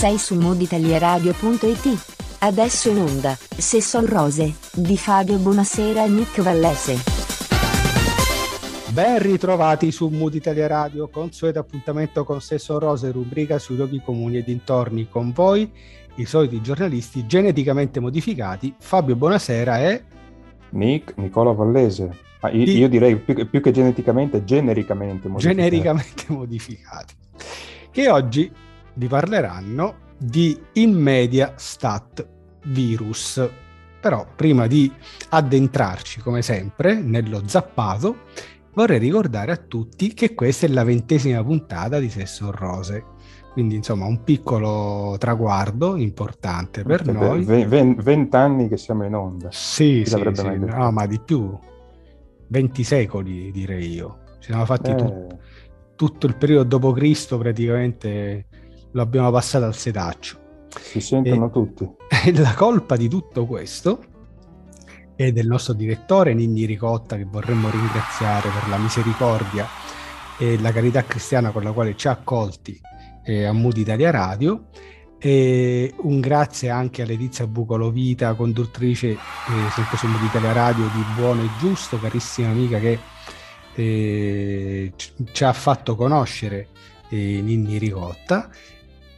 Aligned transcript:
Sei 0.00 0.16
su 0.16 0.34
moditalieradio.it. 0.36 2.38
Adesso 2.38 2.88
in 2.88 3.00
onda, 3.00 3.34
Se 3.34 3.82
son 3.82 4.06
rose, 4.06 4.54
di 4.72 4.96
Fabio 4.96 5.36
Buonasera 5.36 6.06
e 6.06 6.08
Nick 6.08 6.40
Vallese. 6.40 6.96
Ben 8.94 9.18
ritrovati 9.18 9.92
su 9.92 10.08
Mood 10.08 10.36
Italia 10.36 10.66
Radio, 10.68 11.10
consueto 11.10 11.58
appuntamento 11.58 12.24
con 12.24 12.40
Sesso 12.40 12.78
Rose, 12.78 13.12
rubrica 13.12 13.58
sui 13.58 13.76
luoghi 13.76 14.00
comuni 14.02 14.38
e 14.38 14.42
dintorni. 14.42 15.06
Con 15.10 15.32
voi 15.32 15.70
i 16.14 16.24
soliti 16.24 16.62
giornalisti 16.62 17.26
geneticamente 17.26 18.00
modificati, 18.00 18.74
Fabio 18.78 19.16
Buonasera 19.16 19.86
e... 19.86 20.04
Nick 20.70 21.18
Nicola 21.18 21.52
Vallese. 21.52 22.10
Ah, 22.40 22.48
io, 22.48 22.64
di... 22.64 22.78
io, 22.78 22.88
direi 22.88 23.16
più, 23.16 23.46
più, 23.50 23.60
che 23.60 23.70
geneticamente, 23.70 24.44
genericamente 24.44 25.28
modificati. 25.28 25.60
Genericamente 25.60 26.24
modificati. 26.32 27.14
Che 27.90 28.08
oggi 28.08 28.50
vi 28.94 29.06
parleranno 29.06 30.08
di 30.18 30.58
In 30.74 30.92
Media 30.92 31.54
Stat 31.56 32.26
Virus. 32.64 33.48
Però 34.00 34.26
prima 34.34 34.66
di 34.66 34.90
addentrarci, 35.28 36.20
come 36.20 36.42
sempre, 36.42 36.94
nello 36.94 37.42
zappato, 37.46 38.16
vorrei 38.72 38.98
ricordare 38.98 39.52
a 39.52 39.56
tutti 39.56 40.14
che 40.14 40.34
questa 40.34 40.66
è 40.66 40.70
la 40.70 40.84
ventesima 40.84 41.42
puntata 41.44 41.98
di 41.98 42.08
Sesso 42.08 42.50
Rose. 42.50 43.04
Quindi, 43.52 43.74
insomma, 43.74 44.06
un 44.06 44.22
piccolo 44.22 45.16
traguardo 45.18 45.96
importante 45.96 46.82
per 46.82 47.02
Perché 47.02 47.12
noi. 47.12 47.66
Vent'anni 47.94 48.68
che 48.68 48.76
siamo 48.76 49.04
in 49.04 49.14
onda. 49.14 49.48
Sì, 49.50 50.04
sì, 50.06 50.16
sì 50.32 50.58
no, 50.58 50.90
ma 50.92 51.06
di 51.06 51.20
più. 51.20 51.58
Venti 52.46 52.84
secoli, 52.84 53.50
direi 53.50 53.92
io. 53.92 54.18
Ci 54.38 54.46
siamo 54.46 54.64
fatti 54.64 54.90
eh. 54.90 54.94
tu, 54.94 55.26
tutto 55.94 56.26
il 56.26 56.36
periodo 56.36 56.64
dopo 56.64 56.92
Cristo 56.92 57.36
praticamente 57.36 58.46
lo 58.92 59.02
abbiamo 59.02 59.30
passato 59.30 59.64
al 59.64 59.74
setaccio. 59.74 60.38
Si 60.78 61.00
sentono 61.00 61.46
e, 61.46 61.50
tutti. 61.50 61.88
La 62.40 62.54
colpa 62.54 62.96
di 62.96 63.08
tutto 63.08 63.46
questo 63.46 64.04
è 65.16 65.32
del 65.32 65.46
nostro 65.46 65.74
direttore 65.74 66.32
Ninni 66.32 66.64
Ricotta, 66.64 67.16
che 67.16 67.26
vorremmo 67.28 67.68
ringraziare 67.68 68.48
per 68.48 68.68
la 68.68 68.78
misericordia 68.78 69.66
e 70.38 70.58
la 70.58 70.72
carità 70.72 71.04
cristiana 71.04 71.50
con 71.50 71.62
la 71.62 71.72
quale 71.72 71.94
ci 71.96 72.08
ha 72.08 72.12
accolti 72.12 72.80
eh, 73.24 73.44
a 73.44 73.52
Mood 73.52 73.76
Italia 73.76 74.10
Radio. 74.10 74.68
E 75.22 75.92
un 75.98 76.20
grazie 76.20 76.70
anche 76.70 77.02
a 77.02 77.04
Letizia 77.04 77.46
Bucolovita, 77.46 78.32
conduttrice 78.32 79.08
eh, 79.08 79.18
sempre 79.74 79.98
su 79.98 80.06
Mood 80.06 80.22
Italia 80.22 80.52
Radio 80.52 80.84
di 80.94 81.04
Buono 81.14 81.42
e 81.42 81.48
Giusto, 81.58 81.98
carissima 81.98 82.48
amica 82.48 82.78
che 82.78 82.98
eh, 83.74 84.92
ci 84.96 85.44
ha 85.44 85.52
fatto 85.52 85.94
conoscere 85.94 86.68
eh, 87.10 87.40
Ninni 87.42 87.76
Ricotta 87.76 88.48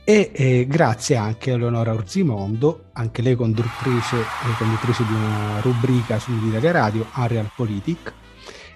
e 0.04 0.30
eh, 0.34 0.66
grazie 0.66 1.16
anche 1.16 1.52
a 1.52 1.54
Eleonora 1.54 1.92
Orzimondo, 1.92 2.86
anche 2.92 3.22
lei 3.22 3.36
conduttrice, 3.36 4.16
eh, 4.18 4.56
conduttrice 4.58 5.04
di 5.04 5.12
una 5.12 5.60
rubrica 5.60 6.18
su 6.18 6.32
Italia 6.32 6.72
Radio, 6.72 7.06
Arial 7.12 7.50
Politic, 7.54 8.12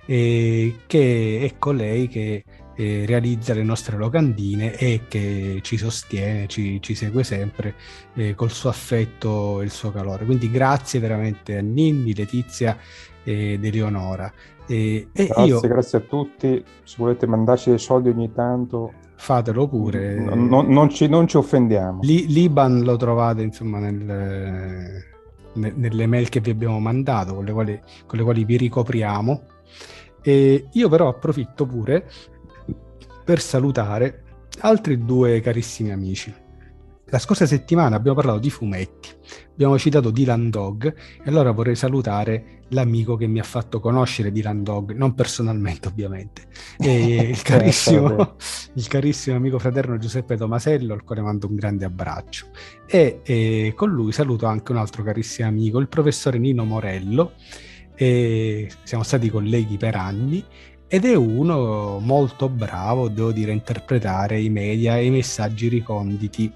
eh, 0.06 0.76
che 0.86 1.40
è 1.42 1.58
colei 1.58 2.06
che 2.08 2.44
eh, 2.76 3.04
realizza 3.06 3.54
le 3.54 3.64
nostre 3.64 3.96
locandine 3.96 4.76
e 4.76 5.02
che 5.08 5.60
ci 5.62 5.76
sostiene, 5.76 6.46
ci, 6.46 6.80
ci 6.80 6.94
segue 6.94 7.24
sempre 7.24 7.74
eh, 8.14 8.34
col 8.34 8.52
suo 8.52 8.70
affetto 8.70 9.60
e 9.60 9.64
il 9.64 9.70
suo 9.70 9.90
calore. 9.90 10.24
Quindi 10.26 10.50
grazie 10.50 11.00
veramente 11.00 11.56
a 11.56 11.60
Ninni, 11.60 12.14
Letizia 12.14 12.78
ed 13.26 13.64
Eleonora. 13.64 14.32
E, 14.66 15.08
grazie, 15.12 15.44
io... 15.44 15.60
grazie 15.60 15.98
a 15.98 16.00
tutti. 16.02 16.64
Se 16.84 16.94
volete 16.98 17.26
mandarci 17.26 17.70
dei 17.70 17.78
soldi 17.78 18.08
ogni 18.08 18.32
tanto, 18.32 18.92
fatelo 19.16 19.66
pure. 19.66 20.14
No, 20.14 20.62
non, 20.62 20.88
ci, 20.90 21.08
non, 21.08 21.26
ci, 21.26 21.36
offendiamo. 21.36 22.00
Li, 22.02 22.26
L'Iban 22.28 22.82
lo 22.82 22.96
trovate 22.96 23.42
insomma 23.42 23.78
nel, 23.78 25.04
ne, 25.54 25.72
nelle 25.74 26.06
mail 26.06 26.28
che 26.28 26.40
vi 26.40 26.50
abbiamo 26.50 26.78
mandato, 26.78 27.34
con 27.34 27.44
le 27.44 27.52
quali, 27.52 27.80
con 28.06 28.18
le 28.18 28.24
quali 28.24 28.44
vi 28.44 28.56
ricopriamo. 28.56 29.42
E 30.22 30.68
io 30.72 30.88
però 30.88 31.08
approfitto 31.08 31.66
pure 31.66 32.08
per 33.24 33.40
salutare 33.40 34.22
altri 34.60 35.04
due 35.04 35.40
carissimi 35.40 35.90
amici. 35.90 36.32
La 37.08 37.20
scorsa 37.20 37.46
settimana 37.46 37.94
abbiamo 37.94 38.16
parlato 38.16 38.40
di 38.40 38.50
fumetti, 38.50 39.10
abbiamo 39.52 39.78
citato 39.78 40.10
Dylan 40.10 40.50
Dog 40.50 40.86
e 40.86 41.28
allora 41.28 41.52
vorrei 41.52 41.76
salutare 41.76 42.62
l'amico 42.70 43.14
che 43.14 43.28
mi 43.28 43.38
ha 43.38 43.44
fatto 43.44 43.78
conoscere 43.78 44.32
Dylan 44.32 44.64
Dog, 44.64 44.92
non 44.92 45.14
personalmente 45.14 45.86
ovviamente, 45.86 46.48
il, 46.82 47.40
carissimo, 47.42 48.34
il 48.74 48.88
carissimo 48.88 49.36
amico 49.36 49.60
fraterno 49.60 49.98
Giuseppe 49.98 50.36
Tomasello 50.36 50.94
al 50.94 51.04
quale 51.04 51.20
mando 51.20 51.46
un 51.46 51.54
grande 51.54 51.84
abbraccio. 51.84 52.46
E, 52.86 53.20
e 53.22 53.72
con 53.76 53.90
lui 53.90 54.10
saluto 54.10 54.46
anche 54.46 54.72
un 54.72 54.78
altro 54.78 55.04
carissimo 55.04 55.46
amico, 55.46 55.78
il 55.78 55.86
professore 55.86 56.38
Nino 56.38 56.64
Morello, 56.64 57.34
e 57.94 58.68
siamo 58.82 59.04
stati 59.04 59.30
colleghi 59.30 59.76
per 59.76 59.94
anni 59.94 60.44
ed 60.88 61.04
è 61.04 61.14
uno 61.14 61.98
molto 62.00 62.48
bravo, 62.48 63.08
devo 63.08 63.32
dire, 63.32 63.50
a 63.50 63.54
interpretare 63.54 64.40
i 64.40 64.50
media 64.50 64.96
e 64.96 65.06
i 65.06 65.10
messaggi 65.10 65.68
riconditi 65.68 66.52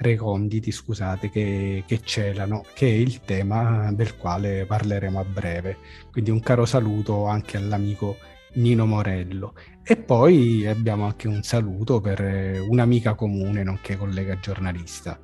reconditi, 0.00 0.72
scusate, 0.72 1.28
che, 1.28 1.84
che 1.86 2.00
celano, 2.02 2.64
che 2.74 2.86
è 2.86 2.94
il 2.94 3.20
tema 3.20 3.92
del 3.92 4.16
quale 4.16 4.64
parleremo 4.64 5.20
a 5.20 5.24
breve. 5.24 5.76
Quindi 6.10 6.30
un 6.30 6.40
caro 6.40 6.64
saluto 6.64 7.26
anche 7.26 7.56
all'amico 7.56 8.16
Nino 8.54 8.86
Morello. 8.86 9.52
E 9.82 9.96
poi 9.96 10.66
abbiamo 10.66 11.04
anche 11.04 11.28
un 11.28 11.42
saluto 11.42 12.00
per 12.00 12.20
eh, 12.20 12.58
un'amica 12.58 13.14
comune, 13.14 13.62
nonché 13.62 13.96
collega 13.96 14.38
giornalista. 14.38 15.18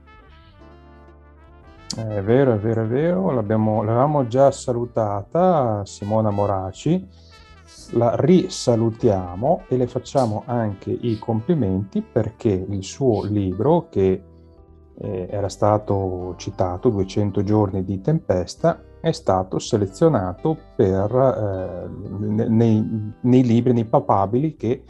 È 1.97 2.21
vero, 2.23 2.53
è 2.53 2.59
vero, 2.59 2.83
è 2.83 2.87
vero, 2.87 3.31
l'avevamo 3.31 4.27
già 4.27 4.51
salutata 4.51 5.85
Simona 5.87 6.31
Moraci, 6.31 7.07
la 7.93 8.15
risalutiamo 8.17 9.65
e 9.69 9.77
le 9.77 9.87
facciamo 9.87 10.43
anche 10.47 10.91
i 10.91 11.17
complimenti 11.19 12.03
perché 12.03 12.67
il 12.69 12.83
suo 12.83 13.25
libro, 13.25 13.89
che 13.89 14.21
eh, 14.99 15.29
era 15.31 15.49
stato 15.49 16.35
citato 16.37 16.89
200 16.89 17.43
giorni 17.43 17.85
di 17.85 18.01
tempesta, 18.01 18.81
è 19.01 19.13
stato 19.13 19.59
selezionato 19.59 20.57
per, 20.75 21.15
eh, 21.15 22.49
nei, 22.49 23.13
nei, 23.21 23.43
libri, 23.45 23.73
nei 23.73 23.85
papabili 23.85 24.57
che 24.57 24.83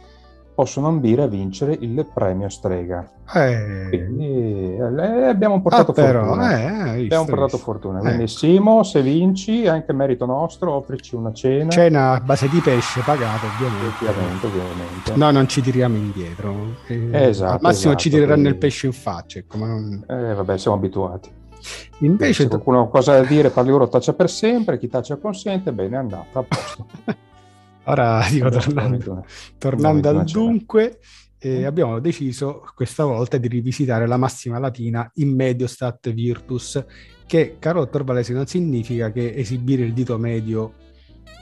possono 0.57 0.87
ambire 0.87 1.21
a 1.21 1.27
vincere 1.27 1.77
il 1.79 2.03
premio 2.11 2.49
Strega. 2.49 3.07
Eh. 3.31 3.89
Quindi 3.89 4.75
eh, 4.75 5.27
abbiamo 5.27 5.61
portato 5.61 5.91
ah, 5.91 5.93
però, 5.93 6.25
fortuna. 6.25 6.57
Eh, 6.57 6.93
visto, 6.95 7.03
abbiamo 7.03 7.25
portato 7.25 7.57
fortuna. 7.59 7.99
Quindi 7.99 8.23
ecco. 8.23 8.31
Simo, 8.31 8.81
se 8.81 9.03
vinci, 9.03 9.67
anche 9.67 9.93
merito 9.93 10.25
nostro, 10.25 10.71
offrici 10.71 11.13
una 11.13 11.31
cena. 11.31 11.69
Cena 11.69 12.13
a 12.13 12.19
base 12.21 12.49
di 12.49 12.59
pesce 12.59 13.01
pagata, 13.01 13.45
ovviamente. 13.45 14.07
Ovviamente, 14.07 14.45
ovviamente. 14.47 15.11
No, 15.13 15.29
non 15.29 15.47
ci 15.47 15.61
tiriamo 15.61 15.95
indietro. 15.95 16.55
Eh, 16.87 17.07
esatto. 17.11 17.53
Al 17.53 17.59
massimo 17.61 17.91
esatto, 17.91 17.97
ci 17.97 18.09
tireranno 18.09 18.33
quindi... 18.33 18.49
il 18.49 18.57
pesce 18.57 18.85
in 18.87 18.93
faccia. 18.93 19.37
Ecco, 19.37 19.57
non... 19.57 20.05
Eh, 20.09 20.33
vabbè, 20.33 20.57
siamo 20.57 20.77
abituati. 20.77 21.29
Invece, 21.99 22.43
se 22.43 22.47
qualcuno 22.47 22.77
ha 22.77 22.87
qualcosa 22.87 23.13
da 23.19 23.27
dire, 23.27 23.51
parli 23.51 23.69
ora, 23.69 23.85
taccia 23.85 24.13
per 24.13 24.27
sempre, 24.27 24.79
chi 24.79 24.87
taccia 24.87 25.17
consente, 25.17 25.71
bene, 25.71 25.97
è 25.97 25.99
andata, 25.99 26.39
a 26.39 26.43
posto. 26.43 26.87
Ora 27.87 28.25
dico, 28.29 28.49
tornando, 28.49 29.25
tornando 29.57 30.09
al 30.09 30.23
dunque, 30.25 30.99
eh, 31.39 31.65
abbiamo 31.65 31.99
deciso 31.99 32.63
questa 32.75 33.05
volta 33.05 33.37
di 33.37 33.47
rivisitare 33.47 34.07
la 34.07 34.17
massima 34.17 34.59
latina 34.59 35.09
in 35.15 35.33
medio 35.33 35.67
stat 35.67 36.11
virtus, 36.11 36.83
che, 37.25 37.57
caro 37.59 37.79
dottor 37.79 38.03
Valesi, 38.03 38.33
non 38.33 38.45
significa 38.45 39.11
che 39.11 39.33
esibire 39.35 39.83
il 39.83 39.93
dito 39.93 40.17
medio 40.17 40.73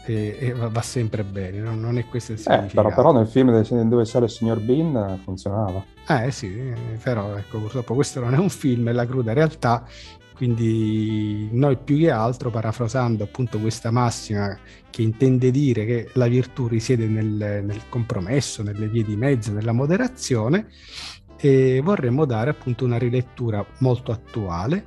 eh, 0.05 0.37
eh, 0.39 0.53
va 0.53 0.81
sempre 0.81 1.23
bene, 1.23 1.59
no? 1.59 1.73
non 1.73 1.97
è 1.97 2.05
questo 2.05 2.33
il 2.33 2.37
significato. 2.37 2.71
Eh, 2.71 2.75
però, 2.75 2.95
però, 2.95 3.11
nel 3.11 3.27
film 3.27 3.87
dove 3.87 4.03
c'era 4.03 4.25
il 4.25 4.31
signor 4.31 4.59
Bean 4.59 5.19
funzionava. 5.23 5.83
Eh 6.07 6.29
sì, 6.29 6.73
però 7.01 7.35
ecco, 7.35 7.59
purtroppo 7.59 7.95
questo 7.95 8.19
non 8.19 8.35
è 8.35 8.37
un 8.37 8.49
film, 8.49 8.89
è 8.89 8.91
la 8.91 9.05
cruda 9.07 9.33
realtà 9.33 9.83
quindi 10.35 11.47
noi 11.51 11.77
più 11.77 11.97
che 11.97 12.11
altro, 12.11 12.51
parafrasando 12.51 13.23
appunto 13.23 13.57
questa 13.57 13.89
massima 13.89 14.57
che 14.89 15.01
intende 15.01 15.49
dire 15.49 15.85
che 15.85 16.09
la 16.13 16.27
virtù 16.27 16.67
risiede 16.67 17.07
nel, 17.07 17.63
nel 17.63 17.81
compromesso, 17.89 18.61
nelle 18.61 18.87
vie 18.87 19.03
di 19.03 19.15
mezzo, 19.15 19.51
nella 19.51 19.71
moderazione, 19.71 20.67
e 21.37 21.81
vorremmo 21.83 22.25
dare 22.25 22.49
appunto 22.49 22.85
una 22.85 22.97
rilettura 22.97 23.65
molto 23.79 24.11
attuale, 24.11 24.85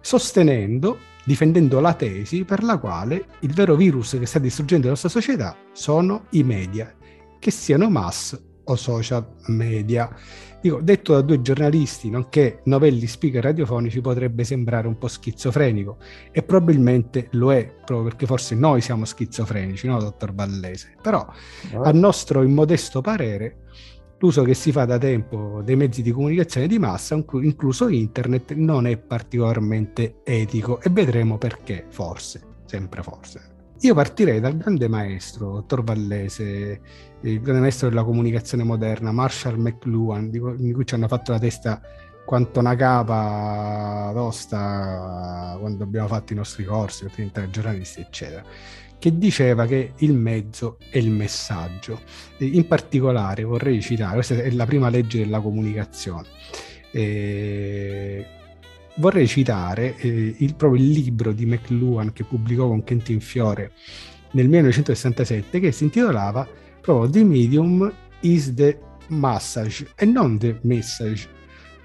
sostenendo, 0.00 0.98
difendendo 1.24 1.80
la 1.80 1.94
tesi 1.94 2.44
per 2.44 2.62
la 2.62 2.78
quale 2.78 3.26
il 3.40 3.52
vero 3.52 3.74
virus 3.74 4.16
che 4.18 4.26
sta 4.26 4.38
distruggendo 4.38 4.84
la 4.84 4.92
nostra 4.92 5.08
società 5.08 5.56
sono 5.72 6.26
i 6.30 6.42
media, 6.42 6.94
che 7.38 7.50
siano 7.50 7.88
mass 7.90 8.38
o 8.64 8.76
social 8.76 9.26
media. 9.46 10.14
Dico, 10.60 10.80
detto 10.80 11.12
da 11.12 11.20
due 11.20 11.40
giornalisti, 11.40 12.10
nonché 12.10 12.62
novelli 12.64 13.06
speaker 13.06 13.44
radiofonici, 13.44 14.00
potrebbe 14.00 14.42
sembrare 14.42 14.88
un 14.88 14.98
po' 14.98 15.06
schizofrenico 15.06 15.98
e 16.32 16.42
probabilmente 16.42 17.28
lo 17.32 17.52
è, 17.52 17.64
proprio 17.64 18.02
perché 18.08 18.26
forse 18.26 18.56
noi 18.56 18.80
siamo 18.80 19.04
schizofrenici, 19.04 19.86
no, 19.86 20.00
dottor 20.00 20.32
Ballese? 20.32 20.94
Però, 21.00 21.24
a 21.82 21.90
nostro 21.92 22.42
immodesto 22.42 23.00
parere, 23.00 23.58
l'uso 24.18 24.42
che 24.42 24.54
si 24.54 24.72
fa 24.72 24.84
da 24.84 24.98
tempo 24.98 25.62
dei 25.64 25.76
mezzi 25.76 26.02
di 26.02 26.10
comunicazione 26.10 26.66
di 26.66 26.78
massa, 26.80 27.14
incluso 27.14 27.86
internet, 27.86 28.52
non 28.54 28.88
è 28.88 28.98
particolarmente 28.98 30.16
etico 30.24 30.80
e 30.80 30.90
vedremo 30.90 31.38
perché, 31.38 31.86
forse, 31.88 32.42
sempre 32.64 33.02
forse. 33.04 33.54
Io 33.82 33.94
partirei 33.94 34.40
dal 34.40 34.56
grande 34.56 34.88
maestro, 34.88 35.52
dottor 35.52 35.84
Vallese, 35.84 36.80
il 37.22 37.40
grande 37.40 37.60
maestro 37.60 37.88
della 37.88 38.04
comunicazione 38.04 38.62
moderna, 38.62 39.12
Marshall 39.12 39.56
McLuhan, 39.56 40.30
di 40.30 40.38
cui 40.72 40.86
ci 40.86 40.94
hanno 40.94 41.08
fatto 41.08 41.32
la 41.32 41.38
testa 41.38 41.80
quanto 42.24 42.60
una 42.60 42.76
capa 42.76 44.10
tosta 44.12 45.56
quando 45.58 45.82
abbiamo 45.82 46.08
fatto 46.08 46.34
i 46.34 46.36
nostri 46.36 46.64
corsi 46.64 47.04
per 47.04 47.14
diventare 47.14 47.48
giornalisti, 47.48 48.00
eccetera, 48.00 48.44
che 48.98 49.16
diceva 49.16 49.64
che 49.64 49.92
il 49.96 50.12
mezzo 50.12 50.76
è 50.90 50.98
il 50.98 51.10
messaggio. 51.10 52.00
In 52.38 52.66
particolare 52.66 53.44
vorrei 53.44 53.80
citare, 53.80 54.14
questa 54.14 54.34
è 54.34 54.50
la 54.50 54.66
prima 54.66 54.90
legge 54.90 55.18
della 55.18 55.40
comunicazione, 55.40 56.28
eh, 56.90 58.26
vorrei 58.96 59.26
citare 59.26 59.96
eh, 59.96 60.34
il, 60.38 60.54
proprio 60.54 60.82
il 60.82 60.90
libro 60.90 61.32
di 61.32 61.46
McLuhan 61.46 62.12
che 62.12 62.24
pubblicò 62.24 62.68
con 62.68 62.84
Kentin 62.84 63.20
Fiore 63.20 63.72
nel 64.32 64.48
1967 64.48 65.60
che 65.60 65.72
si 65.72 65.84
intitolava 65.84 66.46
proprio 66.88 67.10
The 67.10 67.22
Medium 67.22 67.92
is 68.20 68.54
the 68.54 68.78
Message 69.08 69.90
e 69.94 70.06
non 70.06 70.38
The 70.38 70.58
Message. 70.62 71.28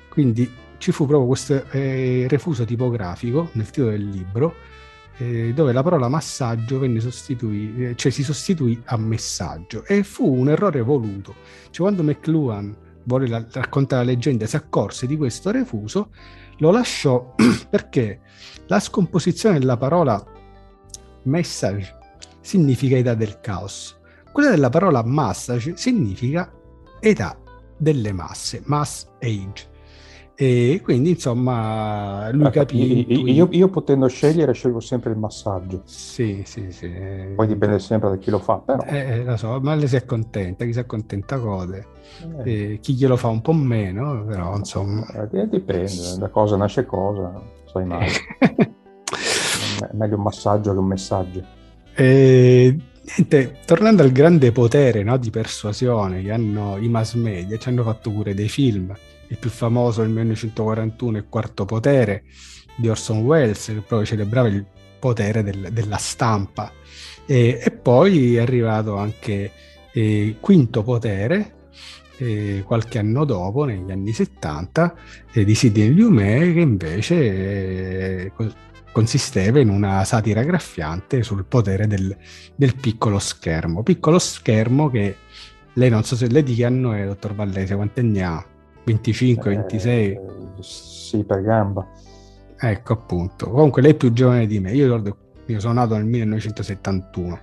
Quindi 0.08 0.50
ci 0.78 0.94
fu 0.94 1.06
proprio 1.06 1.28
questo 1.28 1.70
eh, 1.72 2.26
refuso 2.30 2.64
tipografico 2.64 3.50
nel 3.54 3.66
titolo 3.66 3.92
del 3.92 4.08
libro 4.08 4.56
eh, 5.18 5.52
dove 5.54 5.74
la 5.74 5.84
parola 5.84 6.08
massaggio 6.08 6.80
venne 6.80 7.02
sostituita, 7.02 7.90
eh, 7.90 7.96
cioè 7.96 8.12
si 8.12 8.24
sostituì 8.24 8.82
a 8.86 8.98
messaggio 8.98 9.84
e 9.86 10.04
fu 10.04 10.34
un 10.34 10.50
errore 10.50 10.82
voluto. 10.82 11.36
Cioè 11.70 11.86
quando 11.86 12.04
McLuhan 12.04 12.74
vuole 13.04 13.28
la, 13.28 13.46
raccontare 13.52 14.06
la 14.06 14.12
leggenda 14.12 14.46
si 14.46 14.56
accorse 14.56 15.06
di 15.06 15.18
questo 15.18 15.52
refuso 15.52 16.12
lo 16.60 16.72
lasciò 16.72 17.36
perché 17.70 18.22
la 18.68 18.80
scomposizione 18.80 19.60
della 19.60 19.76
parola 19.76 20.24
message 21.24 21.94
significa 22.40 22.96
età 22.96 23.16
del 23.16 23.42
caos. 23.42 24.00
Quella 24.34 24.50
della 24.50 24.70
parola 24.70 25.04
massage 25.04 25.78
significa 25.78 26.52
età 27.00 27.38
delle 27.78 28.12
masse, 28.12 28.64
mass 28.66 29.06
age. 29.20 29.70
E 30.36 30.82
quindi 30.84 31.12
insomma 31.12 32.32
lui 32.32 32.50
capì. 32.50 33.06
Io, 33.14 33.28
io, 33.28 33.48
io, 33.52 33.70
potendo 33.70 34.08
scegliere, 34.08 34.52
scelgo 34.54 34.80
sempre 34.80 35.12
il 35.12 35.18
massaggio. 35.18 35.84
Sì, 35.86 36.42
sì, 36.46 36.72
sì. 36.72 36.92
Poi 37.36 37.46
dipende 37.46 37.78
sempre 37.78 38.10
da 38.10 38.18
chi 38.18 38.32
lo 38.32 38.40
fa, 38.40 38.58
però. 38.58 38.82
Eh, 38.82 38.98
eh 38.98 39.24
lo 39.24 39.38
so, 39.38 39.60
ma 39.62 39.76
lei 39.76 39.88
si 39.88 39.96
accontenta, 39.96 40.66
chi 40.66 40.74
si 40.74 40.80
accontenta 40.80 41.38
gode. 41.38 41.86
Eh. 42.44 42.72
Eh, 42.72 42.80
chi 42.80 42.96
glielo 42.96 43.16
fa 43.16 43.28
un 43.28 43.42
po' 43.42 43.54
meno, 43.54 44.26
però 44.26 44.58
insomma. 44.58 45.06
Eh, 45.32 45.48
dipende, 45.48 46.18
da 46.18 46.30
cosa 46.30 46.58
nasce 46.58 46.84
cosa, 46.88 47.40
sai 47.72 47.86
mai. 47.86 48.10
È 49.80 49.94
meglio 49.94 50.16
un 50.16 50.24
massaggio 50.24 50.72
che 50.72 50.80
un 50.80 50.86
messaggio. 50.86 51.46
E, 51.94 52.76
niente, 53.04 53.60
tornando 53.66 54.04
al 54.04 54.12
grande 54.12 54.52
potere 54.52 55.04
no, 55.04 55.18
di 55.18 55.30
persuasione 55.30 56.22
che 56.22 56.32
hanno 56.32 56.78
i 56.78 56.90
mass 56.90 57.14
media, 57.14 57.58
ci 57.58 57.70
hanno 57.70 57.84
fatto 57.84 58.12
pure 58.12 58.34
dei 58.34 58.50
film 58.50 58.94
il 59.34 59.40
più 59.40 59.50
famoso 59.50 60.02
del 60.02 60.12
1941 60.12 61.18
è 61.18 61.24
Quarto 61.28 61.66
Potere 61.66 62.24
di 62.76 62.88
Orson 62.88 63.22
Welles, 63.24 63.66
che 63.66 63.74
proprio 63.74 64.06
celebrava 64.06 64.48
il 64.48 64.64
potere 65.00 65.44
del, 65.44 65.70
della 65.72 65.98
stampa. 65.98 66.72
E, 67.26 67.60
e, 67.64 67.72
poi 67.72 68.36
è 68.36 68.42
arrivato 68.42 68.96
anche 68.96 69.52
eh, 69.92 70.36
Quinto 70.40 70.84
Potere, 70.84 71.54
eh, 72.18 72.64
qualche 72.66 73.00
anno 73.00 73.26
dopo, 73.26 73.64
negli 73.66 73.90
anni 73.90 74.14
70, 74.14 74.96
eh, 75.34 75.44
di 75.44 75.56
Sidney 75.56 75.94
Lumet, 75.94 76.54
che 76.54 76.60
invece 76.60 77.16
eh, 77.16 78.32
consisteva 78.94 79.60
in 79.60 79.68
una 79.68 80.06
satira 80.06 80.44
graffiante 80.44 81.24
sul 81.24 81.44
potere 81.44 81.88
del, 81.88 82.16
del, 82.56 82.76
piccolo 82.76 83.20
schermo. 83.20 83.84
Piccolo 83.84 84.20
schermo 84.20 84.90
che 84.90 85.18
lei 85.74 85.90
non 85.90 86.04
so 86.04 86.16
se 86.16 86.28
le 86.28 86.44
di 86.44 86.56
che 86.56 86.64
anno 86.64 86.94
è, 86.94 87.06
dottor 87.06 87.36
Vallese, 87.36 87.76
quanti 87.76 88.00
anni 88.00 88.22
ha? 88.22 88.46
25, 88.86 89.52
eh, 89.52 89.56
26. 89.56 90.20
Sì, 90.60 91.24
per 91.26 91.42
gamba. 91.42 91.86
Ecco 92.58 92.94
appunto. 92.94 93.50
Comunque 93.50 93.82
lei 93.82 93.92
è 93.92 93.96
più 93.96 94.14
giovane 94.14 94.46
di 94.46 94.60
me. 94.60 94.72
Io 94.72 94.86
ricordo 94.86 95.18
io 95.48 95.60
sono 95.60 95.74
nato 95.74 95.96
nel 95.96 96.06
1971. 96.06 97.40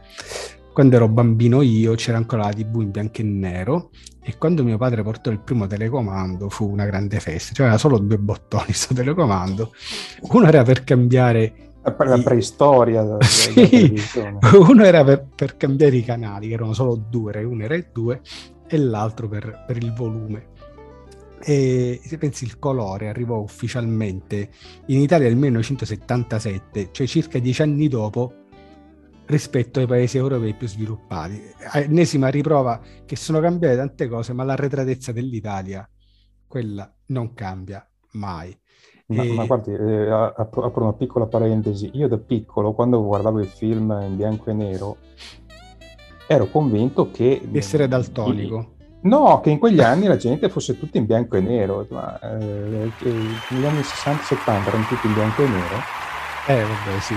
Quando 0.72 0.96
ero 0.96 1.08
bambino 1.08 1.60
io 1.60 1.94
c'era 1.94 2.16
ancora 2.16 2.44
la 2.44 2.52
TV 2.52 2.80
in 2.80 2.90
bianco 2.90 3.20
e 3.20 3.24
nero 3.24 3.90
e 4.22 4.36
quando 4.36 4.62
mio 4.62 4.76
padre 4.76 5.02
portò 5.02 5.30
il 5.30 5.40
primo 5.40 5.66
telecomando 5.66 6.48
fu 6.48 6.70
una 6.70 6.84
grande 6.84 7.20
festa. 7.20 7.54
Cioè 7.54 7.66
aveva 7.66 7.80
solo 7.80 7.98
due 7.98 8.18
bottoni 8.18 8.64
questo 8.64 8.94
telecomando. 8.94 9.72
Uno 10.20 10.46
era 10.46 10.62
per 10.62 10.84
cambiare 10.84 11.68
la 11.82 12.20
preistoria 12.22 13.16
sì. 13.24 13.98
uno 14.52 14.84
era 14.84 15.02
per, 15.02 15.26
per, 15.34 15.56
cambiare 15.56 15.96
i 15.96 16.04
canali 16.04 16.48
che 16.48 16.54
erano 16.54 16.74
solo 16.74 16.94
due, 16.94 17.42
uno 17.42 17.64
era 17.64 17.74
il 17.74 17.86
2 17.90 18.20
e 18.68 18.76
l'altro 18.76 19.28
per, 19.28 19.64
per 19.66 19.78
il 19.78 19.90
volume 19.94 20.48
e 21.42 22.00
se 22.04 22.18
pensi 22.18 22.44
il 22.44 22.58
colore 22.58 23.08
arrivò 23.08 23.38
ufficialmente 23.38 24.50
in 24.86 25.00
Italia 25.00 25.28
nel 25.28 25.36
1977, 25.36 26.90
cioè 26.92 27.06
circa 27.06 27.38
dieci 27.38 27.62
anni 27.62 27.88
dopo 27.88 28.39
rispetto 29.30 29.78
ai 29.80 29.86
paesi 29.86 30.18
europei 30.18 30.54
più 30.54 30.68
sviluppati. 30.68 31.40
Ennesima 31.72 32.28
riprova 32.28 32.80
che 33.06 33.16
sono 33.16 33.40
cambiate 33.40 33.76
tante 33.76 34.08
cose, 34.08 34.32
ma 34.32 34.44
l'arretratezza 34.44 35.12
dell'Italia, 35.12 35.88
quella 36.46 36.92
non 37.06 37.32
cambia 37.32 37.86
mai. 38.12 38.56
Ma, 39.06 39.22
e... 39.22 39.32
ma 39.32 39.46
guardi, 39.46 39.72
eh, 39.72 40.10
apro 40.10 40.82
una 40.82 40.92
piccola 40.92 41.26
parentesi. 41.26 41.90
Io 41.94 42.08
da 42.08 42.18
piccolo, 42.18 42.72
quando 42.72 43.02
guardavo 43.02 43.40
il 43.40 43.46
film 43.46 43.96
in 44.06 44.16
bianco 44.16 44.50
e 44.50 44.52
nero, 44.52 44.96
ero 46.26 46.46
convinto 46.46 47.10
che... 47.10 47.40
Di 47.44 47.58
essere 47.58 47.88
daltonico. 47.88 48.74
No, 49.02 49.40
che 49.40 49.48
in 49.50 49.58
quegli 49.58 49.80
anni 49.80 50.06
la 50.06 50.16
gente 50.16 50.50
fosse 50.50 50.78
tutta 50.78 50.98
in 50.98 51.06
bianco 51.06 51.36
e 51.36 51.40
nero, 51.40 51.86
ma 51.90 52.18
eh, 52.18 52.90
negli 53.00 53.64
anni 53.64 53.80
60-70 53.80 54.66
erano 54.66 54.84
tutti 54.88 55.06
in 55.06 55.14
bianco 55.14 55.42
e 55.42 55.48
nero. 55.48 56.09
Eh, 56.46 56.62
vabbè, 56.62 57.00
sì, 57.00 57.14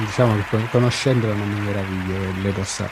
diciamo 0.00 0.34
che 0.34 0.68
conoscendola 0.70 1.32
non 1.34 1.48
mi 1.48 1.60
meraviglio 1.60 2.18
che 2.18 2.40
lei 2.42 2.52
possa, 2.52 2.88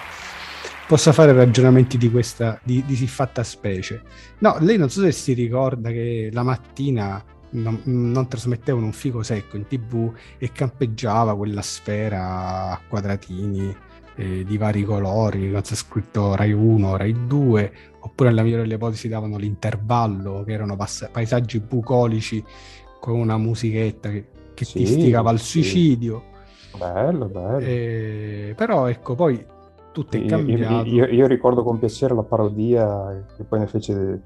possa 0.87 1.13
fare 1.13 1.33
ragionamenti 1.33 1.99
di 1.99 2.11
questa, 2.11 2.59
di, 2.63 2.85
di 2.87 2.95
siffatta 2.95 3.43
specie. 3.43 4.03
No, 4.39 4.57
lei 4.61 4.79
non 4.79 4.89
so 4.89 5.03
se 5.03 5.13
si 5.13 5.33
ricorda 5.35 5.91
che 5.91 6.31
la 6.33 6.43
mattina 6.45 7.23
non, 7.51 7.81
non, 7.85 8.29
trasmettevano 8.29 8.87
un 8.87 8.93
figo 8.93 9.23
secco 9.23 9.57
in 9.57 9.67
tv 9.67 10.13
e 10.39 10.53
campeggiava 10.53 11.37
quella 11.37 11.63
sfera 11.63 12.71
a 12.71 12.81
quadratini 12.89 13.75
eh, 14.15 14.45
di 14.45 14.57
vari 14.57 14.85
colori, 14.85 15.51
non 15.51 15.63
c'è 15.63 15.75
scritto 15.75 16.35
Rai 16.35 16.53
1, 16.53 16.97
Rai 16.97 17.27
2, 17.27 17.73
oppure 18.01 18.31
nella 18.31 18.43
migliore 18.43 18.63
delle 18.63 18.75
ipotesi 18.75 19.09
davano 19.09 19.37
l'intervallo, 19.37 20.45
che 20.45 20.53
erano 20.53 20.77
pass- 20.77 21.09
paesaggi 21.11 21.61
bucolici 21.61 22.43
con 23.01 23.19
una 23.19 23.37
musichetta 23.37 24.11
che, 24.11 24.27
che 24.55 24.65
sì, 24.65 24.75
ti 24.75 24.83
istigava 24.83 25.31
al 25.31 25.39
suicidio. 25.39 26.23
Bello, 26.77 27.27
bello. 27.27 27.59
Eh, 27.59 28.55
però 28.57 28.87
ecco, 28.87 29.15
poi 29.15 29.45
tutto 29.93 30.17
è 30.17 30.25
cambiato. 30.25 30.89
Io, 30.89 31.05
io, 31.05 31.07
io, 31.07 31.27
ricordo 31.27 31.63
con 31.63 31.79
piacere 31.79 32.15
la 32.15 32.23
parodia 32.23 33.25
che 33.37 33.45
poi 33.45 33.61
ne 33.61 33.67
fece 33.67 34.23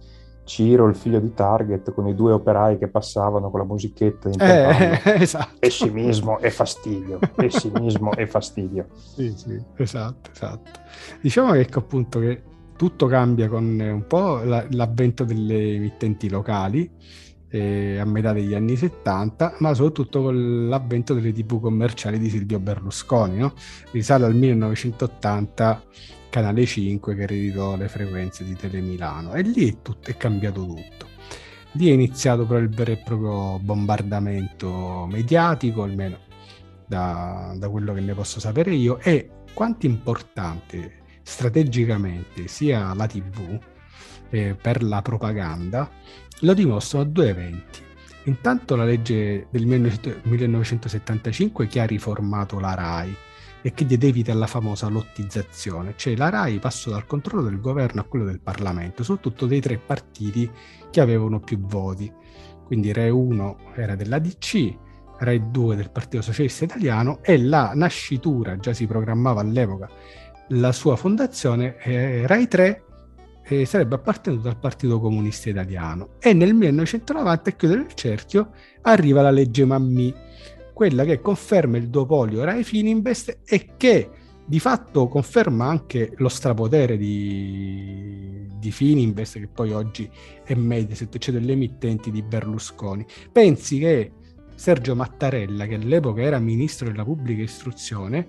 Ciro, 0.47 0.87
il 0.87 0.95
figlio 0.95 1.19
di 1.19 1.35
Target, 1.35 1.93
con 1.93 2.07
i 2.07 2.15
due 2.15 2.33
operai 2.33 2.79
che 2.79 2.87
passavano 2.87 3.51
con 3.51 3.61
la 3.61 3.67
musichetta. 3.67 4.29
In 4.29 4.41
eh, 4.41 5.01
esatto. 5.21 5.57
Pessimismo 5.59 6.39
e 6.39 6.51
fastidio, 6.51 7.19
pessimismo 7.35 8.13
e 8.13 8.27
fastidio. 8.27 8.87
Sì, 8.95 9.35
sì, 9.37 9.61
esatto, 9.77 10.31
esatto. 10.33 10.71
Diciamo 11.21 11.53
che 11.53 11.61
ecco 11.61 11.81
appunto 11.81 12.21
che 12.21 12.43
tutto 12.77 13.07
cambia 13.07 13.49
con 13.49 13.65
un 13.65 14.05
po' 14.07 14.43
la, 14.45 14.65
l'avvento 14.71 15.25
delle 15.25 15.75
emittenti 15.75 16.29
locali 16.29 16.89
eh, 17.49 17.99
a 17.99 18.05
metà 18.05 18.33
degli 18.33 18.55
anni 18.55 18.77
70, 18.77 19.57
ma 19.59 19.75
soprattutto 19.75 20.23
con 20.23 20.69
l'avvento 20.69 21.15
delle 21.15 21.33
tv 21.33 21.61
commerciali 21.61 22.19
di 22.19 22.29
Silvio 22.29 22.59
Berlusconi. 22.59 23.39
No? 23.39 23.55
Risale 23.93 24.27
al 24.27 24.35
1980 24.35 25.85
Canale 26.29 26.67
5 26.67 27.15
che 27.15 27.23
ereditò 27.23 27.77
le 27.77 27.89
frequenze 27.89 28.45
di 28.45 28.55
Telemilano 28.55 29.33
e 29.33 29.43
lì 29.43 29.71
è, 29.71 29.77
tutto, 29.81 30.11
è 30.11 30.17
cambiato 30.17 30.67
tutto. 30.67 31.07
Lì 31.73 31.89
è 31.89 31.93
iniziato 31.93 32.47
però 32.47 32.59
il 32.59 32.69
vero 32.69 32.93
e 32.93 32.97
proprio 32.99 33.59
bombardamento 33.59 35.07
mediatico, 35.11 35.83
almeno 35.83 36.19
da, 36.87 37.55
da 37.57 37.69
quello 37.69 37.93
che 37.93 38.01
ne 38.01 38.15
posso 38.15 38.41
sapere 38.41 38.75
io, 38.75 38.99
e 39.01 39.31
quanto 39.53 39.87
importante 39.87 41.05
strategicamente 41.23 42.49
sia 42.49 42.95
la 42.95 43.07
TV 43.07 43.59
eh, 44.31 44.55
per 44.61 44.83
la 44.83 45.03
propaganda 45.03 45.91
lo 46.41 46.55
dimostrano 46.55 47.05
due 47.05 47.29
eventi. 47.29 47.85
Intanto 48.25 48.77
la 48.77 48.85
legge 48.85 49.47
del 49.51 49.67
1975 49.67 51.67
che 51.69 51.81
ha 51.81 51.85
riformato 51.85 52.59
la 52.59 52.75
RAI 52.75 53.17
e 53.63 53.73
che 53.73 53.87
diede 53.87 54.13
vita 54.13 54.33
alla 54.33 54.47
famosa 54.47 54.89
lottizzazione, 54.89 55.95
cioè 55.97 56.17
la 56.17 56.29
RAI 56.29 56.59
passò 56.59 56.91
dal 56.91 57.07
controllo 57.07 57.45
del 57.45 57.61
governo 57.61 58.01
a 58.01 58.05
quello 58.05 58.25
del 58.25 58.41
Parlamento, 58.41 59.03
soprattutto 59.03 59.47
dei 59.47 59.61
tre 59.61 59.79
partiti 59.79 60.51
che 60.91 61.01
avevano 61.01 61.41
più 61.41 61.59
voti. 61.61 62.13
Quindi 62.65 62.93
Rai 62.93 63.11
1 63.11 63.59
era 63.75 63.95
della 63.95 64.19
DC, 64.19 64.77
Rai 65.19 65.51
2 65.51 65.77
del 65.77 65.91
Partito 65.91 66.23
Socialista 66.23 66.65
Italiano 66.65 67.21
e 67.23 67.39
la 67.39 67.73
nascitura, 67.75 68.57
già 68.57 68.73
si 68.73 68.87
programmava 68.87 69.41
all'epoca, 69.41 69.89
la 70.49 70.73
sua 70.73 70.97
fondazione, 70.97 71.77
eh, 71.79 72.27
Rai 72.27 72.49
3 72.49 72.86
eh, 73.49 73.65
sarebbe 73.65 73.95
appartenuto 73.95 74.49
al 74.49 74.59
Partito 74.59 74.99
Comunista 75.01 75.49
Italiano 75.49 76.11
e 76.19 76.33
nel 76.33 76.55
1990 76.55 77.51
a 77.51 77.53
chiudere 77.53 77.81
il 77.83 77.95
cerchio 77.95 78.51
arriva 78.83 79.23
la 79.23 79.31
legge 79.31 79.65
Mammì 79.65 80.15
quella 80.73 81.05
che 81.05 81.21
conferma 81.21 81.77
il 81.77 81.89
duopolio 81.89 82.45
Rai 82.45 82.63
Fininvest 82.65 83.39
e 83.45 83.71
che 83.77 84.11
di 84.45 84.61
fatto 84.61 85.09
conferma 85.09 85.67
anche 85.67 86.13
lo 86.17 86.29
strapotere 86.29 86.97
di, 86.97 88.47
di 88.59 88.71
Fininvest, 88.71 89.41
che 89.41 89.49
poi 89.49 89.73
oggi 89.73 90.09
è 90.45 90.55
Mediaset, 90.55 91.19
cioè 91.19 91.35
delle 91.35 91.53
emittenti 91.53 92.11
di 92.11 92.23
Berlusconi. 92.23 93.05
Pensi 93.33 93.79
che 93.79 94.13
Sergio 94.55 94.95
Mattarella, 94.95 95.67
che 95.67 95.75
all'epoca 95.75 96.21
era 96.21 96.39
ministro 96.39 96.89
della 96.89 97.05
pubblica 97.05 97.43
istruzione, 97.43 98.29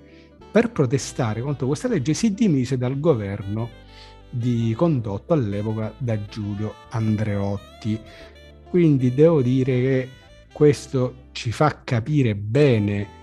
per 0.50 0.72
protestare 0.72 1.42
contro 1.42 1.68
questa 1.68 1.88
legge 1.88 2.14
si 2.14 2.34
dimise 2.34 2.78
dal 2.78 3.00
governo 3.00 3.70
di 4.30 4.74
condotto 4.76 5.34
all'epoca 5.34 5.94
da 5.98 6.24
Giulio 6.26 6.74
Andreotti. 6.90 8.00
Quindi 8.70 9.14
devo 9.14 9.42
dire 9.42 9.72
che 9.82 10.10
questo 10.52 11.26
ci 11.32 11.52
fa 11.52 11.82
capire 11.84 12.36
bene 12.36 13.16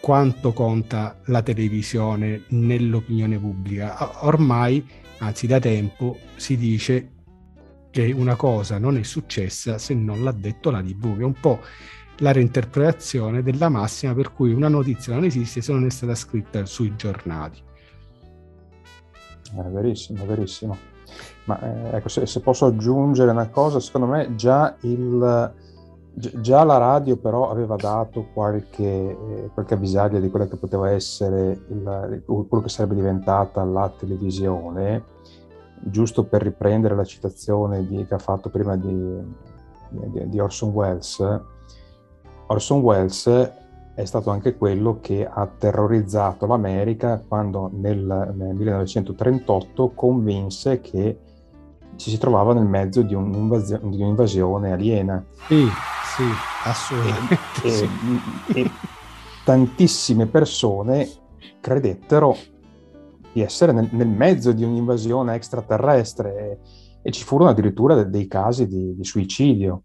quanto 0.00 0.52
conta 0.52 1.20
la 1.26 1.42
televisione 1.42 2.44
nell'opinione 2.48 3.38
pubblica. 3.38 4.24
Ormai, 4.26 4.86
anzi 5.18 5.46
da 5.46 5.58
tempo, 5.58 6.18
si 6.36 6.56
dice 6.56 7.12
che 7.90 8.12
una 8.12 8.36
cosa 8.36 8.78
non 8.78 8.96
è 8.96 9.02
successa 9.02 9.78
se 9.78 9.94
non 9.94 10.22
l'ha 10.22 10.32
detto 10.32 10.70
la 10.70 10.82
TV, 10.82 11.16
che 11.16 11.22
è 11.22 11.24
un 11.24 11.34
po' 11.38 11.60
la 12.18 12.32
reinterpretazione 12.32 13.42
della 13.42 13.68
massima 13.68 14.14
per 14.14 14.32
cui 14.32 14.52
una 14.52 14.68
notizia 14.68 15.14
non 15.14 15.24
esiste 15.24 15.60
se 15.60 15.72
non 15.72 15.86
è 15.86 15.90
stata 15.90 16.14
scritta 16.14 16.64
sui 16.66 16.94
giornali. 16.96 17.68
È 19.54 19.62
verissimo, 19.62 20.22
è 20.22 20.26
verissimo. 20.26 20.76
Ma 21.44 21.60
eh, 21.60 21.96
ecco, 21.96 22.08
se, 22.08 22.26
se, 22.26 22.40
posso 22.40 22.66
aggiungere 22.66 23.30
una 23.30 23.48
cosa, 23.48 23.80
secondo 23.80 24.06
me 24.06 24.34
già 24.36 24.76
il 24.82 25.52
Già 26.12 26.64
la 26.64 26.76
radio 26.76 27.16
però 27.16 27.50
aveva 27.50 27.76
dato 27.76 28.26
qualche, 28.34 28.82
eh, 28.82 29.50
qualche 29.54 29.74
avvisaglia 29.74 30.18
di 30.18 30.28
quello 30.28 30.48
che 30.48 30.56
poteva 30.56 30.90
essere 30.90 31.64
il, 31.68 32.22
quello 32.26 32.62
che 32.62 32.68
sarebbe 32.68 32.96
diventata 32.96 33.62
la 33.62 33.90
televisione, 33.96 35.04
giusto 35.78 36.24
per 36.24 36.42
riprendere 36.42 36.96
la 36.96 37.04
citazione 37.04 37.86
di, 37.86 38.04
che 38.06 38.14
ha 38.14 38.18
fatto 38.18 38.50
prima 38.50 38.76
di, 38.76 39.18
di, 39.88 40.28
di 40.28 40.40
Orson 40.40 40.70
Welles. 40.70 41.40
Orson 42.48 42.80
Welles 42.80 43.52
è 44.00 44.04
stato 44.04 44.30
anche 44.30 44.56
quello 44.56 44.98
che 45.00 45.26
ha 45.26 45.46
terrorizzato 45.46 46.46
l'America 46.46 47.22
quando 47.26 47.70
nel, 47.72 47.98
nel 48.34 48.54
1938 48.54 49.92
convinse 49.94 50.80
che 50.80 51.18
ci 51.96 52.10
si 52.10 52.18
trovava 52.18 52.54
nel 52.54 52.64
mezzo 52.64 53.02
di, 53.02 53.14
un'invasione, 53.14 53.90
di 53.90 54.00
un'invasione 54.00 54.72
aliena. 54.72 55.22
Sì, 55.46 55.66
sì, 56.16 56.24
assolutamente. 56.64 57.38
E, 57.62 57.70
sì. 57.70 57.88
E, 58.54 58.60
e 58.62 58.70
tantissime 59.44 60.26
persone 60.26 61.08
credettero 61.60 62.36
di 63.32 63.42
essere 63.42 63.72
nel, 63.72 63.88
nel, 63.92 64.08
mezzo 64.08 64.52
di 64.52 64.64
un'invasione 64.64 65.34
extraterrestre 65.34 66.60
e, 67.02 67.10
ci 67.12 67.22
furono 67.22 67.50
addirittura 67.50 68.02
dei 68.02 68.26
casi 68.26 68.66
di, 68.66 68.94
di, 68.96 69.04
suicidio, 69.04 69.82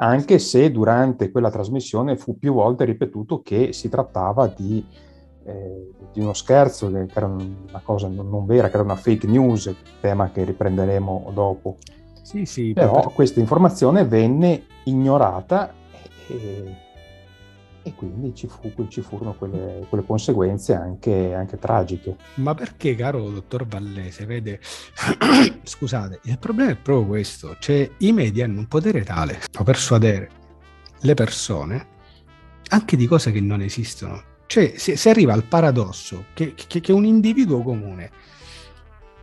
anche 0.00 0.38
se 0.38 0.70
durante 0.70 1.30
quella 1.30 1.50
trasmissione 1.50 2.16
fu 2.16 2.38
più 2.38 2.54
volte 2.54 2.84
ripetuto 2.84 3.40
che 3.42 3.72
si 3.72 3.88
trattava 3.88 4.46
di 4.46 4.84
eh, 5.48 5.92
di 6.12 6.20
uno 6.20 6.34
scherzo, 6.34 6.90
che, 6.90 7.06
era 7.12 7.26
una 7.26 7.80
cosa 7.82 8.08
non 8.08 8.44
vera, 8.44 8.68
che 8.68 8.74
era 8.74 8.82
una 8.82 8.96
fake 8.96 9.26
news, 9.26 9.74
tema 10.00 10.30
che 10.30 10.44
riprenderemo 10.44 11.30
dopo. 11.32 11.76
Sì, 12.22 12.44
sì, 12.44 12.72
Però 12.74 13.00
per... 13.00 13.12
questa 13.14 13.40
informazione 13.40 14.04
venne 14.04 14.64
ignorata 14.84 15.72
e, 16.28 16.76
e 17.82 17.94
quindi 17.94 18.34
ci, 18.34 18.46
fu, 18.46 18.72
ci 18.88 19.00
furono 19.00 19.34
quelle, 19.34 19.86
quelle 19.88 20.04
conseguenze 20.04 20.74
anche, 20.74 21.34
anche, 21.34 21.58
tragiche. 21.58 22.16
Ma 22.34 22.54
perché, 22.54 22.94
caro 22.94 23.30
dottor 23.30 23.66
Vallese, 23.66 24.26
vede, 24.26 24.60
scusate, 25.62 26.20
il 26.24 26.38
problema 26.38 26.70
è 26.70 26.76
proprio 26.76 27.06
questo, 27.06 27.56
cioè 27.58 27.90
i 27.98 28.12
media 28.12 28.44
hanno 28.44 28.60
un 28.60 28.68
potere 28.68 29.02
tale 29.04 29.40
da 29.50 29.62
persuadere 29.62 30.30
le 31.00 31.14
persone 31.14 31.86
anche 32.68 32.96
di 32.96 33.06
cose 33.06 33.32
che 33.32 33.40
non 33.40 33.60
esistono. 33.62 34.22
Cioè 34.46 34.74
si, 34.76 34.96
si 34.96 35.08
arriva 35.08 35.32
al 35.32 35.44
paradosso 35.44 36.26
che, 36.32 36.54
che, 36.54 36.80
che 36.80 36.92
un 36.92 37.04
individuo 37.04 37.62
comune 37.62 38.10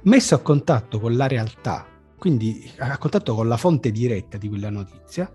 messo 0.04 0.36
a 0.36 0.40
contatto 0.40 1.00
con 1.00 1.16
la 1.16 1.28
realtà, 1.28 1.86
quindi 2.18 2.72
a 2.78 2.98
contatto 2.98 3.34
con 3.36 3.48
la 3.48 3.58
fonte 3.58 3.92
diretta 3.92 4.38
di 4.38 4.50
quella 4.50 4.70
notizia, 4.70 5.32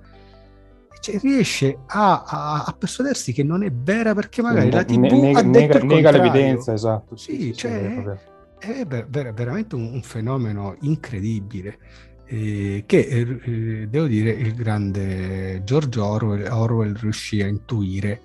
cioè, 1.01 1.19
riesce 1.21 1.79
a, 1.87 2.25
a, 2.25 2.65
a, 2.65 2.77
persuadersi 2.79 3.33
che 3.33 3.43
non 3.43 3.63
è 3.63 3.71
vera 3.73 4.15
perché 4.15 4.43
magari 4.43 4.67
ne, 4.67 4.73
la 4.73 4.85
TV 4.85 4.99
ne, 4.99 5.33
ha 5.33 5.43
nega, 5.43 5.79
nega 5.79 6.11
l'evidenza, 6.11 6.73
esatto. 6.73 7.17
Sì, 7.17 7.37
sì 7.37 7.55
cioè, 7.55 8.19
è, 8.59 8.83
è 8.83 8.87
ver- 8.87 9.33
veramente 9.33 9.75
un, 9.77 9.93
un, 9.93 10.03
fenomeno 10.03 10.77
incredibile. 10.81 11.79
Eh, 12.27 12.85
che 12.87 12.99
eh, 12.99 13.89
devo 13.89 14.07
dire 14.07 14.31
il 14.31 14.55
grande 14.55 15.63
George 15.65 15.99
Orwell, 15.99 16.47
Orwell 16.51 16.95
riuscì 16.97 17.43
a 17.43 17.47
intuire 17.47 18.21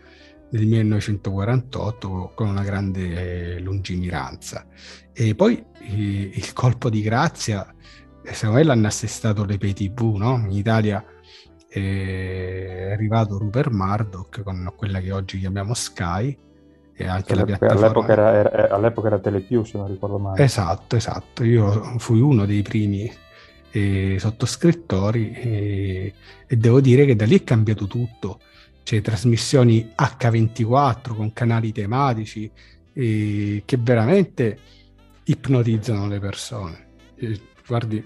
nel 0.52 0.66
1948 0.66 2.32
con 2.36 2.50
una 2.50 2.64
grande 2.64 3.60
lungimiranza. 3.60 4.68
E 5.14 5.34
poi 5.34 5.64
eh, 5.80 6.32
il 6.34 6.54
colpo 6.54 6.90
di 6.90 7.02
grazia, 7.02 7.74
eh, 8.24 8.34
secondo 8.34 8.60
me 8.60 8.66
l'hanno 8.66 8.88
assestato 8.88 9.46
le 9.46 9.58
pay 9.58 9.74
TV, 9.74 10.16
no? 10.18 10.44
In 10.46 10.52
Italia 10.52 11.04
è 11.82 12.92
arrivato 12.92 13.38
Rupert 13.38 13.72
Murdoch 13.72 14.44
con 14.44 14.72
quella 14.76 15.00
che 15.00 15.12
oggi 15.12 15.40
chiamiamo 15.40 15.74
Sky, 15.74 16.38
e 16.98 17.08
anche 17.08 17.34
all'epoca, 17.34 17.52
la 17.52 17.58
piattaforma... 17.58 17.86
all'epoca, 17.86 18.12
era, 18.12 18.52
era, 18.52 18.76
all'epoca 18.76 19.08
era 19.08 19.20
Telepiù, 19.20 19.64
se 19.64 19.78
non 19.78 19.88
ricordo 19.88 20.18
male. 20.18 20.44
Esatto, 20.44 20.96
esatto. 20.96 21.44
Io 21.44 21.98
fui 22.00 22.22
uno 22.22 22.46
dei 22.46 22.62
primi 22.62 23.12
eh, 23.72 24.16
sottoscrittori 24.18 25.32
e, 25.34 26.14
e, 26.48 26.56
devo 26.56 26.80
dire 26.80 27.06
che 27.06 27.16
da 27.16 27.26
lì 27.26 27.40
è 27.40 27.44
cambiato 27.44 27.88
tutto 27.88 28.40
c'è 28.86 29.02
trasmissioni 29.02 29.92
H24 29.98 31.16
con 31.16 31.34
canali 31.34 31.72
tematici 31.72 32.50
eh, 32.94 33.64
che 33.66 33.78
veramente 33.78 34.60
ipnotizzano 35.24 36.08
le 36.08 36.20
persone. 36.20 36.88
Guardi, 37.66 38.06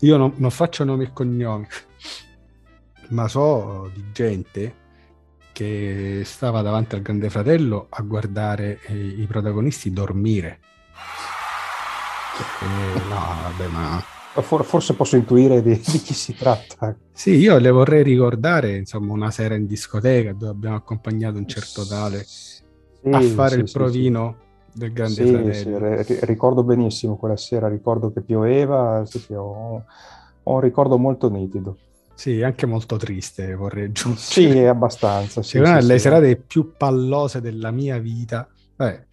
io 0.00 0.16
non, 0.18 0.34
non, 0.36 0.50
faccio 0.50 0.84
nomi 0.84 1.04
e 1.04 1.12
cognomi, 1.14 1.66
ma 3.08 3.28
so 3.28 3.90
di 3.94 4.04
gente 4.12 4.86
che 5.52 6.22
stava 6.24 6.62
davanti 6.62 6.94
al 6.94 7.02
Grande 7.02 7.30
Fratello 7.30 7.86
a 7.88 8.02
guardare 8.02 8.80
eh, 8.86 8.96
i 8.96 9.26
protagonisti 9.26 9.92
dormire. 9.92 10.60
Eh, 12.62 13.00
no, 13.08 13.16
vabbè, 13.42 13.66
ma 13.68 14.04
forse 14.42 14.94
posso 14.94 15.16
intuire 15.16 15.62
di, 15.62 15.70
di, 15.74 15.98
chi 15.98 16.14
si 16.14 16.34
tratta. 16.34 16.96
Sì, 17.12 17.32
io 17.32 17.58
le 17.58 17.70
vorrei 17.70 18.02
ricordare, 18.02 18.76
insomma, 18.76 19.12
una 19.12 19.30
sera 19.30 19.54
in 19.54 19.66
discoteca 19.66 20.32
dove 20.32 20.52
abbiamo 20.52 20.76
accompagnato 20.76 21.38
un 21.38 21.48
certo 21.48 21.84
tale 21.86 22.24
sì, 22.24 22.62
a 23.10 23.20
fare 23.20 23.54
sì, 23.54 23.58
il 23.58 23.70
provino 23.72 24.36
sì, 24.72 24.78
del 24.78 24.92
grande 24.92 25.26
fratello. 25.26 26.02
Sì, 26.04 26.18
ricordo 26.22 26.62
benissimo 26.62 27.16
quella 27.16 27.36
sera, 27.36 27.68
ricordo 27.68 28.12
che 28.12 28.20
pioveva, 28.20 29.02
ho, 29.30 29.82
ho, 30.42 30.52
un 30.52 30.60
ricordo 30.60 30.98
molto 30.98 31.28
nitido. 31.28 31.76
Sì, 32.18 32.42
anche 32.42 32.66
molto 32.66 32.96
triste, 32.96 33.54
vorrei 33.54 33.84
aggiungere. 33.84 34.20
Sì, 34.20 34.58
abbastanza. 34.58 35.40
Sì, 35.40 35.58
una 35.58 35.78
delle 35.78 36.00
serate 36.00 36.34
più 36.34 36.72
pallose 36.76 37.40
della 37.40 37.70
mia 37.70 37.98
vita. 37.98 38.48
Vabbè. 38.74 39.06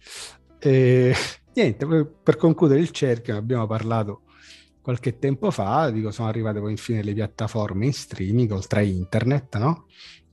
E, 0.58 1.14
niente, 1.54 1.86
per 1.86 2.34
concludere 2.34 2.80
il 2.80 2.90
cerchio 2.90 3.36
abbiamo 3.36 3.64
parlato 3.68 4.22
qualche 4.82 5.20
tempo 5.20 5.52
fa, 5.52 5.88
dico, 5.90 6.10
sono 6.10 6.26
arrivate 6.26 6.58
poi 6.58 6.72
infine 6.72 7.04
le 7.04 7.12
piattaforme 7.14 7.86
in 7.86 7.92
streaming, 7.92 8.50
oltre 8.50 8.80
a 8.80 8.82
internet, 8.82 9.56
no? 9.56 9.86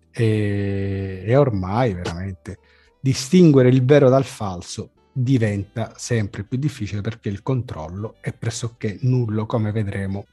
E, 0.09 1.23
e 1.27 1.35
ormai 1.35 1.93
veramente 1.93 2.57
distinguere 2.99 3.69
il 3.69 3.85
vero 3.85 4.09
dal 4.09 4.25
falso 4.25 4.93
diventa 5.13 5.93
sempre 5.95 6.43
più 6.43 6.57
difficile 6.57 7.01
perché 7.01 7.29
il 7.29 7.43
controllo 7.43 8.15
è 8.19 8.33
pressoché 8.33 8.97
nullo, 9.01 9.45
come 9.45 9.71
vedremo 9.71 10.25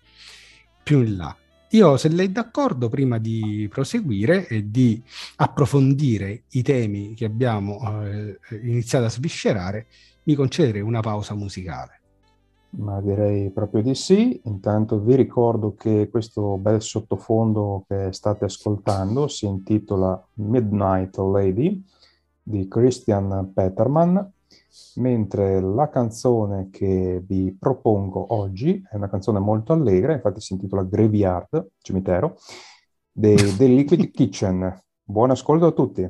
più 0.82 1.00
in 1.00 1.16
là. 1.18 1.37
Io, 1.71 1.97
se 1.97 2.09
lei 2.09 2.27
è 2.27 2.31
d'accordo, 2.31 2.89
prima 2.89 3.19
di 3.19 3.69
proseguire 3.71 4.47
e 4.49 4.71
di 4.71 5.00
approfondire 5.37 6.43
i 6.50 6.62
temi 6.62 7.15
che 7.15 7.27
abbiamo 7.27 8.03
eh, 8.05 8.39
iniziato 8.62 9.05
a 9.05 9.11
sviscerare, 9.11 9.87
mi 10.25 10.35
concederei 10.35 10.81
una 10.81 11.00
pausa 11.00 11.35
musicale. 11.35 12.00
Ma 12.71 13.00
direi 13.00 13.50
proprio 13.50 13.83
di 13.83 13.95
sì. 13.95 14.41
Intanto 14.45 15.00
vi 15.00 15.17
ricordo 15.17 15.75
che 15.75 16.09
questo 16.11 16.57
bel 16.57 16.81
sottofondo 16.81 17.85
che 17.89 18.12
state 18.12 18.45
ascoltando 18.45 19.29
si 19.29 19.47
intitola 19.47 20.21
Midnight 20.35 21.17
Lady 21.19 21.85
di 22.43 22.69
Christian 22.69 23.53
Peterman, 23.53 24.33
mentre 24.97 25.61
la 25.61 25.89
canzone 25.89 26.69
che 26.71 27.23
vi 27.27 27.57
propongo 27.59 28.35
oggi 28.35 28.83
è 28.89 28.97
una 28.97 29.09
canzone 29.09 29.39
molto 29.39 29.73
allegra, 29.73 30.12
infatti 30.12 30.41
si 30.41 30.53
intitola 30.53 30.83
Graveyard, 30.83 31.69
cimitero, 31.81 32.37
dei 33.12 33.37
Liquid 33.57 34.11
Kitchen. 34.12 34.83
Buon 35.03 35.31
ascolto 35.31 35.67
a 35.67 35.73
tutti. 35.73 36.09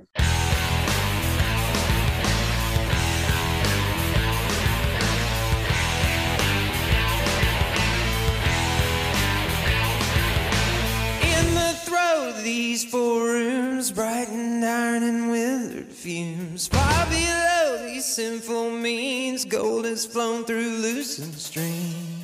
that's 20.00 20.14
flown 20.14 20.45
through 20.45 20.78
loosened 20.80 21.35
strings. 21.35 22.20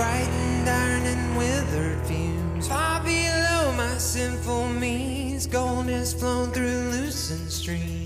bright 0.00 0.28
and 0.28 0.68
iron 0.68 1.06
and 1.06 1.36
withered 1.36 2.00
fumes. 2.06 2.68
Far 2.68 3.02
below 3.02 3.72
my 3.76 3.96
sinful 3.98 4.68
means, 4.68 5.46
gold 5.46 5.86
has 5.86 6.14
flown 6.14 6.50
through 6.52 6.90
loosened 6.90 7.50
streams. 7.50 7.99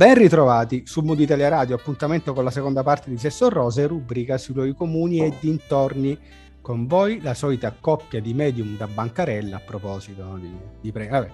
Ben 0.00 0.14
ritrovati 0.14 0.84
su 0.86 1.02
Mood 1.02 1.20
Italia 1.20 1.50
Radio, 1.50 1.74
appuntamento 1.74 2.32
con 2.32 2.42
la 2.42 2.50
seconda 2.50 2.82
parte 2.82 3.10
di 3.10 3.18
Sesso 3.18 3.50
Rose, 3.50 3.86
rubrica 3.86 4.38
sui 4.38 4.54
luoghi 4.54 4.72
comuni 4.72 5.18
e 5.18 5.34
dintorni. 5.38 6.18
Con 6.62 6.86
voi 6.86 7.20
la 7.20 7.34
solita 7.34 7.74
coppia 7.78 8.18
di 8.18 8.32
medium 8.32 8.78
da 8.78 8.86
bancarella, 8.86 9.56
a 9.56 9.60
proposito 9.60 10.38
di, 10.40 10.50
di 10.80 10.90
pre- 10.90 11.08
vabbè, 11.08 11.30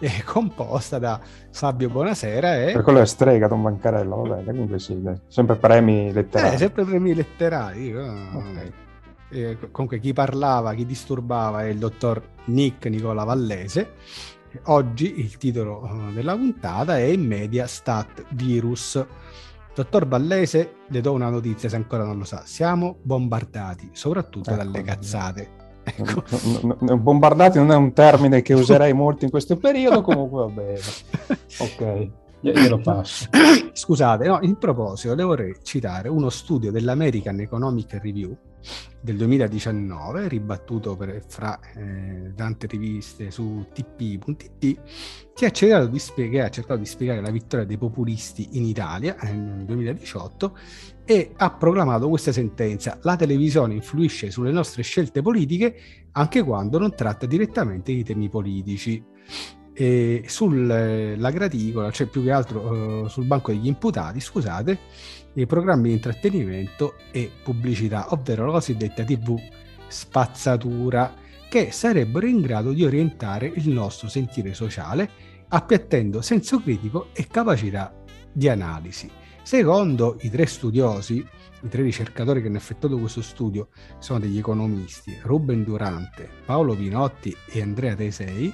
è 0.00 0.22
composta 0.26 0.98
da 0.98 1.20
Fabio 1.52 1.90
Buonasera 1.90 2.60
e... 2.60 2.72
Per 2.72 2.82
quello 2.82 2.98
è 2.98 3.06
strega 3.06 3.46
Don 3.46 3.62
Bancarella, 3.62 4.16
va 4.16 4.28
bene, 4.34 4.44
comunque 4.46 4.80
sì, 4.80 5.00
dai. 5.00 5.14
sempre 5.28 5.54
premi 5.54 6.12
letterari. 6.12 6.54
Eh, 6.56 6.58
sempre 6.58 6.84
premi 6.84 7.14
letterari. 7.14 7.94
Oh, 7.94 8.30
okay. 8.32 8.72
eh, 9.30 9.58
comunque 9.70 10.00
chi 10.00 10.12
parlava, 10.12 10.74
chi 10.74 10.84
disturbava 10.84 11.62
è 11.62 11.66
il 11.66 11.78
dottor 11.78 12.20
Nick 12.46 12.84
Nicola 12.86 13.22
Vallese 13.22 14.36
Oggi 14.64 15.20
il 15.20 15.36
titolo 15.36 15.86
eh, 15.86 16.12
della 16.12 16.34
puntata 16.34 16.98
è 16.98 17.02
In 17.02 17.26
media 17.26 17.66
stat 17.66 18.24
virus. 18.30 19.04
Dottor 19.74 20.06
Ballese, 20.06 20.72
le 20.88 21.00
do 21.00 21.12
una 21.12 21.30
notizia 21.30 21.68
se 21.68 21.76
ancora 21.76 22.04
non 22.04 22.18
lo 22.18 22.24
sa. 22.24 22.42
Siamo 22.44 22.98
bombardati, 23.02 23.90
soprattutto 23.92 24.50
ecco, 24.50 24.58
dalle 24.58 24.82
cazzate. 24.82 25.50
Ecco. 25.84 26.24
No, 26.62 26.76
no, 26.80 26.98
bombardati 26.98 27.58
non 27.58 27.70
è 27.70 27.76
un 27.76 27.92
termine 27.92 28.42
che 28.42 28.54
userei 28.54 28.92
molto 28.92 29.24
in 29.24 29.30
questo 29.30 29.56
periodo, 29.56 30.02
comunque 30.02 30.40
va 30.40 30.48
bene. 30.48 30.80
Ok. 31.60 32.10
Glielo 32.40 32.78
passo. 32.78 33.28
Scusate, 33.72 34.26
no, 34.26 34.38
in 34.42 34.56
proposito, 34.58 35.14
le 35.14 35.22
vorrei 35.24 35.56
citare 35.62 36.08
uno 36.08 36.28
studio 36.28 36.70
dell'American 36.70 37.40
Economic 37.40 37.98
Review 38.00 38.36
del 39.00 39.16
2019, 39.16 40.28
ribattuto 40.28 40.96
per, 40.96 41.22
fra 41.26 41.58
eh, 41.74 42.32
tante 42.34 42.66
riviste 42.66 43.30
su 43.30 43.66
tp.it, 43.72 44.80
che 45.34 45.46
ha, 45.46 45.50
cercato 45.50 45.86
di 45.86 45.98
spiegare, 45.98 46.46
ha 46.46 46.50
cercato 46.50 46.80
di 46.80 46.86
spiegare 46.86 47.20
la 47.20 47.30
vittoria 47.30 47.64
dei 47.64 47.78
populisti 47.78 48.48
in 48.52 48.64
Italia 48.64 49.16
eh, 49.18 49.32
nel 49.32 49.64
2018 49.64 50.56
e 51.04 51.32
ha 51.36 51.50
proclamato 51.52 52.08
questa 52.08 52.32
sentenza. 52.32 52.98
La 53.02 53.16
televisione 53.16 53.74
influisce 53.74 54.30
sulle 54.30 54.50
nostre 54.50 54.82
scelte 54.82 55.22
politiche 55.22 56.08
anche 56.12 56.42
quando 56.42 56.78
non 56.78 56.94
tratta 56.94 57.26
direttamente 57.26 57.92
di 57.92 58.02
temi 58.02 58.28
politici 58.28 59.02
sulla 60.26 61.30
graticola, 61.30 61.90
cioè 61.90 62.08
più 62.08 62.24
che 62.24 62.32
altro 62.32 62.60
uh, 63.02 63.08
sul 63.08 63.26
banco 63.26 63.52
degli 63.52 63.66
imputati, 63.68 64.20
scusate, 64.20 64.78
i 65.34 65.46
programmi 65.46 65.88
di 65.88 65.94
intrattenimento 65.94 66.94
e 67.12 67.30
pubblicità, 67.42 68.12
ovvero 68.12 68.46
la 68.46 68.52
cosiddetta 68.52 69.04
TV 69.04 69.38
spazzatura, 69.86 71.14
che 71.48 71.70
sarebbero 71.70 72.26
in 72.26 72.40
grado 72.40 72.72
di 72.72 72.84
orientare 72.84 73.50
il 73.54 73.68
nostro 73.68 74.08
sentire 74.08 74.52
sociale, 74.52 75.08
appiattendo 75.48 76.20
senso 76.20 76.60
critico 76.60 77.08
e 77.12 77.26
capacità 77.26 77.94
di 78.32 78.48
analisi. 78.48 79.10
Secondo 79.42 80.18
i 80.20 80.30
tre 80.30 80.44
studiosi, 80.44 81.24
i 81.62 81.68
tre 81.68 81.82
ricercatori 81.82 82.42
che 82.42 82.48
hanno 82.48 82.58
effettuato 82.58 82.98
questo 82.98 83.22
studio 83.22 83.68
sono 83.98 84.18
degli 84.18 84.38
economisti, 84.38 85.16
Ruben 85.22 85.64
Durante, 85.64 86.28
Paolo 86.44 86.74
Pinotti 86.74 87.34
e 87.46 87.62
Andrea 87.62 87.94
Tesei, 87.94 88.52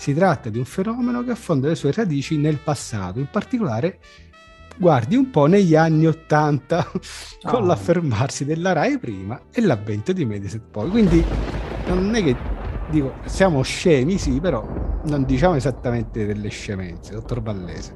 si 0.00 0.14
tratta 0.14 0.48
di 0.48 0.56
un 0.56 0.64
fenomeno 0.64 1.22
che 1.22 1.32
affonda 1.32 1.68
le 1.68 1.74
sue 1.74 1.92
radici 1.92 2.38
nel 2.38 2.56
passato, 2.56 3.18
in 3.18 3.28
particolare 3.30 3.98
guardi 4.78 5.14
un 5.14 5.28
po' 5.28 5.44
negli 5.44 5.76
anni 5.76 6.06
Ottanta, 6.06 6.86
con 7.44 7.62
oh. 7.62 7.66
l'affermarsi 7.66 8.46
della 8.46 8.72
RAI 8.72 8.98
prima 8.98 9.38
e 9.52 9.60
l'avvento 9.60 10.14
di 10.14 10.24
Mediaset 10.24 10.62
poi. 10.70 10.88
Quindi 10.88 11.22
non 11.88 12.14
è 12.14 12.22
che 12.22 12.34
dico 12.88 13.12
siamo 13.26 13.60
scemi, 13.60 14.16
sì, 14.16 14.40
però 14.40 14.66
non 15.04 15.24
diciamo 15.24 15.56
esattamente 15.56 16.24
delle 16.24 16.48
scemenze, 16.48 17.12
dottor 17.12 17.42
Vallese. 17.42 17.94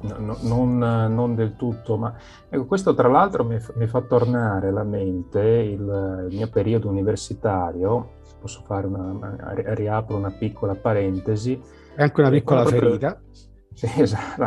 no, 0.00 0.38
non, 0.40 0.78
non, 0.78 1.34
del 1.34 1.54
tutto, 1.54 1.98
ma 1.98 2.14
ecco, 2.48 2.64
questo 2.64 2.94
tra 2.94 3.08
l'altro 3.08 3.44
mi, 3.44 3.58
mi 3.74 3.86
fa 3.86 4.00
tornare 4.00 4.68
alla 4.68 4.84
mente 4.84 5.38
il, 5.38 6.26
il 6.30 6.34
mio 6.34 6.48
periodo 6.48 6.88
universitario 6.88 8.20
posso 8.42 8.62
fare 8.66 8.86
una, 8.86 9.54
riapro 9.54 10.16
una 10.16 10.30
piccola 10.30 10.74
parentesi. 10.74 11.52
E 11.94 12.02
anche 12.02 12.20
una 12.20 12.30
piccola 12.30 12.66
ferita. 12.66 13.20
Sì, 13.74 13.88
esatto, 13.96 14.44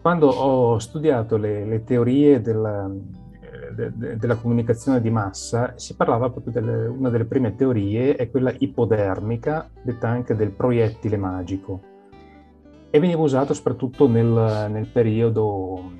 quando 0.00 0.28
ho 0.28 0.78
studiato 0.78 1.36
le, 1.36 1.64
le 1.64 1.82
teorie 1.82 2.40
della, 2.40 2.88
de, 3.74 3.92
de, 3.94 4.16
della, 4.16 4.36
comunicazione 4.36 5.00
di 5.00 5.10
massa, 5.10 5.72
si 5.76 5.96
parlava 5.96 6.30
proprio 6.30 6.52
delle, 6.52 6.86
una 6.86 7.10
delle 7.10 7.24
prime 7.24 7.54
teorie, 7.56 8.16
è 8.16 8.30
quella 8.30 8.54
ipodermica, 8.56 9.68
detta 9.82 10.08
anche 10.08 10.34
del 10.34 10.50
proiettile 10.50 11.16
magico. 11.16 11.80
E 12.90 13.00
veniva 13.00 13.22
usato 13.22 13.54
soprattutto 13.54 14.06
nel, 14.06 14.68
nel 14.70 14.86
periodo, 14.86 15.92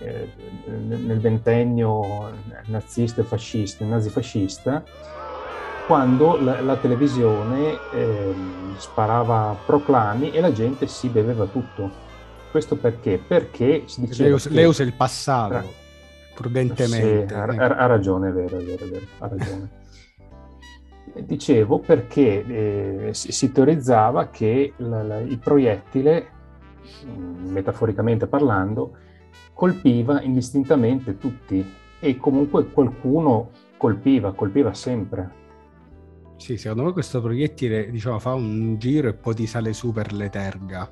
eh, 0.00 0.28
nel 0.66 1.20
ventennio 1.20 2.30
nazista 2.66 3.20
e 3.20 3.24
fascista, 3.24 3.84
nazifascista, 3.84 4.82
quando 5.90 6.40
la, 6.40 6.60
la 6.60 6.76
televisione 6.76 7.76
eh, 7.92 8.32
sparava 8.76 9.56
proclami 9.66 10.30
e 10.30 10.40
la 10.40 10.52
gente 10.52 10.86
si 10.86 11.08
beveva 11.08 11.46
tutto. 11.46 11.90
Questo 12.52 12.76
perché? 12.76 13.18
Perché 13.18 13.82
si 13.86 14.02
diceva... 14.02 14.38
Lei 14.50 14.66
usa 14.66 14.84
il 14.84 14.92
passato, 14.92 15.48
tra... 15.48 15.64
prudentemente. 16.32 17.26
Sì, 17.26 17.34
ha, 17.34 17.42
ha, 17.42 17.86
ragione, 17.86 18.28
è 18.28 18.32
vero, 18.32 18.58
è 18.58 18.62
vero, 18.62 18.84
è 18.84 18.88
vero 18.88 19.04
ha 19.18 19.26
ragione. 19.26 19.70
Dicevo 21.24 21.80
perché 21.80 22.46
eh, 22.46 23.08
si, 23.12 23.32
si, 23.32 23.50
teorizzava 23.50 24.28
che 24.28 24.74
la, 24.76 25.02
la, 25.02 25.18
il 25.18 25.38
proiettile, 25.38 26.28
mm, 27.04 27.50
metaforicamente 27.50 28.28
parlando, 28.28 28.96
colpiva 29.52 30.22
indistintamente 30.22 31.18
tutti 31.18 31.74
e 31.98 32.16
comunque 32.16 32.70
qualcuno 32.70 33.50
colpiva, 33.76 34.32
colpiva 34.34 34.72
sempre. 34.72 35.39
Sì, 36.40 36.56
secondo 36.56 36.84
me 36.84 36.92
questo 36.92 37.20
proiettile 37.20 37.90
diciamo, 37.90 38.18
fa 38.18 38.32
un 38.32 38.78
giro 38.78 39.08
e 39.08 39.12
poi 39.12 39.34
ti 39.34 39.46
sale 39.46 39.74
su 39.74 39.92
per 39.92 40.14
le 40.14 40.30
terga. 40.30 40.90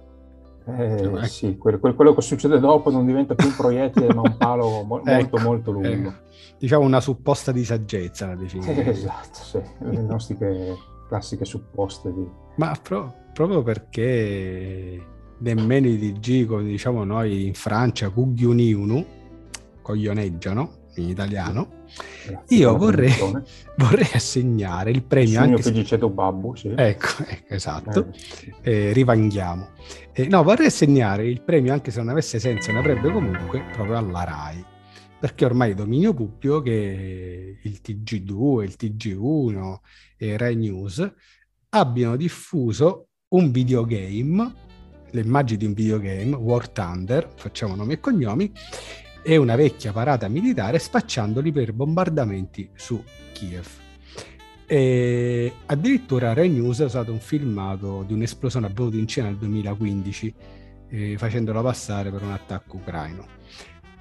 Eh, 0.66 0.98
cioè, 0.98 1.26
sì, 1.26 1.56
quello, 1.56 1.78
quello, 1.78 2.14
che 2.14 2.20
succede 2.20 2.60
dopo 2.60 2.90
non 2.90 3.06
diventa 3.06 3.34
più 3.34 3.46
un 3.46 3.56
proiettile 3.56 4.12
ma 4.12 4.20
un 4.20 4.36
palo 4.36 4.68
mo- 4.68 5.00
molto 5.02 5.10
ecco, 5.10 5.38
molto 5.38 5.70
lungo. 5.70 5.88
Ecco. 5.88 6.12
Diciamo 6.58 6.84
una 6.84 7.00
supposta 7.00 7.50
di 7.50 7.64
saggezza 7.64 8.26
la 8.26 8.34
definizione. 8.34 8.84
Eh, 8.84 8.90
esatto, 8.90 9.38
sì, 9.38 9.60
le 9.78 10.02
nostre 10.02 10.76
classiche 11.08 11.46
supposte 11.46 12.12
di... 12.12 12.28
Ma 12.56 12.76
pro- 12.82 13.14
proprio 13.32 13.62
perché 13.62 15.02
nemmeno 15.38 15.86
i 15.86 15.96
DG, 15.96 16.46
come 16.46 16.64
diciamo 16.64 17.04
noi 17.04 17.46
in 17.46 17.54
Francia, 17.54 18.10
Cugliuniunu, 18.10 19.06
coglioneggiano, 19.80 20.70
in 20.96 21.08
italiano, 21.08 21.77
Grazie 22.26 22.56
io 22.56 22.76
vorrei, 22.76 23.12
vorrei, 23.76 24.10
assegnare 24.12 24.90
il 24.90 25.02
premio... 25.02 25.44
Il 25.44 25.50
anche 25.50 25.84
se... 25.84 25.98
babbo, 25.98 26.54
sì. 26.54 26.72
Ecco, 26.76 27.08
ecco 27.26 27.54
esatto, 27.54 28.12
eh, 28.62 28.72
eh, 28.72 28.92
rivanghiamo. 28.92 29.68
Eh, 30.12 30.26
no, 30.26 30.42
vorrei 30.42 30.66
assegnare 30.66 31.26
il 31.26 31.42
premio, 31.42 31.72
anche 31.72 31.90
se 31.90 31.98
non 31.98 32.08
avesse 32.10 32.38
senso, 32.38 32.72
ne 32.72 32.78
avrebbe 32.78 33.10
comunque, 33.10 33.64
proprio 33.72 33.96
alla 33.96 34.24
RAI, 34.24 34.64
perché 35.18 35.44
ormai 35.44 35.72
è 35.72 35.74
dominio 35.74 36.14
pubblico 36.14 36.60
che 36.60 37.58
il 37.62 37.80
TG2, 37.84 38.62
il 38.62 38.76
TG1 38.78 39.76
e 40.16 40.36
Rai 40.36 40.56
News 40.56 41.12
abbiano 41.70 42.16
diffuso 42.16 43.08
un 43.28 43.50
videogame, 43.50 44.54
le 45.10 45.20
immagini 45.20 45.58
di 45.58 45.66
un 45.66 45.72
videogame, 45.72 46.34
War 46.36 46.68
Thunder, 46.68 47.30
facciamo 47.34 47.74
nomi 47.74 47.94
e 47.94 48.00
cognomi, 48.00 48.52
e 49.22 49.36
una 49.36 49.56
vecchia 49.56 49.92
parata 49.92 50.28
militare 50.28 50.78
spacciandoli 50.78 51.52
per 51.52 51.72
bombardamenti 51.72 52.70
su 52.74 53.02
Kiev. 53.32 53.66
E 54.66 55.52
addirittura 55.66 56.34
Rai 56.34 56.50
News 56.50 56.80
ha 56.80 56.84
usato 56.84 57.12
un 57.12 57.20
filmato 57.20 58.04
di 58.06 58.12
un'esplosione 58.12 58.66
avvenuta 58.66 58.96
in 58.96 59.06
Cina 59.06 59.26
nel 59.26 59.36
2015 59.36 60.34
eh, 60.90 61.16
facendolo 61.18 61.62
passare 61.62 62.10
per 62.10 62.22
un 62.22 62.32
attacco 62.32 62.76
ucraino. 62.76 63.26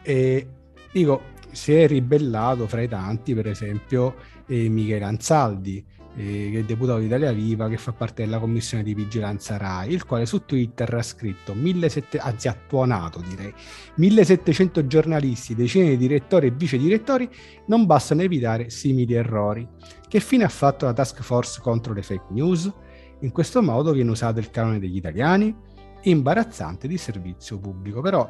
E 0.02 0.48
dico, 0.92 1.22
si 1.52 1.74
è 1.74 1.88
ribellato 1.88 2.68
fra 2.68 2.82
i 2.82 2.88
tanti, 2.88 3.34
per 3.34 3.48
esempio, 3.48 4.16
eh, 4.48 4.70
Michele 4.70 5.06
Anzaldi, 5.06 5.86
eh, 6.18 6.50
che 6.52 6.60
è 6.60 6.64
deputato 6.64 6.98
di 6.98 7.06
Italia 7.06 7.32
Viva, 7.32 7.70
che 7.70 7.78
fa 7.78 7.94
parte 7.94 8.24
della 8.24 8.40
commissione 8.40 8.84
di 8.84 8.96
vigilanza 8.96 9.56
RAI, 9.58 9.94
il 9.94 10.06
quale 10.06 10.26
su 10.26 10.46
Twitter 10.46 10.92
ha 10.96 11.04
scritto, 11.04 11.54
1700, 11.54 12.28
anzi 12.28 12.48
ha 12.48 12.58
tuonato 12.68 13.22
direi, 13.28 13.54
1700 13.96 14.88
giornalisti, 14.88 15.54
decine 15.54 15.90
di 15.90 15.98
direttori 15.98 16.48
e 16.48 16.52
vice 16.52 16.78
direttori 16.78 17.30
non 17.68 17.86
bastano 17.86 18.24
evitare 18.24 18.72
simili 18.72 19.14
errori. 19.14 19.68
Che 20.08 20.20
fine 20.20 20.44
ha 20.44 20.50
fatto 20.50 20.86
la 20.86 20.94
task 20.94 21.22
force 21.22 21.62
contro 21.62 21.94
le 21.94 22.02
fake 22.02 22.28
news? 22.32 22.72
In 23.20 23.32
questo 23.32 23.62
modo 23.62 23.92
viene 23.92 24.10
usato 24.10 24.40
il 24.40 24.50
canone 24.50 24.80
degli 24.80 24.96
italiani? 24.96 25.56
Imbarazzante 26.02 26.88
di 26.88 26.98
servizio 26.98 27.60
pubblico. 27.60 28.02
Però, 28.02 28.28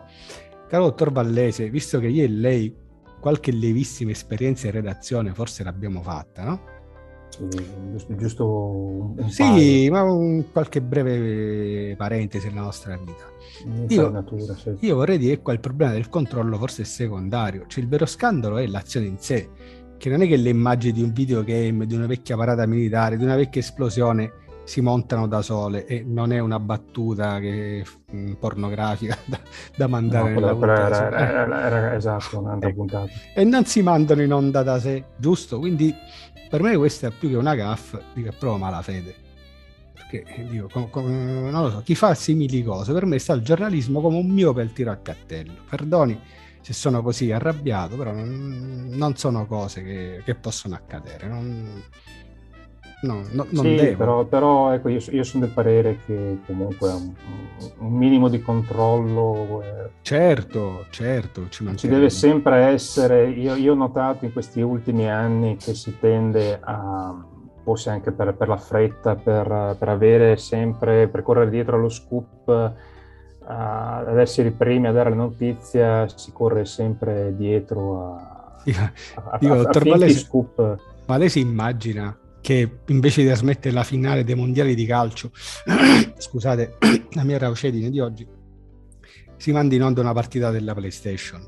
caro 0.68 0.84
dottor 0.84 1.12
Vallese, 1.12 1.70
visto 1.70 2.00
che 2.00 2.08
io 2.08 2.24
e 2.24 2.28
lei 2.28 2.76
qualche 3.22 3.52
lievissima 3.52 4.12
esperienza 4.12 4.68
in 4.68 4.74
redazione 4.74 5.34
forse 5.34 5.64
l'abbiamo 5.64 6.02
fatta, 6.02 6.44
no? 6.44 6.76
Giusto 8.16 8.48
un 8.48 9.30
sì, 9.30 9.90
ma 9.90 10.04
un, 10.04 10.46
qualche 10.52 10.82
breve 10.82 11.96
parentesi 11.96 12.48
nella 12.48 12.62
nostra 12.62 12.98
vita. 12.98 13.26
Io, 13.88 14.10
natura, 14.10 14.56
certo. 14.56 14.86
io, 14.86 14.96
vorrei 14.96 15.18
dire 15.18 15.36
che 15.36 15.42
qua 15.42 15.54
il 15.54 15.60
problema 15.60 15.92
del 15.92 16.10
controllo 16.10 16.58
forse 16.58 16.84
è 16.84 16.86
secondario, 16.86 17.66
cioè 17.68 17.84
il 17.84 17.90
vero 17.90 18.06
scandalo 18.06 18.58
è 18.58 18.68
l'azione 18.68 19.08
in 19.08 19.18
sé, 19.18 19.50
che 19.98 20.10
non 20.10 20.22
è 20.22 20.28
che 20.28 20.38
le 20.38 20.50
immagini 20.50 20.94
di 20.94 21.02
un 21.02 21.12
videogame, 21.12 21.86
di 21.86 21.96
una 21.96 22.06
vecchia 22.06 22.36
parata 22.36 22.66
militare, 22.66 23.18
di 23.18 23.24
una 23.24 23.36
vecchia 23.36 23.62
esplosione 23.62 24.46
si 24.68 24.82
montano 24.82 25.28
da 25.28 25.42
sole 25.42 25.86
e 25.86 26.04
non 26.06 26.34
è 26.34 26.40
una 26.40 26.60
battuta 26.60 27.40
che, 27.40 27.86
mh, 28.12 28.18
mm, 28.18 28.34
pornografica 28.34 29.18
da, 29.24 29.40
da 29.74 29.88
mandare 29.88 30.34
no, 30.34 30.40
nella 30.42 30.86
era, 30.88 31.08
era, 31.08 31.20
era, 31.20 31.66
era, 31.66 31.96
esatto 31.96 32.40
un'altra 32.40 32.70
puntata. 32.72 33.10
E 33.34 33.46
non 33.46 33.64
si 33.64 33.82
mandano 33.82 34.22
in 34.22 34.34
onda 34.34 34.64
da 34.64 34.78
sé 34.78 35.06
giusto? 35.16 35.60
Quindi 35.60 35.96
per 36.50 36.62
me 36.62 36.76
questa 36.76 37.08
è 37.08 37.12
più 37.12 37.30
che 37.30 37.36
una 37.36 37.56
gaff, 37.56 37.98
dico 38.14 38.30
è 38.30 38.32
proprio 38.32 38.58
malafede. 38.58 39.16
Perché 39.94 40.48
dico, 40.50 40.70
com, 40.70 40.90
com, 40.90 41.06
non 41.50 41.64
lo 41.64 41.70
so, 41.70 41.82
chi 41.84 41.96
fa 41.96 42.14
simili 42.14 42.64
cose, 42.64 42.94
per 42.94 43.06
me 43.06 43.20
sta 43.20 43.34
il 43.34 43.42
giornalismo 43.42 44.00
come 44.02 44.18
un 44.18 44.28
mio 44.28 44.54
per 44.54 44.70
tiro 44.72 44.92
a 44.92 44.96
cattello. 44.96 45.64
Perdoni, 45.70 46.20
se 46.62 46.74
sono 46.74 47.02
così 47.02 47.32
arrabbiato, 47.32 47.96
però 47.96 48.12
non, 48.12 48.88
non 48.92 49.16
sono 49.16 49.46
cose 49.46 49.84
che, 49.84 50.22
che 50.24 50.36
possono 50.36 50.76
accadere. 50.76 51.28
Non, 51.28 51.84
no, 53.02 53.22
no, 53.32 53.46
non 53.50 53.64
sì, 53.64 53.76
devo. 53.76 53.98
Però, 53.98 54.26
però 54.26 54.74
ecco, 54.74 54.90
io, 54.90 55.00
io, 55.12 55.24
sono 55.24 55.46
del 55.46 55.54
parere 55.54 56.00
che 56.06 56.40
comunque 56.46 56.90
un, 56.90 57.14
un 57.78 57.94
minimo 57.94 58.28
di 58.28 58.42
controllo... 58.42 59.62
Eh, 59.62 59.90
certo, 60.02 60.86
certo. 60.90 61.48
Ci, 61.50 61.78
ci 61.78 61.88
deve 61.88 62.10
sempre 62.10 62.58
essere. 62.68 63.30
Io, 63.30 63.56
io, 63.56 63.74
ho 63.74 63.76
notato 63.76 64.26
in 64.26 64.34
questi 64.34 64.62
ultimi 64.62 65.10
anni 65.10 65.58
che 65.58 65.76
si 65.76 66.00
tende 66.00 66.60
a, 66.60 67.16
forse 67.64 67.92
anche 67.92 68.12
per, 68.12 68.34
per 68.34 68.48
la 68.48 68.58
fretta, 68.58 69.16
per, 69.16 69.76
per, 69.78 69.90
avere 69.90 70.38
sempre, 70.38 71.08
per 71.08 71.22
correre 71.22 71.52
dietro 71.52 71.76
allo 71.76 71.90
scoop, 71.90 72.74
ad 73.50 74.18
essere 74.18 74.50
i 74.50 74.52
primi 74.52 74.88
a 74.88 74.92
dare 74.92 75.12
la 75.12 75.16
notizia, 75.16 76.08
si 76.10 76.32
corre 76.34 76.66
sempre 76.66 77.34
dietro 77.36 78.16
a, 78.16 78.62
a, 79.14 79.38
io, 79.40 79.54
a, 79.54 79.70
a 79.70 79.82
Malesi, 79.86 80.18
scoop. 80.18 80.80
Ma 81.06 81.16
lei 81.18 81.30
si 81.30 81.40
immagina 81.40 82.18
che 82.48 82.80
invece 82.86 83.24
di 83.24 83.28
trasmettere 83.28 83.76
la 83.76 83.84
finale 83.84 84.24
dei 84.24 84.34
mondiali 84.34 84.74
di 84.74 84.86
calcio, 84.86 85.32
scusate 86.18 86.78
la 87.12 87.26
mia 87.26 87.38
raucedine 87.38 87.90
di 87.90 88.00
oggi, 88.00 88.26
si 89.36 89.52
manda 89.52 89.76
in 89.76 89.84
onda 89.84 90.00
una 90.00 90.14
partita 90.14 90.50
della 90.50 90.74
PlayStation. 90.74 91.46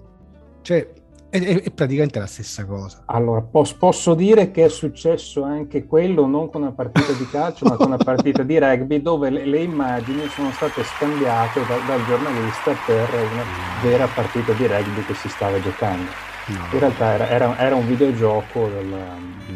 Cioè, 0.62 0.91
è, 1.29 1.39
è, 1.39 1.71
praticamente 1.71 2.19
la 2.19 2.25
stessa 2.25 2.65
cosa. 2.65 3.03
Allora, 3.05 3.41
pos- 3.41 3.75
posso 3.75 4.13
dire 4.13 4.51
che 4.51 4.65
è 4.65 4.67
successo 4.67 5.43
anche 5.43 5.85
quello, 5.85 6.25
non 6.25 6.49
con 6.49 6.63
una 6.63 6.73
partita 6.73 7.13
di 7.13 7.25
calcio, 7.29 7.63
ma 7.63 7.77
con 7.77 7.88
una 7.88 7.95
partita 7.95 8.43
di 8.43 8.59
rugby, 8.59 9.01
dove 9.01 9.29
le, 9.29 9.45
le 9.45 9.59
immagini 9.59 10.27
sono 10.27 10.51
state 10.51 10.83
scambiate 10.83 11.62
da, 11.62 11.77
dal 11.88 12.05
giornalista 12.07 12.73
per 12.85 13.07
una 13.13 13.43
vera 13.81 14.05
partita 14.07 14.51
di 14.51 14.67
rugby 14.67 15.05
che 15.05 15.13
si 15.13 15.29
stava 15.29 15.62
giocando. 15.62 16.29
No. 16.49 16.67
In 16.71 16.79
realtà 16.79 17.13
era, 17.13 17.29
era, 17.29 17.57
era 17.57 17.75
un 17.75 17.85
videogioco 17.85 18.69
del, 18.69 18.88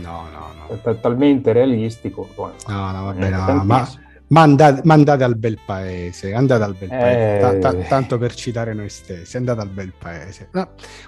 no, 0.02 0.28
no, 0.32 0.78
t- 0.82 1.00
talmente 1.00 1.52
realistico. 1.52 2.30
no, 2.36 2.92
no, 2.92 3.04
vabbè, 3.06 3.30
no, 3.30 3.64
ma, 3.64 3.90
ma, 4.28 4.42
andate, 4.42 4.82
ma, 4.84 4.94
andate, 4.94 5.24
al 5.24 5.36
bel 5.36 5.58
paese, 5.66 6.34
andate 6.34 6.64
al 6.64 6.76
bel 6.76 6.90
paese, 6.90 7.56
eh... 7.56 7.60
t- 7.60 7.82
t- 7.84 7.88
tanto 7.88 8.18
per 8.18 8.36
citare 8.36 8.74
noi 8.74 8.90
stessi, 8.90 9.38
andate 9.38 9.62
al 9.62 9.70
bel 9.70 9.94
paese. 9.98 10.50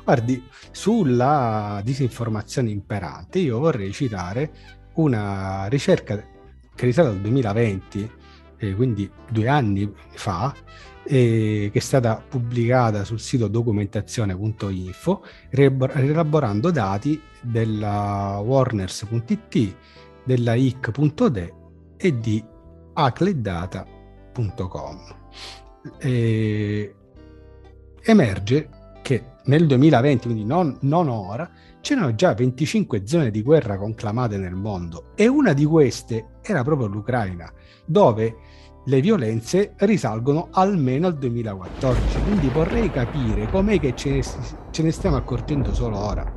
guardi, 0.03 0.43
sulla 0.71 1.81
disinformazione 1.83 2.69
imperante 2.71 3.39
io 3.39 3.59
vorrei 3.59 3.91
citare 3.91 4.51
una 4.95 5.67
ricerca 5.67 6.15
che 6.75 6.85
risale 6.85 7.09
al 7.09 7.19
2020, 7.19 8.11
eh, 8.57 8.73
quindi 8.75 9.09
due 9.29 9.47
anni 9.47 9.91
fa, 10.13 10.53
eh, 11.05 11.69
che 11.71 11.79
è 11.79 11.81
stata 11.81 12.23
pubblicata 12.27 13.03
sul 13.03 13.19
sito 13.19 13.47
documentazione.info, 13.47 15.23
rielaborando 15.51 16.71
dati 16.71 17.21
della 17.41 18.41
Warners.it, 18.43 19.75
della 20.23 20.55
IC.de 20.55 21.53
e 21.97 22.19
di 22.19 22.43
acledata.com. 22.93 23.93
Eh, 25.99 26.95
emerge 28.01 28.69
che 29.03 29.33
nel 29.45 29.67
2020, 29.67 30.23
quindi 30.23 30.43
non, 30.43 30.77
non 30.81 31.07
ora, 31.09 31.49
c'erano 31.81 32.15
già 32.15 32.33
25 32.33 33.05
zone 33.05 33.29
di 33.29 33.43
guerra 33.43 33.77
conclamate 33.77 34.37
nel 34.37 34.55
mondo 34.55 35.11
e 35.13 35.27
una 35.27 35.53
di 35.53 35.65
queste 35.65 36.39
era 36.41 36.63
proprio 36.63 36.87
l'Ucraina, 36.87 37.51
dove 37.85 38.35
le 38.87 39.01
violenze 39.01 39.73
risalgono 39.77 40.49
almeno 40.51 41.07
al 41.07 41.17
2014, 41.17 42.21
quindi 42.21 42.47
vorrei 42.49 42.91
capire 42.91 43.49
com'è 43.49 43.79
che 43.79 43.95
ce 43.95 44.11
ne, 44.11 44.21
ce 44.69 44.83
ne 44.83 44.91
stiamo 44.91 45.15
accorgendo 45.15 45.73
solo 45.73 45.97
ora. 45.97 46.33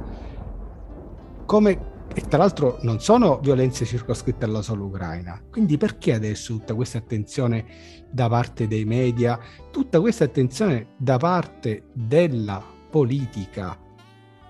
Come, 1.44 2.06
e 2.14 2.20
tra 2.22 2.38
l'altro 2.38 2.78
non 2.82 3.00
sono 3.00 3.38
violenze 3.38 3.84
circoscritte 3.84 4.46
alla 4.46 4.62
sola 4.62 4.84
Ucraina, 4.84 5.42
quindi 5.50 5.76
perché 5.76 6.14
adesso 6.14 6.54
tutta 6.54 6.74
questa 6.74 6.98
attenzione 6.98 7.66
da 8.10 8.28
parte 8.28 8.66
dei 8.66 8.84
media, 8.86 9.38
tutta 9.70 10.00
questa 10.00 10.24
attenzione 10.24 10.94
da 10.96 11.18
parte 11.18 11.88
della 11.92 12.64
politica, 12.90 13.78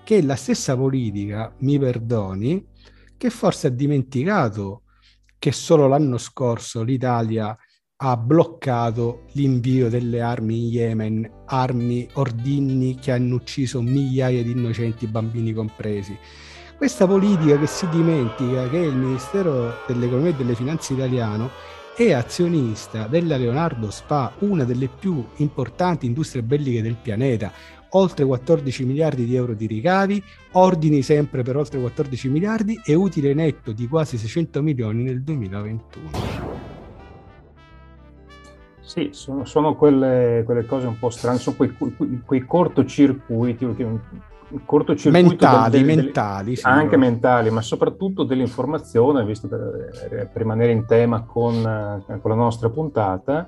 che 0.05 0.17
è 0.19 0.21
la 0.21 0.35
stessa 0.35 0.75
politica, 0.77 1.53
mi 1.59 1.77
perdoni, 1.77 2.65
che 3.17 3.29
forse 3.29 3.67
ha 3.67 3.71
dimenticato 3.71 4.83
che 5.37 5.51
solo 5.51 5.87
l'anno 5.87 6.17
scorso 6.17 6.81
l'Italia 6.83 7.57
ha 8.01 8.15
bloccato 8.15 9.23
l'invio 9.33 9.89
delle 9.89 10.21
armi 10.21 10.57
in 10.57 10.71
Yemen, 10.71 11.31
armi 11.47 12.07
ordigni 12.13 12.95
che 12.95 13.11
hanno 13.11 13.35
ucciso 13.35 13.81
migliaia 13.81 14.41
di 14.41 14.51
innocenti, 14.51 15.05
bambini 15.05 15.51
compresi. 15.51 16.17
Questa 16.77 17.05
politica 17.05 17.59
che 17.59 17.67
si 17.67 17.89
dimentica 17.89 18.69
che 18.69 18.77
il 18.77 18.95
Ministero 18.95 19.79
dell'Economia 19.85 20.29
e 20.29 20.35
delle 20.35 20.55
Finanze 20.55 20.93
italiano 20.93 21.49
è 21.93 22.13
azionista 22.13 23.05
della 23.07 23.35
Leonardo 23.35 23.91
Spa, 23.91 24.31
una 24.39 24.63
delle 24.63 24.87
più 24.87 25.21
importanti 25.37 26.05
industrie 26.05 26.41
belliche 26.41 26.81
del 26.81 26.95
pianeta, 26.95 27.51
oltre 27.89 28.23
14 28.23 28.85
miliardi 28.85 29.25
di 29.25 29.35
euro 29.35 29.53
di 29.53 29.67
ricavi, 29.67 30.23
ordini 30.53 31.01
sempre 31.01 31.43
per 31.43 31.57
oltre 31.57 31.81
14 31.81 32.29
miliardi 32.29 32.79
e 32.81 32.93
utile 32.93 33.33
netto 33.33 33.73
di 33.73 33.89
quasi 33.89 34.17
600 34.17 34.61
milioni 34.61 35.03
nel 35.03 35.21
2021. 35.21 36.58
Sì, 38.89 39.09
sono, 39.11 39.45
sono 39.45 39.75
quelle, 39.75 40.41
quelle, 40.43 40.65
cose 40.65 40.87
un 40.87 40.97
po' 40.97 41.11
strane, 41.11 41.37
sono 41.37 41.55
quei, 41.55 41.75
quei, 41.77 42.23
quei 42.25 42.41
cortocircuiti, 42.43 43.63
cortocircuito 44.65 45.27
mentali, 45.27 45.69
del, 45.69 45.85
del, 45.85 45.95
mentali 45.95 46.55
sì, 46.55 46.65
anche 46.65 46.97
mentali, 46.97 47.51
ma 47.51 47.61
soprattutto 47.61 48.23
dell'informazione, 48.23 49.23
visto 49.25 49.47
per, 49.47 49.91
per 50.09 50.31
rimanere 50.33 50.71
in 50.71 50.87
tema 50.87 51.21
con, 51.21 51.61
con 52.03 52.31
la 52.31 52.35
nostra 52.35 52.69
puntata. 52.71 53.47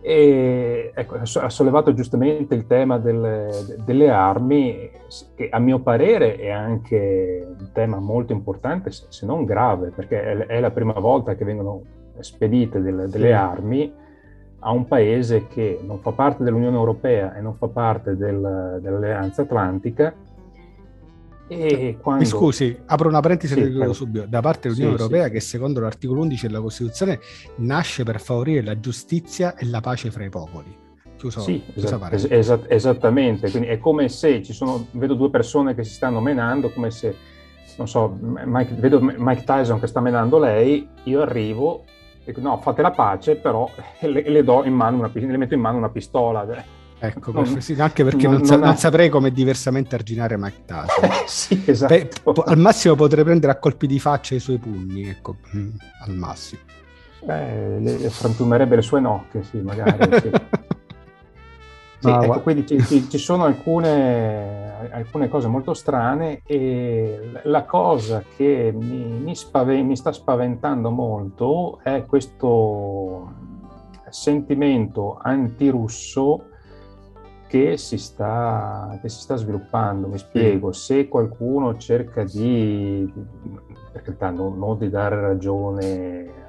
E, 0.00 0.90
ecco, 0.94 1.16
ha 1.16 1.50
sollevato 1.50 1.92
giustamente 1.92 2.54
il 2.54 2.66
tema 2.66 2.96
delle, 2.96 3.50
delle, 3.84 4.08
armi, 4.08 4.90
che 5.34 5.50
a 5.50 5.58
mio 5.58 5.80
parere 5.80 6.36
è 6.36 6.48
anche 6.48 7.46
un 7.46 7.68
tema 7.74 7.98
molto 7.98 8.32
importante, 8.32 8.90
se 8.90 9.26
non 9.26 9.44
grave, 9.44 9.90
perché 9.90 10.22
è, 10.22 10.46
è 10.46 10.60
la 10.60 10.70
prima 10.70 10.94
volta 10.94 11.34
che 11.34 11.44
vengono 11.44 11.82
spedite 12.20 12.80
delle, 12.80 13.06
delle 13.08 13.26
sì. 13.26 13.32
armi 13.32 14.02
a 14.66 14.70
un 14.70 14.86
paese 14.86 15.46
che 15.46 15.78
non 15.82 16.00
fa 16.00 16.12
parte 16.12 16.42
dell'Unione 16.42 16.76
Europea 16.76 17.34
e 17.34 17.40
non 17.40 17.54
fa 17.54 17.68
parte 17.68 18.16
del, 18.16 18.78
dell'Alleanza 18.80 19.42
Atlantica. 19.42 20.14
E 21.46 21.98
quando... 22.00 22.22
Mi 22.22 22.26
scusi, 22.26 22.74
apro 22.86 23.08
una 23.08 23.20
parentesi 23.20 23.52
sì, 23.52 23.92
subito. 23.92 24.24
Da 24.26 24.40
parte 24.40 24.68
dell'Unione 24.68 24.96
sì, 24.96 25.02
Europea, 25.02 25.26
sì. 25.26 25.32
che 25.32 25.40
secondo 25.40 25.80
l'articolo 25.80 26.22
11 26.22 26.46
della 26.46 26.60
Costituzione 26.60 27.20
nasce 27.56 28.04
per 28.04 28.20
favorire 28.20 28.62
la 28.62 28.80
giustizia 28.80 29.54
e 29.54 29.66
la 29.66 29.80
pace 29.80 30.10
fra 30.10 30.24
i 30.24 30.30
popoli. 30.30 30.74
Chiuso, 31.18 31.40
sì, 31.40 31.62
esat- 31.74 32.30
esat- 32.30 32.66
esattamente. 32.68 33.50
Quindi 33.50 33.68
è 33.68 33.78
come 33.78 34.08
se 34.08 34.42
ci 34.42 34.54
sono, 34.54 34.86
vedo 34.92 35.12
due 35.12 35.28
persone 35.28 35.74
che 35.74 35.84
si 35.84 35.92
stanno 35.92 36.20
menando, 36.20 36.70
come 36.70 36.90
se, 36.90 37.14
non 37.76 37.86
so, 37.86 38.16
Mike, 38.18 38.74
vedo 38.78 38.98
Mike 39.02 39.44
Tyson 39.44 39.78
che 39.78 39.86
sta 39.86 40.00
menando 40.00 40.38
lei, 40.38 40.88
io 41.02 41.20
arrivo 41.20 41.84
Dico, 42.24 42.40
no, 42.40 42.58
fate 42.58 42.82
la 42.82 42.90
pace, 42.90 43.36
però 43.36 43.68
le, 44.00 44.28
le, 44.28 44.42
do 44.42 44.64
in 44.64 44.72
mano 44.72 44.98
una, 44.98 45.10
le 45.12 45.36
metto 45.36 45.54
in 45.54 45.60
mano 45.60 45.76
una 45.76 45.90
pistola. 45.90 46.46
Ecco, 46.98 47.32
non, 47.32 47.60
sì, 47.60 47.74
anche 47.78 48.02
perché 48.02 48.26
non, 48.26 48.36
non, 48.36 48.44
sa, 48.46 48.56
non, 48.56 48.76
saprei 48.76 49.10
come 49.10 49.30
diversamente 49.30 49.94
arginare 49.94 50.38
Mike 50.38 50.62
Tyson. 50.64 51.10
sì, 51.26 51.62
esatto. 51.66 52.32
Beh, 52.32 52.42
al 52.46 52.58
massimo 52.58 52.94
potrei 52.94 53.24
prendere 53.24 53.52
a 53.52 53.56
colpi 53.56 53.86
di 53.86 53.98
faccia 53.98 54.34
i 54.34 54.40
suoi 54.40 54.56
pugni, 54.56 55.08
ecco, 55.08 55.36
mm, 55.54 55.68
al 56.06 56.14
massimo. 56.14 56.62
Beh, 57.24 57.78
le, 57.78 57.98
le 57.98 58.10
frantumerebbe 58.10 58.76
le 58.76 58.82
sue 58.82 59.00
nocche, 59.00 59.42
sì, 59.42 59.58
magari. 59.58 60.20
sì. 60.20 60.30
Sì, 62.04 62.10
ecco, 62.10 62.40
quindi 62.40 62.66
ci, 62.66 62.80
ci, 62.80 63.08
ci 63.10 63.18
sono 63.18 63.44
alcune, 63.44 64.90
alcune, 64.90 65.28
cose 65.28 65.48
molto 65.48 65.72
strane 65.72 66.42
e 66.44 67.30
la 67.44 67.64
cosa 67.64 68.22
che 68.36 68.72
mi, 68.76 69.04
mi, 69.22 69.34
spaven- 69.34 69.86
mi 69.86 69.96
sta 69.96 70.12
spaventando 70.12 70.90
molto 70.90 71.80
è 71.82 72.04
questo 72.04 73.32
sentimento 74.10 75.18
antirusso 75.20 76.48
che 77.46 77.76
si 77.78 77.98
sta, 77.98 78.98
che 79.00 79.08
si 79.08 79.20
sta 79.20 79.36
sviluppando. 79.36 80.08
Mi 80.08 80.18
spiego, 80.18 80.72
se 80.72 81.08
qualcuno 81.08 81.76
cerca 81.76 82.24
di, 82.24 83.10
per 83.92 84.02
carità, 84.02 84.30
non, 84.30 84.58
non 84.58 84.76
di 84.76 84.90
dare 84.90 85.20
ragione 85.20 86.43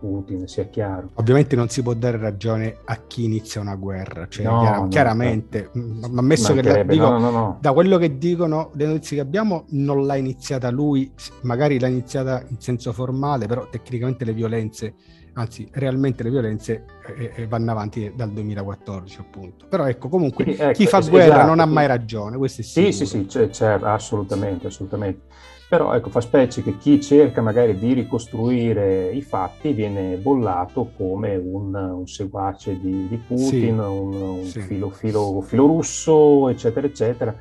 Putin, 0.00 0.48
sia 0.48 0.64
chiaro. 0.64 1.10
Ovviamente 1.14 1.54
non 1.54 1.68
si 1.68 1.82
può 1.82 1.92
dare 1.92 2.16
ragione 2.16 2.78
a 2.84 2.96
chi 3.06 3.24
inizia 3.24 3.60
una 3.60 3.76
guerra, 3.76 4.26
cioè 4.28 4.46
no, 4.46 4.58
chiar- 4.58 4.78
no, 4.78 4.88
chiaramente, 4.88 5.70
no. 5.74 6.08
Mm, 6.08 6.18
ammesso 6.18 6.54
che 6.54 6.62
la, 6.62 6.82
dico, 6.82 7.58
da 7.60 7.72
quello 7.72 7.98
che 7.98 8.16
dicono 8.16 8.70
le 8.74 8.86
notizie 8.86 9.16
che 9.16 9.22
abbiamo, 9.22 9.66
non 9.70 10.06
l'ha 10.06 10.16
iniziata 10.16 10.70
lui, 10.70 11.12
magari 11.42 11.78
l'ha 11.78 11.88
iniziata 11.88 12.42
in 12.48 12.58
senso 12.58 12.92
formale, 12.92 13.46
però 13.46 13.68
tecnicamente 13.68 14.24
le 14.24 14.32
violenze 14.32 14.94
anzi 15.34 15.68
realmente 15.72 16.24
le 16.24 16.30
violenze 16.30 16.84
eh, 17.16 17.32
eh 17.36 17.46
vanno 17.46 17.70
avanti 17.70 18.12
dal 18.16 18.30
2014 18.30 19.20
appunto. 19.20 19.66
Però 19.68 19.86
ecco 19.86 20.08
comunque 20.08 20.44
sì, 20.44 20.50
ecco, 20.60 20.72
chi 20.72 20.86
fa 20.86 20.98
es- 20.98 21.10
guerra 21.10 21.34
esatto, 21.34 21.46
non 21.46 21.60
ha 21.60 21.66
mai 21.66 21.86
ragione, 21.86 22.36
questo 22.36 22.62
è 22.62 22.64
Sì, 22.64 22.92
sì, 22.92 23.06
sì, 23.06 23.26
c'è, 23.26 23.48
c'è, 23.48 23.78
assolutamente, 23.80 24.66
assolutamente. 24.66 25.22
Però 25.70 25.94
ecco, 25.94 26.10
fa 26.10 26.20
specie 26.20 26.64
che 26.64 26.76
chi 26.78 27.00
cerca 27.00 27.40
magari 27.40 27.78
di 27.78 27.92
ricostruire 27.92 29.10
i 29.12 29.22
fatti 29.22 29.72
viene 29.72 30.16
bollato 30.16 30.90
come 30.96 31.36
un, 31.36 31.72
un 31.72 32.08
seguace 32.08 32.76
di, 32.80 33.06
di 33.06 33.16
Putin, 33.16 33.46
sì, 33.48 33.68
un, 33.68 34.14
un 34.20 34.44
sì. 34.44 34.60
Filo, 34.62 34.90
filo, 34.90 35.40
filo 35.42 35.66
russo, 35.66 36.48
eccetera, 36.48 36.88
eccetera 36.88 37.36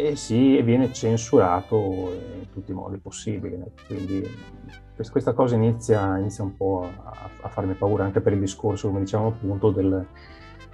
e 0.00 0.16
sì, 0.16 0.60
viene 0.62 0.92
censurato 0.92 1.76
in 1.76 2.50
tutti 2.50 2.70
i 2.70 2.74
modi 2.74 2.96
possibili. 2.96 3.60
Quindi 3.86 4.26
questa 5.10 5.34
cosa 5.34 5.56
inizia, 5.56 6.16
inizia 6.16 6.44
un 6.44 6.56
po' 6.56 6.88
a, 7.02 7.28
a, 7.42 7.48
farmi 7.48 7.74
paura 7.74 8.04
anche 8.04 8.22
per 8.22 8.32
il 8.32 8.40
discorso, 8.40 8.88
come 8.88 9.00
diciamo 9.00 9.28
appunto, 9.28 9.70
del, 9.70 10.06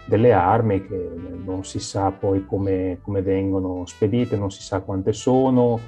delle 0.05 0.33
armi 0.33 0.87
che 0.87 1.11
non 1.44 1.64
si 1.64 1.81
sa 1.81 2.12
poi 2.12 2.44
come, 2.44 2.99
come 3.03 3.22
vengono 3.22 3.85
spedite, 3.87 4.37
non 4.37 4.53
si 4.53 4.62
sa 4.62 4.81
quante 4.81 5.12
sono 5.12 5.81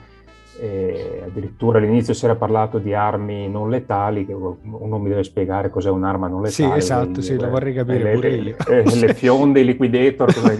e 0.61 1.23
addirittura 1.25 1.79
all'inizio 1.79 2.15
si 2.15 2.25
era 2.25 2.35
parlato 2.35 2.79
di 2.79 2.93
armi 2.93 3.49
non 3.49 3.71
letali, 3.71 4.27
che 4.27 4.33
uno 4.33 4.99
mi 4.99 5.09
deve 5.09 5.23
spiegare 5.23 5.71
cos'è 5.71 5.89
un'arma 5.89 6.27
non 6.27 6.43
letale. 6.43 6.73
Sì, 6.73 6.77
esatto, 6.77 7.21
sì, 7.21 7.39
lo 7.39 7.49
vorrei 7.49 7.75
capire 7.75 8.17
le, 8.17 8.17
le, 8.17 8.29
io. 8.37 8.57
Le, 8.67 8.83
le 9.07 9.15
fionde, 9.15 9.61
i 9.61 9.65
liquidator, 9.65 10.33
cosa, 10.35 10.57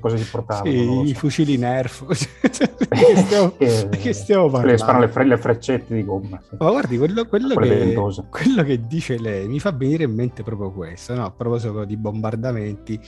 cosa 0.00 0.16
si 0.16 0.28
portavano? 0.30 0.70
Sì, 0.70 1.02
i 1.02 1.08
so. 1.08 1.18
fucili 1.18 1.56
Nerf. 1.56 2.04
che, 2.10 3.16
stiamo, 3.16 3.52
che 3.56 4.12
stiamo 4.12 4.48
parlando? 4.48 4.76
Sparano 4.78 5.04
le, 5.04 5.08
fre- 5.08 5.24
le 5.24 5.38
freccette 5.38 5.94
di 5.94 6.04
gomma. 6.04 6.40
Sì. 6.42 6.56
Ma 6.58 6.70
guardi, 6.70 6.98
quello, 6.98 7.26
quello, 7.26 7.54
che, 7.54 7.94
quello, 8.28 8.62
che, 8.64 8.80
dice 8.86 9.18
lei 9.18 9.46
mi 9.46 9.60
fa 9.60 9.70
venire 9.70 10.04
in 10.04 10.14
mente 10.14 10.42
proprio 10.42 10.72
questo, 10.72 11.14
no? 11.14 11.24
a 11.24 11.30
proposito 11.30 11.84
di 11.84 11.96
bombardamenti, 11.96 13.00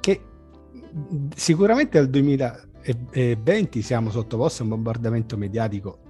che 0.00 0.20
sicuramente 1.34 1.98
al 1.98 2.08
2000 2.08 2.72
e 2.84 3.38
20 3.40 3.82
siamo 3.82 4.10
sottoposti 4.10 4.60
a 4.60 4.64
un 4.64 4.70
bombardamento 4.70 5.36
mediatico 5.36 6.00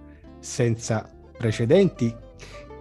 senza 0.40 1.08
precedenti 1.36 2.14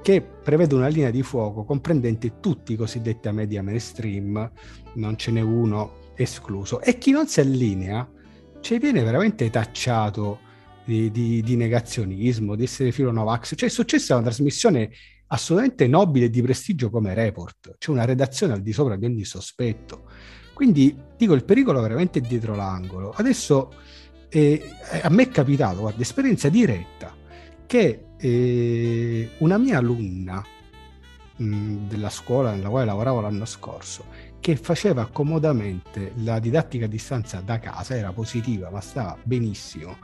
che 0.01 0.21
prevede 0.21 0.75
una 0.75 0.87
linea 0.87 1.11
di 1.11 1.21
fuoco 1.21 1.63
comprendente 1.63 2.39
tutti 2.39 2.73
i 2.73 2.75
cosiddetti 2.75 3.31
media 3.31 3.63
mainstream, 3.63 4.51
non 4.95 5.17
ce 5.17 5.31
n'è 5.31 5.41
uno 5.41 6.11
escluso. 6.15 6.81
E 6.81 6.97
chi 6.97 7.11
non 7.11 7.27
si 7.27 7.39
allinea 7.39 8.09
ci 8.59 8.77
viene 8.79 9.01
veramente 9.01 9.49
tacciato 9.49 10.39
di, 10.83 11.09
di, 11.09 11.41
di 11.41 11.55
negazionismo, 11.55 12.55
di 12.55 12.63
essere 12.63 12.91
filo 12.91 13.11
Novax. 13.11 13.53
Cioè 13.55 13.69
è 13.69 13.71
successa 13.71 14.15
una 14.15 14.23
trasmissione 14.23 14.91
assolutamente 15.27 15.87
nobile 15.87 16.25
e 16.25 16.29
di 16.29 16.41
prestigio 16.41 16.89
come 16.89 17.13
Report, 17.13 17.75
c'è 17.77 17.89
una 17.89 18.05
redazione 18.05 18.53
al 18.53 18.61
di 18.61 18.73
sopra 18.73 18.95
di 18.95 19.05
ogni 19.05 19.23
sospetto. 19.23 20.09
Quindi 20.53 20.95
dico, 21.17 21.33
il 21.33 21.43
pericolo 21.43 21.81
veramente 21.81 22.19
è 22.19 22.21
dietro 22.21 22.55
l'angolo. 22.55 23.11
Adesso 23.15 23.73
eh, 24.29 24.69
a 25.01 25.09
me 25.09 25.23
è 25.23 25.29
capitato, 25.29 25.79
guarda, 25.81 26.01
esperienza 26.01 26.49
diretta, 26.49 27.13
che 27.65 28.05
eh, 28.17 29.29
una 29.39 29.57
mia 29.57 29.77
alunna 29.79 30.43
mh, 31.35 31.87
della 31.87 32.09
scuola 32.09 32.51
nella 32.51 32.69
quale 32.69 32.85
lavoravo 32.85 33.21
l'anno 33.21 33.45
scorso, 33.45 34.05
che 34.39 34.55
faceva 34.55 35.07
comodamente 35.07 36.13
la 36.17 36.39
didattica 36.39 36.85
a 36.85 36.89
distanza 36.89 37.41
da 37.41 37.59
casa, 37.59 37.95
era 37.95 38.11
positiva, 38.11 38.69
ma 38.69 38.81
stava 38.81 39.17
benissimo, 39.23 39.97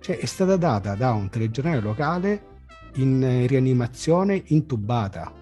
cioè 0.00 0.18
è 0.18 0.26
stata 0.26 0.56
data 0.56 0.94
da 0.94 1.12
un 1.12 1.28
telegiornale 1.28 1.80
locale 1.80 2.50
in 2.96 3.46
rianimazione 3.46 4.42
intubata 4.46 5.32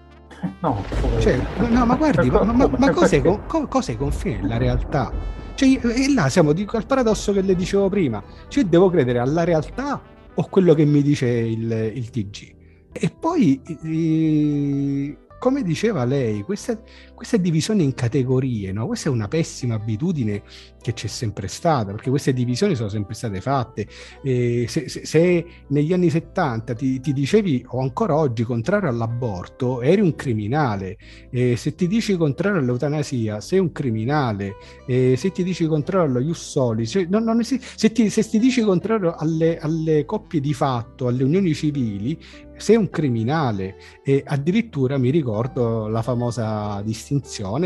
No, 0.61 0.83
cioè, 1.19 1.39
no, 1.69 1.85
ma 1.85 1.95
guardi, 1.95 2.29
ma, 2.29 2.43
ma, 2.43 2.67
ma 2.77 2.89
cosa, 2.91 3.15
è, 3.15 3.21
co, 3.21 3.67
cosa 3.67 3.91
è 3.91 3.97
confine 3.97 4.47
la 4.47 4.57
realtà? 4.57 5.11
Cioè, 5.53 5.79
e 5.83 6.13
là 6.13 6.29
siamo 6.29 6.53
di, 6.53 6.67
al 6.71 6.85
paradosso 6.85 7.31
che 7.31 7.41
le 7.41 7.55
dicevo 7.55 7.89
prima. 7.89 8.23
Cioè, 8.47 8.63
devo 8.65 8.89
credere 8.89 9.19
alla 9.19 9.43
realtà 9.43 10.01
o 10.33 10.47
quello 10.49 10.73
che 10.73 10.85
mi 10.85 11.01
dice 11.01 11.27
il, 11.27 11.91
il 11.93 12.09
TG? 12.09 12.55
E 12.91 13.09
poi 13.17 13.61
eh, 13.83 15.17
come 15.41 15.63
diceva 15.63 16.03
lei, 16.05 16.43
questa, 16.43 16.79
questa 17.21 17.37
divisione 17.37 17.83
in 17.83 17.93
categorie, 17.93 18.71
no? 18.71 18.87
questa 18.87 19.09
è 19.09 19.11
una 19.11 19.27
pessima 19.27 19.75
abitudine 19.75 20.41
che 20.81 20.93
c'è 20.93 21.05
sempre 21.05 21.47
stata, 21.47 21.91
perché 21.91 22.09
queste 22.09 22.33
divisioni 22.33 22.73
sono 22.73 22.89
sempre 22.89 23.13
state 23.13 23.39
fatte. 23.41 23.85
Eh, 24.23 24.65
se, 24.67 24.89
se, 24.89 25.05
se, 25.05 25.45
negli 25.67 25.93
anni 25.93 26.09
70 26.09 26.73
ti, 26.73 26.99
ti, 26.99 27.13
dicevi, 27.13 27.63
o 27.67 27.81
ancora 27.81 28.15
oggi, 28.15 28.41
contrario 28.41 28.89
all'aborto, 28.89 29.83
eri 29.83 30.01
un 30.01 30.15
criminale. 30.15 30.97
Eh, 31.29 31.55
se 31.57 31.75
ti 31.75 31.85
dici 31.85 32.17
contrario 32.17 32.59
all'eutanasia, 32.59 33.39
sei 33.39 33.59
un 33.59 33.71
criminale. 33.71 34.55
Eh, 34.87 35.15
se 35.15 35.31
ti 35.31 35.43
dici 35.43 35.67
contrario 35.67 36.07
allo 36.07 36.19
Ius 36.21 36.49
Soli, 36.49 36.87
se, 36.87 37.05
no, 37.07 37.19
non 37.19 37.39
esiste, 37.39 37.67
se, 37.75 37.91
ti, 37.91 38.09
se 38.09 38.27
ti 38.27 38.39
dici 38.39 38.61
contrario 38.61 39.13
alle, 39.13 39.59
alle 39.59 40.05
coppie 40.05 40.39
di 40.39 40.55
fatto, 40.55 41.05
alle 41.05 41.23
unioni 41.23 41.53
civili, 41.53 42.17
sei 42.61 42.75
un 42.75 42.89
criminale 42.89 43.75
e 44.03 44.23
addirittura 44.23 44.97
mi 44.97 45.09
ricordo 45.09 45.87
la 45.87 46.03
famosa 46.03 46.81
distinzione 46.83 47.09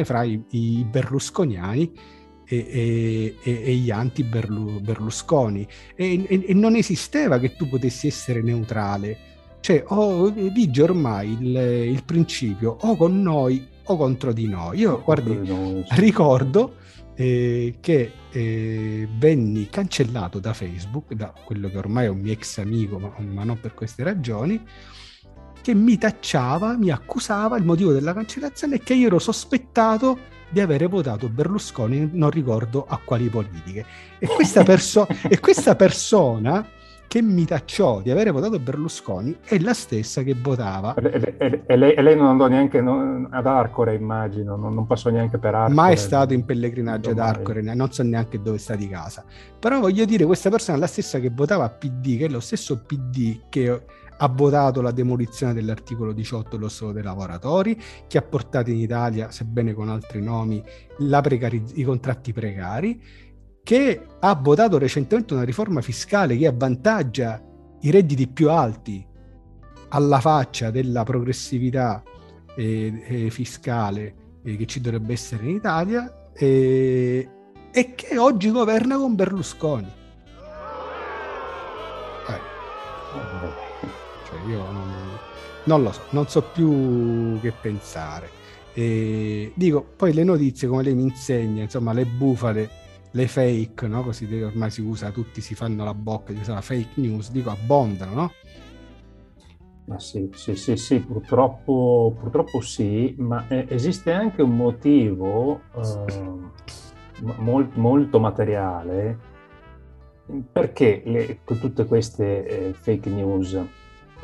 fra 0.03 0.23
i, 0.23 0.43
i 0.51 0.85
berlusconiani 0.89 1.91
e, 2.47 3.35
e, 3.41 3.61
e, 3.63 3.73
gli 3.75 3.91
anti-berlusconi 3.91 5.67
e, 5.95 6.25
e, 6.47 6.53
non 6.53 6.75
esisteva 6.75 7.39
che 7.39 7.55
tu 7.55 7.67
potessi 7.67 8.07
essere 8.07 8.41
neutrale. 8.41 9.33
Cioè 9.59 9.83
oh, 9.87 10.29
vige 10.31 10.83
ormai 10.83 11.31
il, 11.31 11.55
il, 11.93 12.03
principio 12.03 12.77
o 12.81 12.95
con 12.95 13.19
noi 13.21 13.67
o 13.85 13.97
contro 13.97 14.31
di 14.31 14.47
noi. 14.47 14.79
Io 14.79 15.01
guardi 15.01 15.39
ricordo 15.95 16.75
eh, 17.15 17.77
che 17.79 18.11
eh, 18.31 19.07
venni 19.17 19.67
cancellato 19.69 20.39
da 20.39 20.53
Facebook, 20.53 21.13
da 21.13 21.33
quello 21.43 21.69
che 21.69 21.77
ormai 21.77 22.05
è 22.05 22.09
un 22.09 22.19
mio 22.19 22.33
ex 22.33 22.59
amico, 22.59 22.99
ma, 22.99 23.11
ma 23.19 23.43
non 23.43 23.59
per 23.59 23.73
queste 23.73 24.03
ragioni, 24.03 24.61
che 25.65 25.73
mi 25.73 25.97
tacciava, 25.97 26.77
mi 26.77 26.91
accusava, 26.91 27.57
il 27.57 27.65
motivo 27.65 27.91
della 27.91 28.13
cancellazione 28.13 28.75
è 28.75 28.79
che 28.81 28.93
io 28.93 29.07
ero 29.07 29.17
sospettato 29.17 30.15
di 30.47 30.59
avere 30.59 30.85
votato 30.85 31.27
Berlusconi, 31.27 32.07
non 32.13 32.29
ricordo 32.29 32.85
a 32.87 32.99
quali 33.03 33.29
politiche. 33.29 33.83
E 34.19 34.27
questa, 34.27 34.63
perso- 34.63 35.07
e 35.27 35.39
questa 35.39 35.75
persona 35.75 36.63
che 37.07 37.19
mi 37.23 37.45
tacciò 37.45 38.01
di 38.01 38.11
avere 38.11 38.29
votato 38.29 38.59
Berlusconi 38.59 39.37
è 39.43 39.57
la 39.57 39.73
stessa 39.73 40.21
che 40.21 40.35
votava. 40.39 40.93
E, 40.93 41.35
e, 41.39 41.63
e, 41.65 41.75
lei, 41.75 41.95
lei, 41.95 42.15
non 42.15 42.27
andò 42.27 42.45
neanche 42.45 42.79
non, 42.79 43.27
ad 43.31 43.47
Arcore, 43.47 43.95
immagino, 43.95 44.55
non, 44.55 44.71
non, 44.71 44.85
passò 44.85 45.09
neanche 45.09 45.39
per 45.39 45.55
Arcore. 45.55 45.73
Mai 45.73 45.97
stato 45.97 46.33
in 46.33 46.45
pellegrinaggio 46.45 47.09
ad 47.09 47.17
Arcore, 47.17 47.63
non 47.63 47.91
so 47.91 48.03
neanche 48.03 48.39
dove 48.39 48.59
sta 48.59 48.75
di 48.75 48.87
casa. 48.87 49.25
Però 49.59 49.79
voglio 49.79 50.05
dire, 50.05 50.25
questa 50.25 50.51
persona 50.51 50.77
è 50.77 50.79
la 50.79 50.85
stessa 50.85 51.17
che 51.17 51.31
votava 51.33 51.67
PD, 51.69 52.19
che 52.19 52.25
è 52.25 52.29
lo 52.29 52.39
stesso 52.39 52.83
PD 52.85 53.39
che 53.49 53.81
ha 54.17 54.27
votato 54.27 54.81
la 54.81 54.91
demolizione 54.91 55.53
dell'articolo 55.53 56.13
18 56.13 56.55
dello 56.55 56.69
Stato 56.69 56.91
dei 56.91 57.03
lavoratori, 57.03 57.79
che 58.07 58.17
ha 58.17 58.21
portato 58.21 58.69
in 58.69 58.77
Italia, 58.77 59.31
sebbene 59.31 59.73
con 59.73 59.89
altri 59.89 60.21
nomi, 60.21 60.63
precari- 61.21 61.63
i 61.73 61.83
contratti 61.83 62.33
precari 62.33 63.01
che 63.65 63.99
ha 64.19 64.35
votato 64.35 64.77
recentemente 64.77 65.33
una 65.33 65.41
riforma 65.41 65.81
fiscale 65.81 66.37
che 66.37 66.45
avvantaggia 66.45 67.41
i 67.81 67.89
redditi 67.89 68.27
più 68.27 68.51
alti 68.51 69.03
alla 69.89 70.19
faccia 70.19 70.69
della 70.69 71.01
progressività 71.01 72.03
eh, 72.55 73.03
eh, 73.07 73.29
fiscale 73.31 74.39
eh, 74.43 74.55
che 74.55 74.67
ci 74.67 74.81
dovrebbe 74.81 75.13
essere 75.13 75.45
in 75.45 75.55
Italia 75.55 76.29
e 76.37 77.27
che 77.71 78.17
oggi 78.19 78.51
governa 78.51 78.97
con 78.97 79.15
Berlusconi. 79.15 79.91
Eh. 82.27 83.64
Io 84.47 84.71
non, 84.71 84.91
non, 85.63 85.83
lo 85.83 85.91
so, 85.91 86.01
non 86.09 86.27
so 86.27 86.41
più 86.41 87.39
che 87.41 87.51
pensare. 87.51 88.29
E 88.73 89.51
dico, 89.55 89.85
poi 89.95 90.13
le 90.13 90.23
notizie, 90.23 90.67
come 90.67 90.83
lei 90.83 90.95
mi 90.95 91.03
insegna, 91.03 91.63
insomma, 91.63 91.93
le 91.93 92.05
bufale 92.05 92.83
le 93.15 93.27
fake, 93.27 93.87
no? 93.87 94.03
così 94.03 94.27
ormai 94.41 94.69
si 94.69 94.81
usa, 94.81 95.09
tutti 95.09 95.39
si 95.39 95.55
fanno 95.55 95.85
la 95.85 95.93
bocca 95.93 96.33
di 96.33 96.39
usare 96.39 96.61
fake 96.61 96.99
news, 96.99 97.31
dico 97.31 97.49
abbondano, 97.49 98.13
no? 98.13 98.31
Ma 99.85 99.99
sì, 99.99 100.29
sì, 100.33 100.55
sì, 100.55 100.75
sì, 100.75 100.99
purtroppo, 100.99 102.13
purtroppo 102.19 102.59
sì, 102.59 103.15
ma 103.19 103.47
eh, 103.47 103.67
esiste 103.69 104.11
anche 104.11 104.41
un 104.41 104.55
motivo 104.55 105.61
eh, 105.75 106.23
mol, 107.37 107.69
molto 107.75 108.19
materiale 108.19 109.33
perché 110.51 111.03
le, 111.05 111.39
tutte 111.43 111.85
queste 111.85 112.47
eh, 112.69 112.73
fake 112.73 113.09
news. 113.09 113.63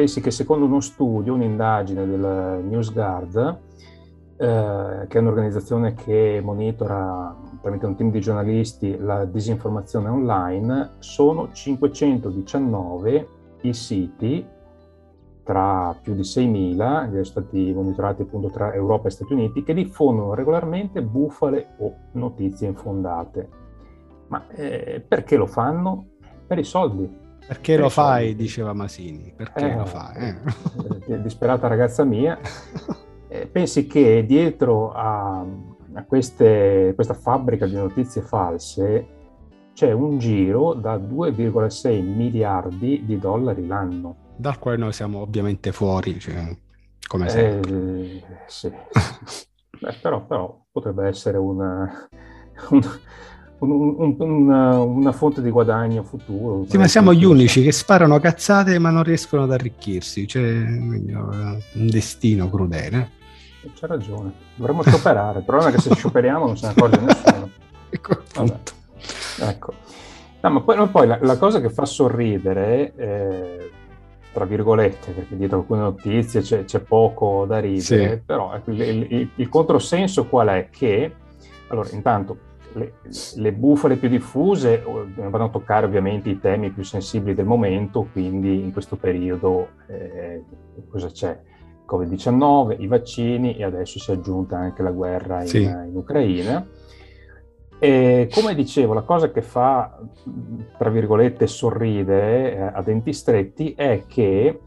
Pensi 0.02 0.20
che 0.20 0.32
secondo 0.32 0.66
uno 0.66 0.80
studio, 0.80 1.36
un'indagine 1.36 2.08
del 2.08 2.64
NewsGuard, 2.64 3.60
eh, 4.36 5.06
che 5.08 5.18
è 5.18 5.22
un'organizzazione 5.22 5.94
che 5.94 6.42
monitora 6.44 7.38
tramite 7.62 7.86
un 7.86 7.96
team 7.96 8.10
di 8.10 8.20
giornalisti 8.20 8.98
la 8.98 9.26
disinformazione 9.26 10.10
online, 10.10 10.94
sono 10.98 11.52
519 11.52 13.28
i 13.62 13.74
siti 13.76 14.44
tra 15.44 15.96
più 16.02 16.16
di 16.16 16.24
6.000, 16.24 17.04
che 17.04 17.12
sono 17.12 17.24
stati 17.24 17.72
monitorati 17.72 18.24
appunto 18.24 18.50
tra 18.50 18.74
Europa 18.74 19.08
e 19.08 19.12
Stati 19.12 19.34
Uniti, 19.34 19.62
che 19.62 19.76
diffondono 19.76 20.34
regolarmente 20.34 21.04
bufale 21.04 21.76
o 21.78 21.94
notizie 22.14 22.68
infondate. 22.68 23.50
Ma 24.30 24.48
eh, 24.48 25.06
perché 25.08 25.38
lo 25.38 25.46
fanno? 25.46 26.06
Per 26.48 26.58
i 26.58 26.64
soldi. 26.64 27.21
Perché 27.48 27.74
per 27.74 27.82
lo 27.84 27.90
fai, 27.90 28.36
diceva 28.36 28.74
Masini, 28.74 29.34
perché 29.36 29.72
eh, 29.72 29.76
lo 29.76 29.86
fai? 29.86 30.36
Eh. 31.08 31.22
Disperata 31.22 31.68
ragazza 31.68 32.04
mia. 32.04 32.40
Eh, 33.34 33.48
pensi 33.48 33.88
che 33.88 34.26
dietro 34.26 34.92
a, 34.92 35.40
a 35.40 36.04
queste, 36.04 36.92
questa 36.96 37.14
fabbrica 37.14 37.66
di 37.66 37.76
notizie 37.76 38.22
false 38.22 39.08
c'è 39.74 39.92
un 39.92 40.18
giro 40.20 40.74
da 40.74 40.96
2,6 40.98 42.04
miliardi 42.04 43.04
di 43.06 43.18
dollari 43.18 43.66
l'anno. 43.66 44.16
Dal 44.36 44.60
quale 44.60 44.78
noi 44.78 44.92
siamo 44.94 45.20
ovviamente 45.20 45.72
fuori, 45.72 46.20
cioè, 46.20 46.56
come 47.08 47.30
sempre. 47.30 47.72
Eh, 47.72 48.24
sì. 48.48 48.70
Beh, 49.80 49.94
però, 50.02 50.26
però, 50.26 50.64
potrebbe 50.72 51.08
essere 51.08 51.38
una, 51.38 51.90
un, 52.70 52.82
un, 53.62 54.16
un, 54.18 54.50
una, 54.50 55.12
fonte 55.12 55.42
di 55.42 55.50
guadagno 55.50 56.04
futuro. 56.04 56.66
Sì, 56.68 56.78
ma 56.78 56.88
siamo 56.88 57.14
gli 57.14 57.24
unici 57.24 57.62
che 57.62 57.72
sparano 57.72 58.20
cazzate 58.20 58.78
ma 58.80 58.90
non 58.90 59.04
riescono 59.04 59.44
ad 59.44 59.52
arricchirsi, 59.52 60.28
cioè 60.28 60.42
un 60.42 61.62
destino 61.74 62.50
crudele. 62.50 63.20
C'ha 63.76 63.88
ragione, 63.88 64.32
dovremmo 64.56 64.82
scioperare, 64.82 65.40
il 65.40 65.46
problema 65.46 65.70
è 65.70 65.74
che 65.74 65.82
se 65.82 65.94
scioperiamo 65.94 66.48
non 66.48 66.58
se 66.58 66.66
ne 66.66 66.74
accorge 66.76 67.00
nessuno. 67.00 67.50
ecco. 67.92 68.80
Ecco. 69.40 69.74
No, 70.42 70.50
ma 70.50 70.62
poi, 70.62 70.78
ma 70.78 70.88
poi 70.88 71.08
la, 71.08 71.20
la, 71.22 71.38
cosa 71.38 71.62
che 71.62 71.70
fa 71.70 71.86
sorridere, 71.86 72.94
eh, 72.96 73.72
tra 74.34 74.46
virgolette, 74.46 75.12
perché 75.12 75.38
dietro 75.38 75.60
alcune 75.60 75.82
notizie 75.82 76.42
c'è, 76.42 76.66
c'è 76.66 76.80
poco 76.80 77.46
da 77.46 77.60
ridere, 77.60 78.16
sì. 78.16 78.22
però 78.26 78.56
ecco, 78.56 78.72
il, 78.72 78.82
il, 78.82 79.30
il, 79.36 79.50
controsenso 79.50 80.26
qual 80.26 80.48
è? 80.48 80.70
Che, 80.72 81.14
allora, 81.68 81.90
intanto, 81.92 82.38
le, 82.74 82.94
le, 83.36 83.54
bufale 83.54 83.98
più 83.98 84.10
diffuse 84.10 84.84
vanno 84.84 85.46
a 85.46 85.50
toccare 85.50 85.86
ovviamente 85.86 86.30
i 86.30 86.40
temi 86.40 86.72
più 86.72 86.84
sensibili 86.84 87.34
del 87.34 87.46
momento, 87.46 88.08
quindi 88.12 88.62
in 88.62 88.72
questo 88.72 88.96
periodo 88.96 89.70
eh, 89.88 90.44
cosa 90.90 91.10
c'è? 91.10 91.40
Covid-19, 91.88 92.82
i 92.82 92.88
vaccini 92.88 93.58
e 93.58 93.64
adesso 93.64 94.00
si 94.00 94.12
è 94.12 94.14
aggiunta 94.14 94.58
anche 94.58 94.82
la 94.82 94.92
guerra 94.92 95.42
in, 95.42 95.48
sì. 95.48 95.62
in 95.64 95.92
Ucraina. 95.94 96.66
E 97.84 98.30
come 98.32 98.54
dicevo, 98.54 98.94
la 98.94 99.02
cosa 99.02 99.32
che 99.32 99.42
fa, 99.42 100.00
tra 100.78 100.90
virgolette, 100.90 101.48
sorridere 101.48 102.56
eh, 102.56 102.62
a 102.62 102.82
denti 102.84 103.12
stretti 103.12 103.74
è 103.76 104.04
che 104.08 104.60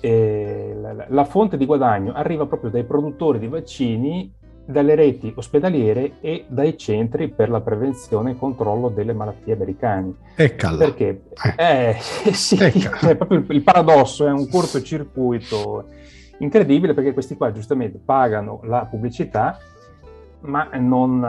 eh, 0.00 0.76
la, 0.78 1.06
la, 1.08 1.24
fonte 1.24 1.56
di 1.56 1.64
guadagno 1.64 2.12
arriva 2.12 2.46
proprio 2.46 2.70
dai 2.70 2.84
produttori 2.84 3.38
di 3.38 3.48
vaccini, 3.48 4.30
dalle 4.64 4.94
reti 4.94 5.32
ospedaliere 5.34 6.14
e 6.20 6.44
dai 6.48 6.76
centri 6.76 7.28
per 7.28 7.50
la 7.50 7.60
prevenzione 7.60 8.32
e 8.32 8.36
controllo 8.36 8.88
delle 8.88 9.12
malattie 9.12 9.54
americani. 9.54 10.14
Eccala. 10.34 10.78
Perché 10.78 11.22
eh, 11.56 11.96
eh 12.24 12.32
sì, 12.32 12.56
è 12.56 13.16
proprio 13.16 13.38
il, 13.38 13.46
il 13.48 13.62
paradosso, 13.62 14.26
è 14.26 14.30
un 14.30 14.48
cortocircuito 14.48 15.86
incredibile 16.38 16.94
perché 16.94 17.12
questi 17.12 17.36
qua 17.36 17.52
giustamente 17.52 18.00
pagano 18.04 18.60
la 18.64 18.86
pubblicità 18.90 19.58
ma 20.42 20.68
non, 20.72 21.20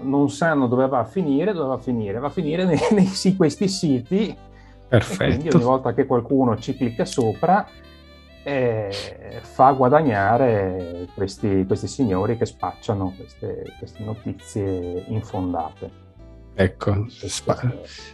non, 0.00 0.30
sanno 0.30 0.66
dove 0.66 0.88
va 0.88 1.00
a 1.00 1.04
finire, 1.04 1.52
dove 1.52 1.68
va 1.68 1.74
a 1.74 1.78
finire, 1.78 2.18
va 2.18 2.28
a 2.28 2.30
finire 2.30 2.64
nei, 2.64 2.78
nei, 2.92 3.36
questi 3.36 3.68
siti. 3.68 4.34
Perfetto. 4.88 5.24
Quindi 5.24 5.48
ogni 5.54 5.64
volta 5.64 5.92
che 5.92 6.06
qualcuno 6.06 6.56
ci 6.56 6.74
clicca 6.74 7.04
sopra 7.04 7.66
eh, 8.46 8.92
fa 9.42 9.72
guadagnare 9.72 11.08
questi, 11.14 11.64
questi, 11.66 11.88
signori 11.88 12.36
che 12.36 12.46
spacciano 12.46 13.12
queste, 13.16 13.64
queste 13.76 14.04
notizie 14.04 15.04
infondate. 15.08 16.04
Ecco, 16.54 17.06
spa- 17.08 17.60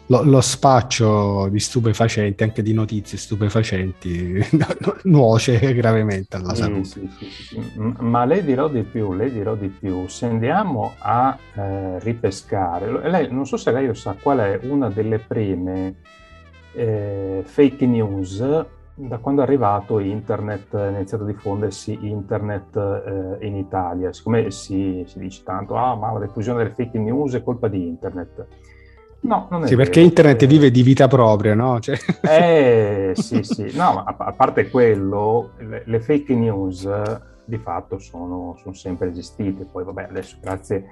lo, 0.06 0.22
lo, 0.22 0.40
spaccio 0.40 1.48
di 1.48 1.60
stupefacenti, 1.60 2.42
anche 2.42 2.62
di 2.62 2.72
notizie 2.72 3.18
stupefacenti, 3.18 4.40
nuoce 5.04 5.74
gravemente 5.74 6.36
alla 6.36 6.54
salute. 6.54 6.84
Sì, 6.84 7.10
sì, 7.18 7.28
sì, 7.30 7.82
Ma 7.98 8.24
le 8.24 8.42
dirò 8.42 8.68
di 8.68 8.84
più, 8.84 9.12
le 9.12 9.30
dirò 9.30 9.54
di 9.54 9.68
più. 9.68 10.08
Se 10.08 10.24
andiamo 10.24 10.94
a 10.98 11.38
eh, 11.54 11.98
ripescare, 11.98 13.10
lei, 13.10 13.30
non 13.30 13.46
so 13.46 13.58
se 13.58 13.70
lei 13.70 13.86
lo 13.86 13.94
sa 13.94 14.16
qual 14.18 14.38
è 14.38 14.58
una 14.62 14.88
delle 14.88 15.18
prime 15.18 15.94
eh, 16.72 17.42
fake 17.44 17.84
news 17.84 18.80
da 18.94 19.18
quando 19.18 19.40
è 19.40 19.44
arrivato 19.44 19.98
internet, 19.98 20.76
è 20.76 20.90
iniziato 20.90 21.24
a 21.24 21.26
diffondersi 21.26 21.98
internet 22.02 22.76
eh, 22.76 23.46
in 23.46 23.56
Italia, 23.56 24.12
siccome 24.12 24.50
si, 24.50 25.02
si, 25.06 25.18
dice 25.18 25.42
tanto, 25.44 25.76
ah 25.76 25.94
ma 25.96 26.12
la 26.12 26.26
diffusione 26.26 26.62
delle 26.62 26.74
fake 26.74 26.98
news 26.98 27.34
è 27.34 27.42
colpa 27.42 27.68
di 27.68 27.86
internet. 27.86 28.46
No, 29.20 29.46
non 29.50 29.62
è 29.62 29.66
Sì, 29.66 29.74
vero. 29.74 29.84
perché 29.84 30.00
internet 30.00 30.44
vive 30.46 30.70
di 30.70 30.82
vita 30.82 31.08
propria, 31.08 31.54
no? 31.54 31.78
Cioè... 31.80 31.96
Eh, 32.22 33.12
sì, 33.16 33.42
sì, 33.42 33.70
no, 33.76 34.02
a, 34.04 34.14
a 34.18 34.32
parte 34.32 34.68
quello, 34.68 35.52
le, 35.58 35.82
le, 35.86 36.00
fake 36.00 36.34
news 36.34 36.88
di 37.44 37.56
fatto 37.58 37.98
sono, 37.98 38.56
sono 38.60 38.74
sempre 38.74 39.08
esistite, 39.08 39.64
poi 39.64 39.84
vabbè, 39.84 40.08
adesso 40.10 40.36
grazie 40.40 40.86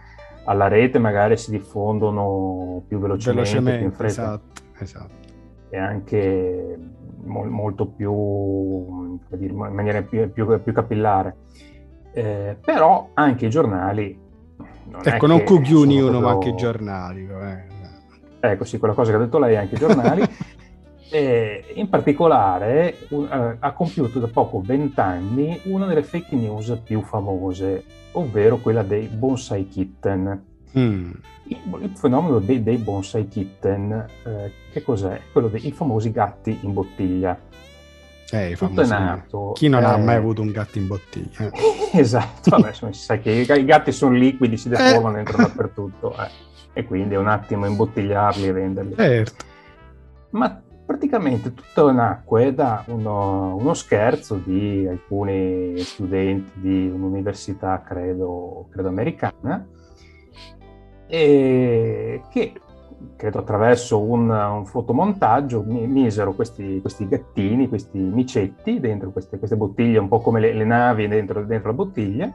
alla 0.45 0.69
rete 0.69 0.99
magari 0.99 1.37
si 1.37 1.51
diffondono 1.51 2.83
più 2.87 2.99
velocemente, 2.99 3.51
velocemente 3.51 3.79
più 3.79 3.87
in 3.89 3.93
fretta. 3.93 4.23
Esatto, 4.23 4.63
esatto. 4.79 5.29
E 5.69 5.79
anche 5.79 6.79
molto 7.25 7.87
più, 7.87 9.19
dire, 9.31 9.53
in 9.53 9.57
maniera 9.57 10.03
più, 10.03 10.31
più, 10.33 10.63
più 10.63 10.73
capillare. 10.73 11.37
Eh, 12.13 12.57
però 12.61 13.11
anche 13.15 13.47
i 13.47 13.51
giornali... 13.51 14.29
Non 14.87 15.03
ecco, 15.05 15.27
non 15.27 15.45
Cugliuni 15.45 16.01
uno, 16.01 16.19
proprio... 16.19 16.29
ma 16.29 16.33
anche 16.33 16.49
i 16.49 16.57
giornali. 16.57 17.29
Eh. 17.29 17.65
Ecco, 18.41 18.65
sì, 18.65 18.79
quella 18.79 18.95
cosa 18.95 19.11
che 19.11 19.17
ha 19.17 19.21
detto 19.21 19.39
lei, 19.39 19.57
anche 19.57 19.75
i 19.75 19.79
giornali. 19.79 20.23
e 21.13 21.65
in 21.75 21.89
particolare 21.89 22.97
un, 23.11 23.25
uh, 23.25 23.57
ha 23.59 23.73
compiuto 23.73 24.21
da 24.21 24.29
poco 24.29 24.61
vent'anni 24.61 25.61
una 25.65 25.87
delle 25.87 26.05
fake 26.05 26.37
news 26.37 26.81
più 26.85 27.03
famose, 27.03 27.85
ovvero 28.13 28.59
quella 28.59 28.83
dei 28.83 29.07
bonsai 29.07 29.69
kitten. 29.69 30.49
Mm. 30.79 31.11
Il, 31.45 31.59
il, 31.83 31.93
fenomeno 31.97 32.39
dei, 32.39 32.63
dei 32.63 32.77
bonsai 32.77 33.27
kitten, 33.29 34.07
eh, 34.25 34.53
che 34.73 34.83
cos'è? 34.83 35.21
Quello 35.33 35.49
dei 35.49 35.73
famosi 35.73 36.11
gatti 36.11 36.59
in 36.63 36.73
bottiglia. 36.73 37.39
Eh, 38.33 38.55
Tutto 38.57 38.83
è 38.83 38.87
nato. 38.87 39.53
Chi 39.55 39.69
non 39.69 39.83
eh... 39.83 39.87
ha 39.87 39.97
mai 39.97 40.15
avuto 40.15 40.43
un 40.43 40.53
gatto 40.53 40.79
in 40.79 40.87
bottiglia? 40.87 41.51
esatto, 41.93 42.51
vabbè, 42.51 42.73
si 42.93 42.93
sa 42.93 43.19
che 43.19 43.31
i, 43.31 43.65
gatti 43.65 43.91
sono 43.91 44.15
liquidi, 44.15 44.57
si 44.57 44.69
deformano, 44.69 45.17
eh. 45.17 45.21
entrano 45.21 45.49
dappertutto. 45.49 46.15
Eh. 46.17 46.31
E 46.73 46.85
quindi 46.85 47.15
è 47.15 47.19
un 47.19 47.29
attimo 47.29 47.67
imbottigliarli 47.67 48.47
e 48.47 48.53
venderli. 48.53 48.95
Certo. 48.95 49.45
Ma 50.31 50.63
praticamente 50.87 51.55
tutto 51.55 51.91
nacque 51.93 52.55
da 52.55 52.85
uno, 52.87 53.57
uno, 53.57 53.75
scherzo 53.75 54.41
di 54.45 54.87
alcuni 54.89 55.79
studenti 55.79 56.51
di 56.55 56.89
un'università, 56.89 57.83
credo, 57.85 58.67
credo 58.71 58.89
americana, 58.89 59.67
e 61.11 62.23
che 62.31 62.53
credo 63.17 63.41
attraverso 63.41 64.01
un, 64.01 64.31
un 64.31 64.65
fotomontaggio 64.65 65.65
mi, 65.67 65.87
misero 65.87 66.35
questi, 66.35 66.81
questi, 66.81 67.09
gattini, 67.09 67.69
questi 67.69 67.99
micetti 67.99 68.79
dentro 68.79 69.11
queste, 69.11 69.39
queste 69.39 69.57
bottiglie, 69.57 69.99
un 69.99 70.09
po' 70.09 70.21
come 70.21 70.41
le, 70.41 70.55
le 70.55 70.65
navi 70.65 71.09
dentro, 71.09 71.45
dentro, 71.45 71.71
la 71.71 71.77
bottiglia, 71.77 72.33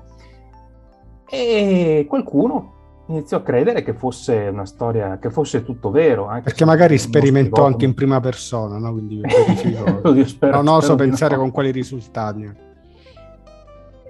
e 1.28 2.06
qualcuno 2.08 2.74
iniziò 3.08 3.38
a 3.38 3.42
credere 3.42 3.84
che 3.84 3.94
fosse 3.94 4.50
una 4.52 4.66
storia, 4.66 5.20
che 5.20 5.30
fosse 5.30 5.64
tutto 5.64 5.90
vero. 5.90 6.28
Perché 6.44 6.66
magari 6.66 6.98
sperimentò 6.98 7.66
anche 7.66 7.86
in 7.86 7.94
prima 7.94 8.20
persona, 8.20 8.78
no? 8.78 8.92
quindi 8.92 9.22
verifico. 9.22 10.02
non 10.48 10.68
oso 10.68 10.96
pensare 10.96 11.36
no. 11.36 11.42
con 11.42 11.52
quali 11.52 11.72
risultati. 11.72 12.65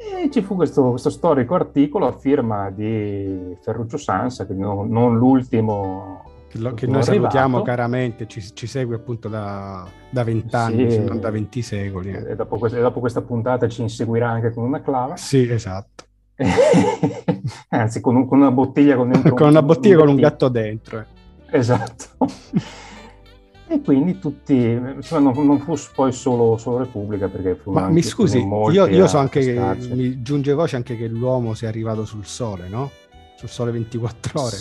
E 0.05 0.29
ci 0.29 0.41
fu 0.41 0.55
questo, 0.55 0.91
questo, 0.91 1.09
storico 1.09 1.55
articolo 1.55 2.07
a 2.07 2.11
firma 2.11 2.69
di 2.69 3.55
Ferruccio 3.61 3.97
Sansa, 3.97 4.45
che 4.45 4.53
non, 4.53 4.89
non 4.89 5.17
l'ultimo. 5.17 6.23
Che, 6.47 6.59
lo, 6.59 6.73
che 6.73 6.87
noi 6.87 7.03
salutiamo 7.03 7.61
caramente, 7.63 8.27
ci, 8.27 8.41
ci, 8.53 8.67
segue 8.67 8.95
appunto 8.95 9.27
da, 9.27 9.85
vent'anni, 10.11 10.91
sì, 10.91 11.03
non 11.03 11.19
da 11.19 11.31
venti 11.31 11.61
secoli. 11.61 12.11
Eh. 12.11 12.31
E, 12.31 12.35
dopo 12.35 12.57
questa, 12.57 12.77
e, 12.77 12.81
dopo 12.81 12.99
questa, 12.99 13.21
puntata 13.21 13.67
ci 13.67 13.81
inseguirà 13.81 14.29
anche 14.29 14.53
con 14.53 14.63
una 14.63 14.81
clava. 14.81 15.15
Sì, 15.17 15.49
esatto. 15.49 16.03
Anzi, 17.69 18.01
con, 18.01 18.15
un, 18.15 18.27
con, 18.27 18.39
una 18.39 18.51
bottiglia 18.51 18.95
con, 18.95 19.11
con 19.33 19.47
una 19.47 19.61
bottiglia 19.61 19.95
un 19.95 20.01
con 20.01 20.09
un 20.09 20.15
gatto 20.15 20.49
dentro. 20.49 20.99
Eh. 20.99 21.57
Esatto. 21.57 22.05
E 23.67 23.81
quindi 23.81 24.19
tutti, 24.19 24.55
insomma, 24.55 25.31
non, 25.31 25.45
non, 25.45 25.59
fu 25.59 25.75
poi 25.95 26.11
solo, 26.11 26.55
solo 26.57 26.77
Repubblica 26.79 27.27
perché 27.27 27.55
fu 27.55 27.71
Ma 27.71 27.89
mi 27.89 28.03
scusi, 28.03 28.39
io, 28.39 28.85
io 28.85 29.07
so 29.07 29.17
anche 29.17 29.39
che 29.39 29.77
mi 29.91 30.21
giunge 30.21 30.53
voce 30.53 30.75
anche 30.75 30.95
che 30.95 31.07
l'uomo 31.07 31.55
sia 31.55 31.67
arrivato 31.67 32.05
sul 32.05 32.25
sole, 32.25 32.67
no? 32.67 32.91
Sul 33.35 33.49
sole 33.49 33.71
24 33.71 34.41
ore. 34.41 34.57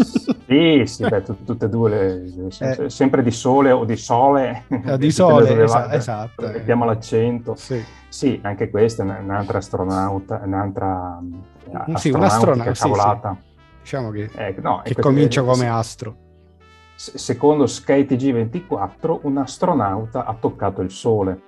Sì, 0.00 0.82
sì, 0.86 1.06
beh, 1.06 1.22
t- 1.22 1.44
tutte 1.44 1.66
e 1.66 1.68
due, 1.68 1.90
le, 1.90 2.50
sempre, 2.50 2.86
eh. 2.86 2.90
sempre 2.90 3.22
di 3.22 3.30
sole 3.30 3.70
o 3.70 3.84
di 3.84 3.96
sole. 3.96 4.64
Eh, 4.68 4.98
di 4.98 5.10
sole, 5.10 5.62
esatto. 5.62 5.94
esatto 5.94 6.48
mettiamo 6.48 6.84
l'accento. 6.84 7.54
Sì. 7.54 7.84
sì. 8.08 8.40
anche 8.42 8.70
questa 8.70 9.04
è 9.04 9.20
un'altra 9.20 9.58
astronauta, 9.58 10.40
un'altra 10.44 11.20
sì, 11.94 12.10
un'astronauta, 12.10 12.74
sì, 12.74 12.92
sì. 12.92 13.48
Diciamo 13.82 14.10
che, 14.10 14.30
eh, 14.34 14.56
no, 14.60 14.80
che 14.82 14.94
comincia 14.94 15.42
come 15.42 15.68
astro. 15.68 16.28
Secondo 17.02 17.64
SkyTG24, 17.64 19.20
un 19.22 19.38
astronauta 19.38 20.26
ha 20.26 20.36
toccato 20.38 20.82
il 20.82 20.90
sole. 20.90 21.40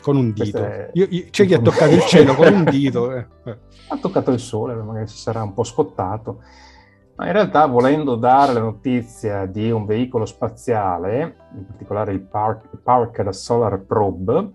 Con 0.00 0.16
un 0.16 0.32
dito. 0.32 0.58
È... 0.58 0.90
Io, 0.92 1.08
io, 1.10 1.24
c'è 1.28 1.44
chi 1.44 1.54
ha 1.54 1.58
toccato 1.58 1.92
il 1.92 2.02
cielo 2.02 2.34
con 2.36 2.52
un 2.52 2.62
dito. 2.70 3.12
Eh. 3.12 3.26
Ha 3.88 3.96
toccato 4.00 4.30
il 4.30 4.38
sole, 4.38 4.74
magari 4.74 5.08
si 5.08 5.16
sarà 5.16 5.42
un 5.42 5.54
po' 5.54 5.64
scottato. 5.64 6.40
Ma 7.16 7.26
in 7.26 7.32
realtà, 7.32 7.66
volendo 7.66 8.14
dare 8.14 8.52
la 8.52 8.60
notizia 8.60 9.44
di 9.46 9.72
un 9.72 9.86
veicolo 9.86 10.24
spaziale, 10.24 11.36
in 11.56 11.66
particolare 11.66 12.12
il 12.12 12.20
Park, 12.20 12.76
Parker 12.80 13.34
Solar 13.34 13.80
Probe, 13.80 14.52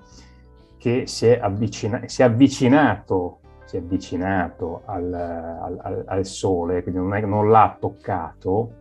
che 0.78 1.08
si 1.08 1.26
è, 1.26 1.40
avvicina- 1.42 2.04
si 2.06 2.22
è 2.22 2.26
avvicinato 2.26 3.40
si 3.66 3.78
è 3.78 3.80
avvicinato 3.80 4.82
al, 4.86 5.14
al, 5.14 6.04
al 6.06 6.26
Sole, 6.26 6.84
quindi 6.84 7.00
non, 7.00 7.16
è, 7.16 7.22
non 7.22 7.50
l'ha 7.50 7.78
toccato, 7.80 8.80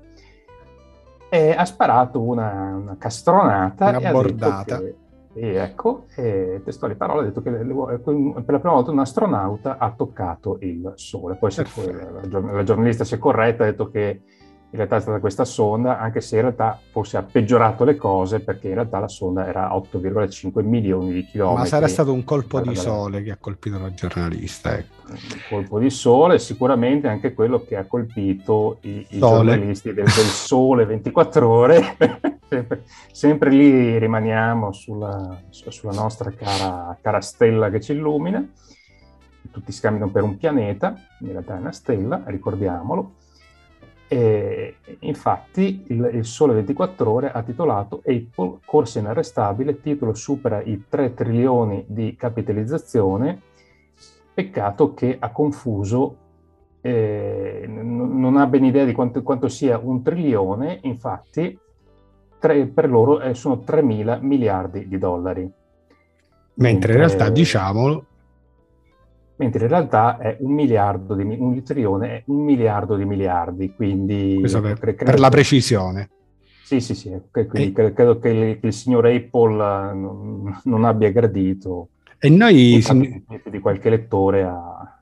e 1.31 1.53
ha 1.53 1.65
sparato 1.65 2.21
una, 2.21 2.75
una 2.75 2.97
castronata. 2.99 3.89
Una 3.97 4.11
bordata. 4.11 4.79
Che, 4.79 4.97
e 5.33 5.55
ecco, 5.55 6.07
e 6.17 6.61
testuali 6.65 6.97
parole 6.97 7.21
ha 7.21 7.25
detto 7.27 7.41
che 7.41 7.51
per 7.51 7.65
la 7.65 8.59
prima 8.59 8.75
volta 8.75 8.91
un 8.91 8.99
astronauta 8.99 9.79
ha 9.79 9.93
toccato 9.93 10.59
il 10.61 10.93
Sole. 10.97 11.37
Poi 11.37 11.53
se, 11.53 11.65
la, 12.29 12.41
la, 12.41 12.63
giornalista 12.65 13.05
si 13.05 13.15
è 13.15 13.19
corretta, 13.19 13.63
ha 13.63 13.67
detto 13.67 13.89
che 13.91 14.23
in 14.73 14.77
realtà 14.77 14.97
è 14.97 15.01
stata 15.01 15.19
questa 15.19 15.45
sonda, 15.45 15.99
anche 15.99 16.21
se 16.21 16.37
in 16.37 16.43
realtà 16.43 16.79
forse 16.93 17.17
ha 17.17 17.23
peggiorato 17.23 17.83
le 17.83 17.97
cose 17.97 18.39
perché 18.39 18.69
in 18.69 18.75
realtà 18.75 19.01
la 19.01 19.09
sonda 19.09 19.45
era 19.45 19.69
a 19.69 19.77
8,5 19.77 20.65
milioni 20.65 21.13
di 21.13 21.25
chilometri. 21.25 21.63
Ma 21.63 21.67
sarà 21.67 21.89
stato 21.89 22.13
un 22.13 22.23
colpo 22.23 22.61
di 22.61 22.77
sole 22.77 23.21
che 23.25 23.33
ha 23.33 23.37
colpito 23.37 23.81
la 23.81 23.93
giornalista. 23.93 24.79
Ecco. 24.79 24.95
Un 25.09 25.41
colpo 25.49 25.81
di 25.81 25.91
sole, 25.91 26.39
sicuramente 26.39 27.09
anche 27.09 27.35
quello 27.35 27.65
che 27.65 27.77
ha 27.77 27.85
colpito 27.85 28.79
i, 28.83 29.05
i 29.09 29.19
giornalisti 29.19 29.93
del, 29.93 30.05
del, 30.05 30.13
Sole 30.13 30.85
24 30.85 31.49
ore. 31.49 31.97
sempre, 32.49 32.85
sempre, 33.11 33.51
lì 33.51 33.99
rimaniamo 33.99 34.71
sulla, 34.71 35.37
sulla 35.51 35.93
nostra 35.93 36.31
cara, 36.31 36.97
cara 37.03 37.21
stella 37.21 37.71
che 37.71 37.81
ci 37.81 37.91
illumina. 37.91 38.49
Tutti 39.51 39.73
scambiano 39.73 40.13
per 40.13 40.23
un 40.23 40.37
pianeta, 40.37 40.95
in 41.23 41.33
realtà 41.33 41.57
è 41.57 41.59
una 41.59 41.73
stella, 41.73 42.23
ricordiamolo 42.27 43.15
e 44.13 44.75
infatti 44.99 45.85
il, 45.87 46.11
il, 46.15 46.25
Sole 46.25 46.55
24 46.55 47.09
Ore 47.09 47.31
ha 47.31 47.45
titolato 47.45 48.03
Apple 48.05 48.59
corsa 48.65 48.99
inarrestabile, 48.99 49.81
titolo 49.81 50.15
supera 50.15 50.61
i 50.61 50.87
3 50.89 51.15
trilioni 51.15 51.85
di 51.87 52.17
capitalizzazione, 52.17 53.41
peccato 54.35 54.95
che 54.95 55.17
ha 55.17 55.31
confuso, 55.31 56.17
eh, 56.81 57.65
n- 57.69 58.19
non 58.19 58.37
ha 58.37 58.49
ben 58.49 58.65
idea 58.65 58.85
di 58.85 58.91
quanto, 58.91 59.23
quanto 59.23 59.47
sia 59.47 59.79
un 59.79 60.03
trilione, 60.03 60.81
infatti 60.83 61.57
tre, 62.41 62.67
per 62.67 62.91
loro 62.91 63.21
eh, 63.21 63.35
sono 63.35 63.61
3 63.61 63.81
mila 63.81 64.19
miliardi 64.21 64.89
di 64.89 64.99
dollari. 64.99 65.43
Mentre, 65.43 65.55
Mentre 66.55 66.93
in 66.95 66.99
realtà, 66.99 67.31
diciamolo, 67.31 68.07
mentre 69.41 69.65
in 69.65 69.71
realtà 69.71 70.19
è 70.19 70.37
un 70.41 70.53
miliardo 70.53 71.15
di 71.15 71.23
un 71.23 71.63
trilione 71.63 72.09
è 72.09 72.23
un 72.27 72.45
miliardo 72.45 72.95
di 72.95 73.07
miliardi, 73.07 73.73
quindi... 73.75 74.39
Per, 74.43 74.79
cre- 74.79 74.95
per, 74.95 75.19
la 75.19 75.31
precisione. 75.31 76.11
Sì, 76.63 76.81
sì, 76.81 76.95
sì, 76.95 77.11
quindi 77.33 77.73
e... 77.75 77.93
credo 77.93 78.19
che 78.19 78.29
il, 78.29 78.61
che 78.61 78.67
il, 78.67 78.73
signor 78.75 79.07
Apple 79.07 79.55
eh, 79.55 79.95
non, 79.95 80.61
non 80.65 80.85
abbia 80.85 81.11
gradito 81.11 81.89
e 82.19 82.29
noi... 82.29 82.83
Sin... 82.83 83.25
di 83.49 83.59
qualche 83.61 83.89
lettore 83.89 84.43
a... 84.43 84.95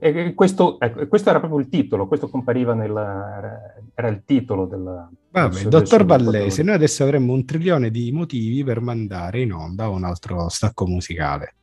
E 0.00 0.34
questo, 0.34 0.78
ecco, 0.78 1.06
questo, 1.06 1.30
era 1.30 1.38
proprio 1.38 1.60
il 1.60 1.68
titolo, 1.68 2.08
questo 2.08 2.28
compariva 2.28 2.74
nel... 2.74 2.90
era 3.94 4.08
il 4.08 4.22
titolo 4.26 4.66
del... 4.66 5.08
Vabbè, 5.30 5.54
del, 5.54 5.68
dottor 5.68 6.04
Vallese, 6.04 6.64
noi 6.64 6.74
adesso 6.74 7.04
avremmo 7.04 7.32
un 7.32 7.44
trilione 7.44 7.90
di 7.90 8.10
motivi 8.10 8.64
per 8.64 8.80
mandare 8.80 9.40
in 9.40 9.52
onda 9.52 9.88
un 9.88 10.02
altro 10.02 10.48
stacco 10.48 10.84
musicale 10.84 11.54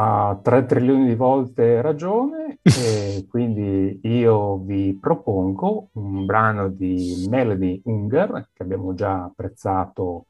ha 0.00 0.40
3 0.42 0.64
trilioni 0.64 1.06
di 1.06 1.14
volte 1.14 1.82
ragione 1.82 2.58
e 2.64 3.26
quindi 3.28 4.00
io 4.04 4.56
vi 4.58 4.96
propongo 4.98 5.90
un 5.92 6.24
brano 6.24 6.68
di 6.68 7.26
Melody 7.28 7.82
Unger 7.84 8.48
che 8.52 8.62
abbiamo 8.62 8.94
già 8.94 9.24
apprezzato 9.24 10.26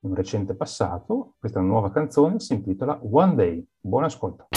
in 0.00 0.10
un 0.10 0.16
recente 0.16 0.54
passato. 0.54 1.34
Questa 1.38 1.60
nuova 1.60 1.90
canzone 1.90 2.40
si 2.40 2.54
intitola 2.54 2.98
One 3.02 3.34
Day. 3.34 3.66
Buon 3.78 4.04
ascolto. 4.04 4.48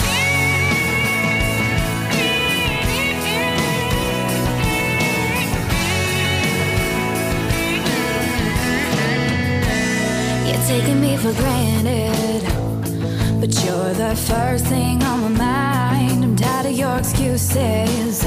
You're 10.46 10.66
taking 10.66 11.00
me 11.00 11.16
for 11.18 11.32
granted 11.34 12.27
But 13.40 13.54
you're 13.64 13.94
the 13.94 14.16
first 14.16 14.66
thing 14.66 15.00
on 15.04 15.20
my 15.20 15.28
mind. 15.28 16.24
I'm 16.24 16.34
tired 16.34 16.66
of 16.66 16.72
your 16.72 16.98
excuses. 16.98 18.24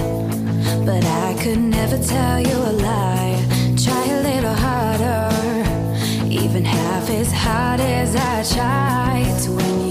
But 0.85 1.03
I 1.03 1.37
could 1.43 1.59
never 1.59 1.97
tell 1.97 2.39
you 2.39 2.55
a 2.55 2.73
lie. 2.87 3.45
Try 3.75 4.05
a 4.05 4.21
little 4.23 4.53
harder, 4.53 5.29
even 6.29 6.63
half 6.63 7.09
as 7.09 7.29
hard 7.29 7.81
as 7.81 8.15
I 8.15 8.55
tried 8.55 9.37
to 9.43 9.51
win 9.51 9.89
you 9.89 9.90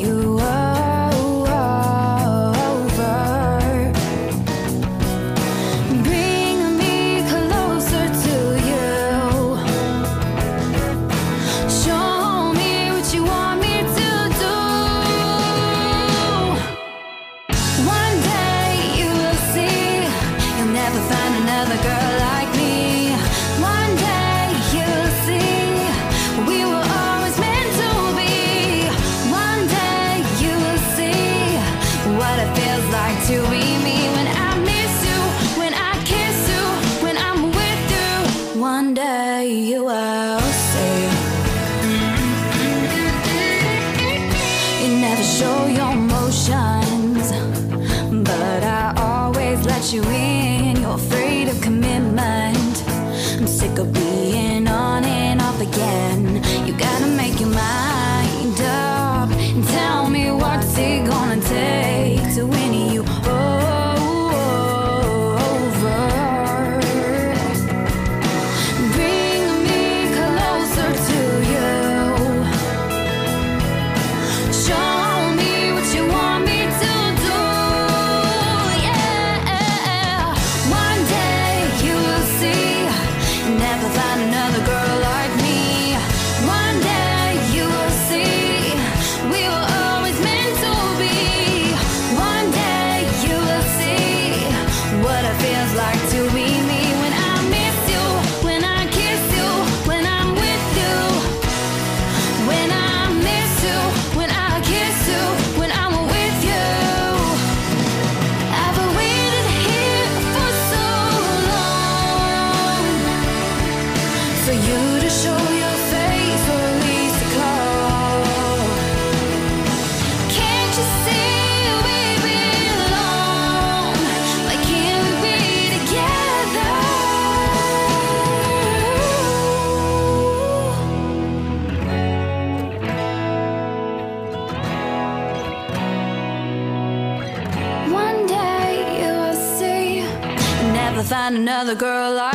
another 141.60 141.74
girl 141.78 142.29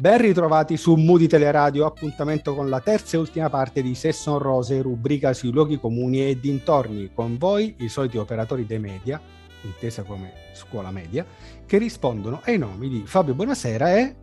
Ben 0.00 0.18
ritrovati 0.18 0.78
su 0.78 0.94
Moody 0.94 1.26
Teleradio, 1.26 1.84
appuntamento 1.84 2.54
con 2.54 2.70
la 2.70 2.80
terza 2.80 3.18
e 3.18 3.20
ultima 3.20 3.50
parte 3.50 3.82
di 3.82 3.94
Se 3.94 4.12
son 4.12 4.38
rose, 4.38 4.80
rubrica 4.80 5.34
sui 5.34 5.52
luoghi 5.52 5.78
comuni 5.78 6.26
e 6.26 6.40
dintorni. 6.40 7.10
Con 7.12 7.36
voi 7.36 7.74
i 7.80 7.88
soliti 7.90 8.16
operatori 8.16 8.64
dei 8.64 8.78
media, 8.78 9.20
intesa 9.60 10.02
come 10.02 10.32
scuola 10.54 10.90
media, 10.90 11.26
che 11.66 11.76
rispondono 11.76 12.40
ai 12.44 12.56
nomi 12.56 12.88
di 12.88 13.02
Fabio 13.04 13.34
Buonasera 13.34 13.94
e... 13.98 14.16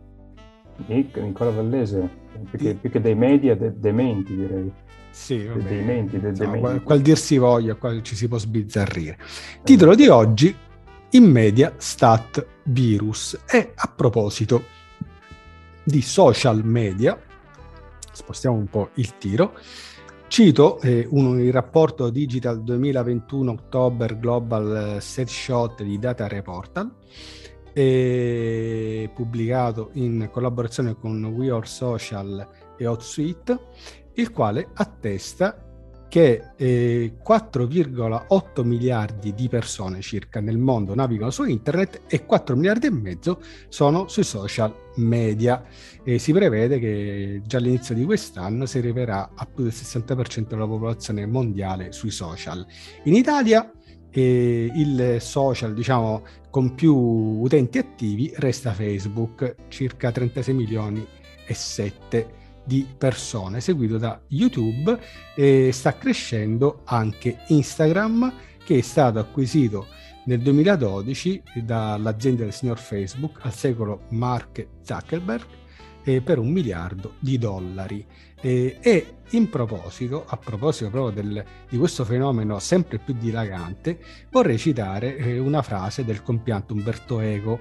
Nick, 0.86 1.16
Nicola 1.18 1.50
Vallese, 1.50 2.10
più 2.50 2.58
che, 2.58 2.74
più 2.74 2.90
che 2.90 3.00
dei 3.00 3.14
media, 3.14 3.54
de- 3.54 3.78
dementi 3.78 4.34
direi. 4.34 4.72
Sì, 5.10 5.44
Dei 5.44 5.62
dementi, 5.62 6.18
dei 6.18 6.30
insomma, 6.30 6.50
dementi. 6.50 6.60
qual, 6.60 6.82
qual 6.82 7.00
dir 7.00 7.16
si 7.16 7.38
voglia, 7.38 7.76
qual 7.76 8.02
ci 8.02 8.16
si 8.16 8.26
può 8.26 8.38
sbizzarrire. 8.38 9.16
Titolo 9.62 9.94
di 9.94 10.08
oggi, 10.08 10.52
in 11.10 11.24
media 11.30 11.72
stat 11.76 12.44
virus. 12.64 13.38
E 13.48 13.70
a 13.76 13.92
proposito 13.94 14.76
di 15.88 16.02
social 16.02 16.64
media, 16.66 17.18
spostiamo 18.12 18.56
un 18.56 18.66
po' 18.66 18.90
il 18.94 19.16
tiro, 19.16 19.54
cito 20.28 20.78
eh, 20.82 21.06
un, 21.10 21.40
il 21.40 21.50
rapporto 21.50 22.10
Digital 22.10 22.62
2021 22.62 23.50
October 23.50 24.18
Global 24.18 24.96
eh, 24.96 25.00
Set 25.00 25.28
Shot 25.28 25.82
di 25.82 25.98
Data 25.98 26.28
Reportal, 26.28 26.92
eh, 27.72 29.10
pubblicato 29.14 29.88
in 29.94 30.28
collaborazione 30.30 30.94
con 30.94 31.24
We 31.24 31.50
Are 31.50 31.64
Social 31.64 32.46
e 32.76 32.86
HotSuite, 32.86 33.58
il 34.12 34.30
quale 34.30 34.68
attesta 34.74 35.67
che 36.08 36.52
eh, 36.56 37.18
4,8 37.26 38.64
miliardi 38.64 39.34
di 39.34 39.48
persone 39.48 40.00
circa 40.00 40.40
nel 40.40 40.56
mondo 40.56 40.94
navigano 40.94 41.30
su 41.30 41.44
internet 41.44 42.02
e 42.08 42.24
4 42.24 42.56
miliardi 42.56 42.86
e 42.86 42.90
mezzo 42.90 43.40
sono 43.68 44.08
sui 44.08 44.24
social 44.24 44.74
media 44.96 45.62
e 46.02 46.18
si 46.18 46.32
prevede 46.32 46.78
che 46.78 47.42
già 47.44 47.58
all'inizio 47.58 47.94
di 47.94 48.04
quest'anno 48.04 48.64
si 48.64 48.78
arriverà 48.78 49.32
a 49.34 49.46
più 49.46 49.64
del 49.64 49.72
60% 49.74 50.48
della 50.48 50.66
popolazione 50.66 51.26
mondiale 51.26 51.92
sui 51.92 52.10
social. 52.10 52.66
In 53.04 53.14
Italia 53.14 53.70
eh, 54.10 54.70
il 54.74 55.16
social 55.20 55.74
diciamo 55.74 56.24
con 56.50 56.74
più 56.74 56.94
utenti 56.96 57.76
attivi 57.78 58.32
resta 58.36 58.72
Facebook, 58.72 59.54
circa 59.68 60.10
36 60.10 60.54
milioni 60.54 61.06
e 61.46 61.54
7 61.54 62.37
di 62.68 62.86
persone, 62.96 63.62
seguito 63.62 63.96
da 63.96 64.20
YouTube 64.28 65.00
e 65.34 65.70
sta 65.72 65.96
crescendo 65.96 66.82
anche 66.84 67.38
Instagram 67.48 68.32
che 68.62 68.76
è 68.76 68.82
stato 68.82 69.18
acquisito 69.18 69.86
nel 70.26 70.40
2012 70.40 71.42
dall'azienda 71.64 72.44
del 72.44 72.52
signor 72.52 72.78
Facebook 72.78 73.38
al 73.40 73.54
secolo 73.54 74.02
Mark 74.10 74.66
Zuckerberg 74.82 75.46
per 76.22 76.38
un 76.38 76.50
miliardo 76.50 77.14
di 77.18 77.38
dollari. 77.38 78.04
E 78.40 79.06
in 79.30 79.50
proposito, 79.50 80.24
a 80.26 80.36
proposito 80.36 80.90
proprio 80.90 81.22
del, 81.22 81.44
di 81.68 81.76
questo 81.76 82.04
fenomeno 82.04 82.58
sempre 82.58 82.98
più 82.98 83.14
dilagante, 83.18 83.98
vorrei 84.30 84.58
citare 84.58 85.16
eh, 85.16 85.38
una 85.38 85.60
frase 85.60 86.04
del 86.04 86.22
compianto 86.22 86.72
Umberto 86.72 87.20
Eco 87.20 87.60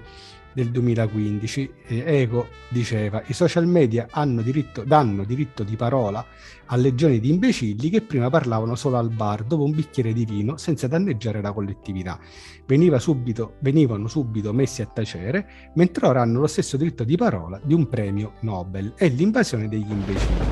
del 0.58 0.72
2015. 0.72 1.72
Eh, 1.86 2.04
Eco 2.22 2.48
diceva: 2.70 3.22
I 3.28 3.34
social 3.34 3.68
media 3.68 4.08
diritto, 4.42 4.84
danno 4.84 5.24
diritto 5.24 5.62
di 5.62 5.76
parola 5.76 6.26
a 6.66 6.76
legioni 6.76 7.20
di 7.20 7.30
imbecilli 7.30 7.92
che 7.92 8.02
prima 8.02 8.32
parlavano 8.32 8.74
solo 8.74 8.98
al 8.98 9.12
bar 9.12 9.44
dopo 9.44 9.64
un 9.64 9.72
bicchiere 9.72 10.14
di 10.14 10.26
vino 10.26 10.58
senza 10.58 10.88
danneggiare 10.88 11.42
la 11.42 11.54
collettività. 11.54 12.20
Veniva 12.66 12.98
subito, 12.98 13.58
venivano 13.60 14.08
subito 14.08 14.52
messi 14.52 14.82
a 14.82 14.88
tacere, 14.88 15.72
mentre 15.76 16.08
ora 16.08 16.24
hanno 16.24 16.40
lo 16.40 16.48
stesso 16.48 16.76
diritto 16.76 17.04
di 17.04 17.16
parola 17.16 17.62
di 17.64 17.76
un 17.76 17.88
premio 17.88 18.34
Nobel. 18.40 18.94
È 18.96 19.08
l'invasione 19.08 19.70
degli 19.70 19.92
imbecilli. 19.92 20.46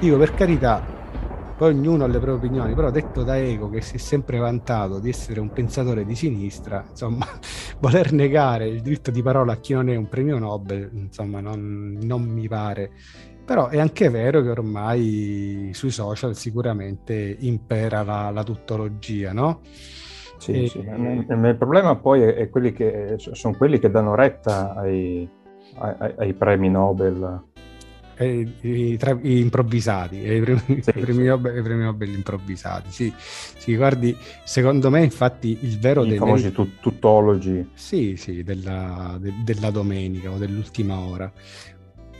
Dico 0.00 0.16
per 0.16 0.34
carità, 0.34 0.95
poi 1.56 1.72
ognuno 1.74 2.04
ha 2.04 2.06
le 2.06 2.18
proprie 2.20 2.36
opinioni, 2.36 2.74
però 2.74 2.90
detto 2.90 3.22
da 3.24 3.38
Ego 3.38 3.68
che 3.70 3.80
si 3.80 3.96
è 3.96 3.98
sempre 3.98 4.38
vantato 4.38 5.00
di 5.00 5.08
essere 5.08 5.40
un 5.40 5.52
pensatore 5.52 6.04
di 6.04 6.14
sinistra, 6.14 6.84
insomma, 6.88 7.26
voler 7.80 8.12
negare 8.12 8.68
il 8.68 8.82
diritto 8.82 9.10
di 9.10 9.22
parola 9.22 9.52
a 9.52 9.56
chi 9.56 9.72
non 9.72 9.88
è 9.88 9.96
un 9.96 10.08
premio 10.08 10.38
Nobel, 10.38 10.90
insomma, 10.92 11.40
non, 11.40 11.98
non 12.02 12.22
mi 12.22 12.46
pare. 12.48 12.92
Però 13.44 13.68
è 13.68 13.78
anche 13.78 14.08
vero 14.10 14.42
che 14.42 14.50
ormai 14.50 15.70
sui 15.72 15.90
social 15.90 16.34
sicuramente 16.36 17.36
impera 17.40 18.02
la, 18.02 18.30
la 18.30 18.42
tuttologia, 18.42 19.32
no? 19.32 19.60
Sì, 20.38 20.52
E- 20.52 20.66
sì. 20.66 20.78
Il, 20.78 21.26
il 21.28 21.56
problema 21.56 21.96
poi 21.96 22.22
è, 22.22 22.34
è 22.34 22.50
quelli 22.50 22.72
che, 22.72 23.14
sono 23.18 23.56
quelli 23.56 23.78
che 23.78 23.90
danno 23.90 24.14
retta 24.14 24.74
ai, 24.74 25.28
ai- 25.74 26.14
ai 26.16 26.34
premi 26.34 26.68
Nobel. 26.70 27.44
E 28.18 28.54
i, 28.62 28.96
tra- 28.96 29.18
i 29.22 29.40
improvvisati, 29.40 30.22
e 30.22 30.36
i 30.36 30.40
premi, 30.40 30.60
Sì, 30.78 30.90
i 30.96 31.00
premi. 31.00 31.24
Nobel, 31.24 31.58
i 31.58 31.62
premi 31.62 31.82
Nobel 31.82 32.14
improvvisati. 32.14 32.90
Sì, 32.90 33.12
sì, 33.18 33.76
guardi, 33.76 34.16
secondo 34.44 34.88
me 34.90 35.02
infatti 35.04 35.58
il 35.62 35.78
vero 35.78 36.04
I 36.04 36.06
dei 36.06 36.14
famosi 36.14 36.52
tut- 36.52 36.78
tuttologi. 36.80 37.68
Sì, 37.74 38.16
sì, 38.16 38.42
della, 38.42 39.18
de- 39.20 39.34
della 39.44 39.70
domenica 39.70 40.30
o 40.32 40.38
dell'ultima 40.38 40.98
ora. 40.98 41.30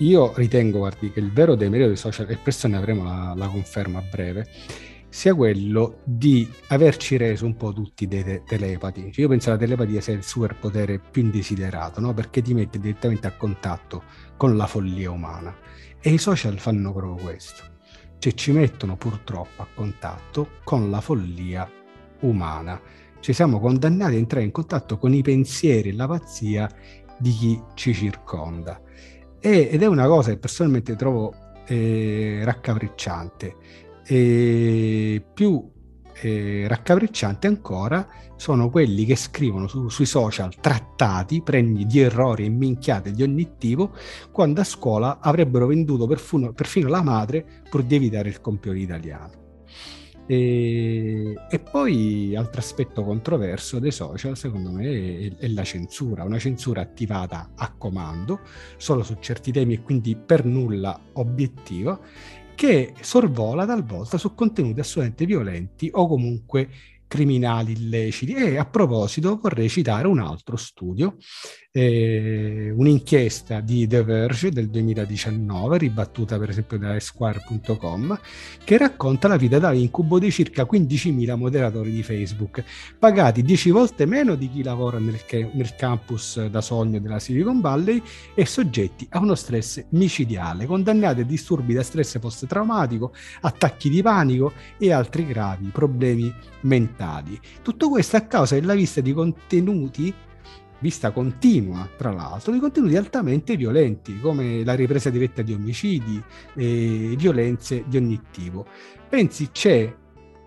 Io 0.01 0.35
ritengo, 0.37 0.79
guardi, 0.79 1.11
che 1.11 1.21
il 1.21 1.33
vero 1.33 1.55
demerito 1.55 1.89
dei 1.89 1.97
social, 1.97 2.29
e 2.29 2.37
presto 2.37 2.69
ne 2.69 2.77
avremo 2.77 3.05
la, 3.05 3.33
la 3.35 3.49
conferma 3.49 3.99
a 4.01 4.03
breve, 4.03 4.47
sia 5.09 5.35
quello 5.35 6.01
di 6.05 6.47
averci 6.69 7.17
reso 7.17 7.47
un 7.47 7.57
po' 7.57 7.73
tutti 7.73 8.07
dei 8.07 8.23
te- 8.23 8.43
telepati. 8.45 9.11
Cioè, 9.11 9.23
io 9.23 9.29
penso 9.29 9.47
che 9.47 9.53
la 9.53 9.59
telepatia 9.59 10.01
sia 10.03 10.13
il 10.13 10.23
superpotere 10.23 10.99
più 10.99 11.23
indesiderato, 11.23 12.01
no? 12.01 12.13
Perché 12.13 12.43
ti 12.43 12.53
mette 12.53 12.79
direttamente 12.79 13.27
a 13.27 13.33
contatto 13.37 14.05
con 14.37 14.57
la 14.57 14.67
follia 14.67 15.11
umana. 15.11 15.57
E 16.07 16.11
i 16.11 16.19
social 16.19 16.57
fanno 16.61 16.93
proprio 16.93 17.17
questo. 17.17 17.65
Cioè 18.19 18.33
ci 18.35 18.53
mettono 18.53 18.97
purtroppo 18.97 19.63
a 19.63 19.67
contatto 19.75 20.51
con 20.63 20.89
la 20.89 21.01
follia 21.01 21.69
umana. 22.21 22.81
Ci 23.19 23.33
siamo 23.33 23.59
condannati 23.59 24.15
a 24.15 24.19
entrare 24.19 24.45
in 24.45 24.53
contatto 24.53 24.99
con 24.99 25.13
i 25.13 25.23
pensieri 25.23 25.89
e 25.89 25.95
la 25.95 26.07
pazzia 26.07 26.71
di 27.19 27.33
chi 27.33 27.61
ci 27.75 27.93
circonda. 27.93 28.81
E- 29.41 29.69
ed 29.69 29.83
è 29.83 29.87
una 29.87 30.07
cosa 30.07 30.31
che 30.31 30.39
personalmente 30.39 30.95
trovo 30.95 31.35
eh, 31.67 32.43
raccapricciante. 32.45 33.57
E 34.07 35.25
più 35.35 35.69
eh, 36.21 36.67
raccapricciante 36.69 37.47
ancora 37.47 38.07
sono 38.37 38.71
quelli 38.71 39.05
che 39.05 39.17
scrivono 39.17 39.67
su- 39.67 39.89
sui 39.89 40.07
social 40.07 40.55
trattati 40.57 41.43
pregni 41.43 41.87
di 41.87 42.01
errori 42.01 42.45
e 42.45 42.51
minchiate 42.51 43.13
di 43.13 43.23
ogni 43.23 43.57
tipo 43.59 43.93
quando 44.31 44.61
a 44.61 44.65
scuola 44.65 45.19
avrebbero 45.21 45.67
venduto 45.67 46.07
perfuno- 46.07 46.53
perfino 46.53 46.89
la 46.89 47.03
madre 47.03 47.63
pur 47.69 47.83
di 47.83 47.95
evitare 47.95 48.29
il 48.29 48.41
compione 48.41 48.81
italiano. 48.81 49.45
E, 50.29 51.37
e 51.49 51.59
poi 51.61 52.35
altro 52.35 52.61
aspetto 52.61 53.05
controverso 53.05 53.79
dei 53.79 53.93
social, 53.93 54.37
secondo 54.37 54.73
me, 54.73 54.85
è, 54.85 55.37
è 55.37 55.49
la 55.49 55.63
censura, 55.63 56.25
una 56.25 56.39
censura 56.39 56.81
attivata 56.81 57.53
a 57.55 57.73
comando 57.79 58.41
solo 58.77 59.05
su 59.05 59.17
certi 59.21 59.53
temi 59.53 59.75
e 59.75 59.83
quindi 59.83 60.17
per 60.17 60.45
nulla 60.45 60.99
obiettiva, 61.13 61.99
che 62.57 62.95
sorvola 63.03 63.65
talvolta 63.67 64.19
su 64.19 64.35
contenuti 64.35 64.81
assolutamente 64.81 65.27
violenti 65.27 65.89
o 65.93 66.09
comunque 66.09 66.69
criminali 67.07 67.73
illeciti. 67.73 68.35
E 68.35 68.57
a 68.57 68.65
proposito 68.65 69.39
vorrei 69.41 69.69
citare 69.69 70.09
un 70.09 70.19
altro 70.19 70.57
studio, 70.57 71.17
eh, 71.77 72.73
un'inchiesta 72.75 73.61
di 73.61 73.87
The 73.87 74.03
Verge 74.03 74.51
del 74.51 74.71
2019, 74.71 75.77
ribattuta 75.77 76.39
per 76.39 76.49
esempio 76.49 76.79
da 76.79 76.97
Esquire.com, 76.97 78.19
che 78.65 78.79
racconta 78.79 79.29
la 79.29 79.37
vita 79.37 79.59
da 79.59 79.73
incubo 79.73 80.19
di 80.19 80.31
circa 80.31 80.63
15.000 80.63 81.37
moderatori 81.37 81.91
di 81.91 82.03
Facebook, 82.03 82.65
pagati 82.99 83.43
10 83.43 83.71
volte 83.73 84.07
meno 84.07 84.37
di 84.37 84.49
chi 84.49 84.63
lavora 84.63 84.99
nel, 84.99 85.21
nel 85.53 85.75
campus 85.77 86.47
da 86.47 86.63
sogno 86.63 86.99
della 86.99 87.19
Silicon 87.19 87.61
Valley 87.61 88.03
e 88.35 88.47
soggetti 88.47 89.07
a 89.11 89.19
uno 89.19 89.35
stress 89.35 89.85
micidiale, 89.91 90.65
condannati 90.65 91.21
a 91.21 91.25
disturbi 91.25 91.75
da 91.75 91.83
stress 91.83 92.19
post-traumatico, 92.19 93.13
attacchi 93.43 93.91
di 93.91 94.01
panico 94.01 94.55
e 94.79 94.93
altri 94.93 95.27
gravi 95.27 95.67
problemi 95.67 96.33
mentali. 96.63 97.39
Tutto 97.61 97.91
questo 97.91 98.17
a 98.17 98.23
causa 98.23 98.55
della 98.55 98.75
vista 98.75 99.03
di 99.03 99.13
contenuti 99.13 100.15
vista 100.81 101.11
continua, 101.11 101.89
tra 101.97 102.13
l'altro, 102.13 102.53
di 102.53 102.59
contenuti 102.59 102.97
altamente 102.97 103.57
violenti, 103.57 104.19
come 104.21 104.65
la 104.65 104.75
ripresa 104.75 105.11
diretta 105.11 105.43
di 105.43 105.53
omicidi 105.53 106.23
e 106.55 107.15
violenze 107.17 107.85
di 107.87 107.97
ogni 107.97 108.21
tipo. 108.31 108.67
Pensi 109.09 109.51
c'è 109.51 109.95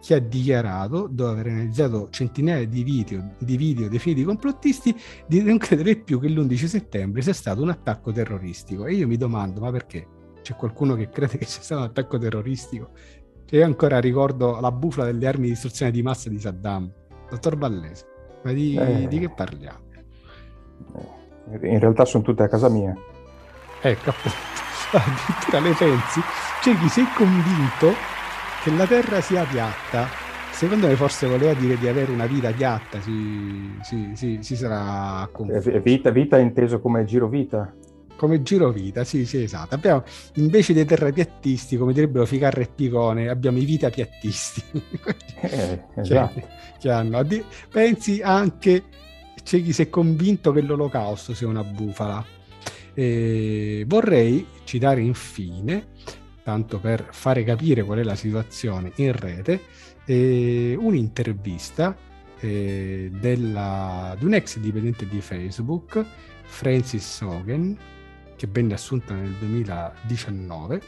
chi 0.02 0.14
ha 0.14 0.20
dichiarato, 0.20 1.08
dopo 1.12 1.32
aver 1.32 1.48
analizzato 1.48 2.08
centinaia 2.10 2.66
di 2.66 2.84
video, 2.84 3.36
di 3.38 3.58
video 3.58 3.90
definiti 3.90 4.24
complottisti, 4.24 4.96
di 5.28 5.42
non 5.42 5.58
credere 5.58 5.98
più 5.98 6.20
che 6.20 6.30
l'11 6.30 6.66
settembre 6.66 7.22
sia 7.22 7.34
stato 7.34 7.62
un 7.62 7.70
attacco 7.70 8.12
terroristico. 8.12 8.86
E 8.86 8.94
io 8.94 9.08
mi 9.08 9.18
domando, 9.18 9.60
ma 9.60 9.72
perché? 9.72 10.08
C'è 10.42 10.56
qualcuno 10.56 10.96
che 10.96 11.10
crede 11.10 11.38
che 11.38 11.46
sia 11.46 11.62
stato 11.62 11.82
un 11.82 11.88
attacco 11.88 12.18
terroristico? 12.18 12.92
Cioè, 13.46 13.60
io 13.60 13.66
ancora 13.66 14.00
ricordo 14.00 14.60
la 14.60 14.72
bufala 14.72 15.12
delle 15.12 15.28
armi 15.28 15.46
di 15.46 15.50
distruzione 15.50 15.92
di 15.92 16.02
massa 16.02 16.30
di 16.30 16.40
Saddam. 16.40 16.90
Dottor 17.30 17.58
Ballese, 17.58 18.06
ma 18.44 18.54
di, 18.54 18.76
Eh. 18.76 19.08
di 19.08 19.20
che 19.20 19.30
parliamo? 19.30 19.89
Eh, 21.52 21.68
In 21.68 21.80
realtà 21.80 22.06
sono 22.06 22.24
tutte 22.24 22.44
a 22.44 22.48
casa 22.48 22.70
mia. 22.70 22.96
Ecco, 23.82 24.14
addirittura 24.92 25.60
le 25.62 25.74
pensi, 25.74 26.22
c'è 26.62 26.78
chi 26.78 26.90
si 26.90 27.02
è 27.02 27.06
convinto 27.16 27.94
che 28.64 28.72
la 28.72 28.86
Terra 28.86 29.22
sia 29.22 29.44
piatta. 29.46 30.08
Secondo 30.52 30.88
me 30.88 30.96
forse 30.96 31.26
voleva 31.28 31.54
dire 31.54 31.78
di 31.78 31.88
avere 31.88 32.12
una 32.12 32.26
vita 32.26 32.52
piatta, 32.52 33.00
si, 33.00 33.78
si- 33.82 34.12
si- 34.16 34.40
si 34.42 34.56
sarà 34.58 35.24
Eh, 35.24 35.32
confuso. 35.32 35.72
vi- 35.72 35.80
Vita, 35.80 36.10
vita 36.10 36.38
inteso 36.38 36.82
come 36.82 37.06
giro 37.06 37.30
vita. 37.30 37.74
Come 38.18 38.42
giro 38.42 38.70
vita, 38.72 39.06
sì, 39.06 39.26
sì, 39.26 39.42
esatto. 39.44 39.76
Abbiamo, 39.76 40.04
invece 40.34 40.74
dei 40.74 40.84
terrapiattisti, 40.84 41.78
come 41.78 41.94
direbbero 41.94 42.26
Ficarra 42.26 42.60
e 42.60 42.68
Picone, 42.68 43.30
abbiamo 43.30 43.60
i 43.60 43.64
vita 43.64 43.90
piattisti. 43.90 44.62
Eh, 45.40 45.84
Che- 45.96 46.02
esatto. 46.02 46.42
che 46.78 46.92
hanno 46.92 47.18
pensi 47.72 48.20
anche 48.22 48.84
c'è 49.50 49.64
chi 49.64 49.74
si 49.74 49.82
è 49.82 49.90
convinto 49.90 50.52
che 50.52 50.62
l'olocausto 50.62 51.34
sia 51.34 51.48
una 51.48 51.64
bufala. 51.64 52.24
E 52.94 53.84
vorrei 53.88 54.46
citare 54.64 55.02
infine 55.02 55.88
tanto 56.44 56.80
per 56.80 57.08
fare 57.10 57.44
capire 57.44 57.84
qual 57.84 57.98
è 57.98 58.04
la 58.04 58.14
situazione 58.14 58.92
in 58.98 59.12
rete 59.12 59.62
eh, 60.06 60.76
un'intervista 60.80 61.98
eh, 62.40 63.10
della- 63.12 64.16
di 64.20 64.26
un 64.26 64.36
ex 64.36 64.60
dipendente 64.60 65.08
di 65.08 65.20
Facebook 65.20 66.06
Francis 66.44 67.20
Hogan 67.22 67.76
che 68.36 68.48
venne 68.52 68.76
assunta 68.76 69.16
nel 69.16 69.32
2019 69.32 70.82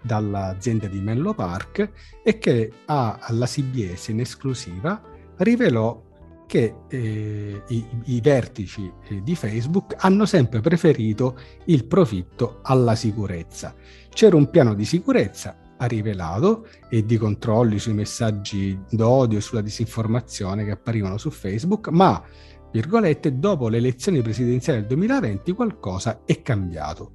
dall'azienda 0.00 0.86
di 0.86 1.00
Menlo 1.00 1.34
Park 1.34 1.90
e 2.24 2.38
che 2.38 2.72
alla 2.86 3.46
CBS 3.46 4.08
in 4.08 4.20
esclusiva 4.20 5.02
rivelò 5.36 6.11
che 6.52 6.74
eh, 6.86 7.62
i, 7.68 7.86
i 8.04 8.20
vertici 8.20 8.92
eh, 9.08 9.22
di 9.22 9.34
Facebook 9.34 9.94
hanno 9.96 10.26
sempre 10.26 10.60
preferito 10.60 11.38
il 11.64 11.86
profitto 11.86 12.58
alla 12.60 12.94
sicurezza. 12.94 13.74
C'era 14.10 14.36
un 14.36 14.50
piano 14.50 14.74
di 14.74 14.84
sicurezza, 14.84 15.56
ha 15.78 15.86
rivelato, 15.86 16.66
e 16.90 17.06
di 17.06 17.16
controlli 17.16 17.78
sui 17.78 17.94
messaggi 17.94 18.78
d'odio 18.90 19.38
e 19.38 19.40
sulla 19.40 19.62
disinformazione 19.62 20.66
che 20.66 20.72
apparivano 20.72 21.16
su 21.16 21.30
Facebook, 21.30 21.88
ma, 21.88 22.22
virgolette, 22.70 23.38
dopo 23.38 23.70
le 23.70 23.78
elezioni 23.78 24.20
presidenziali 24.20 24.80
del 24.80 24.88
2020 24.88 25.52
qualcosa 25.52 26.20
è 26.26 26.42
cambiato. 26.42 27.12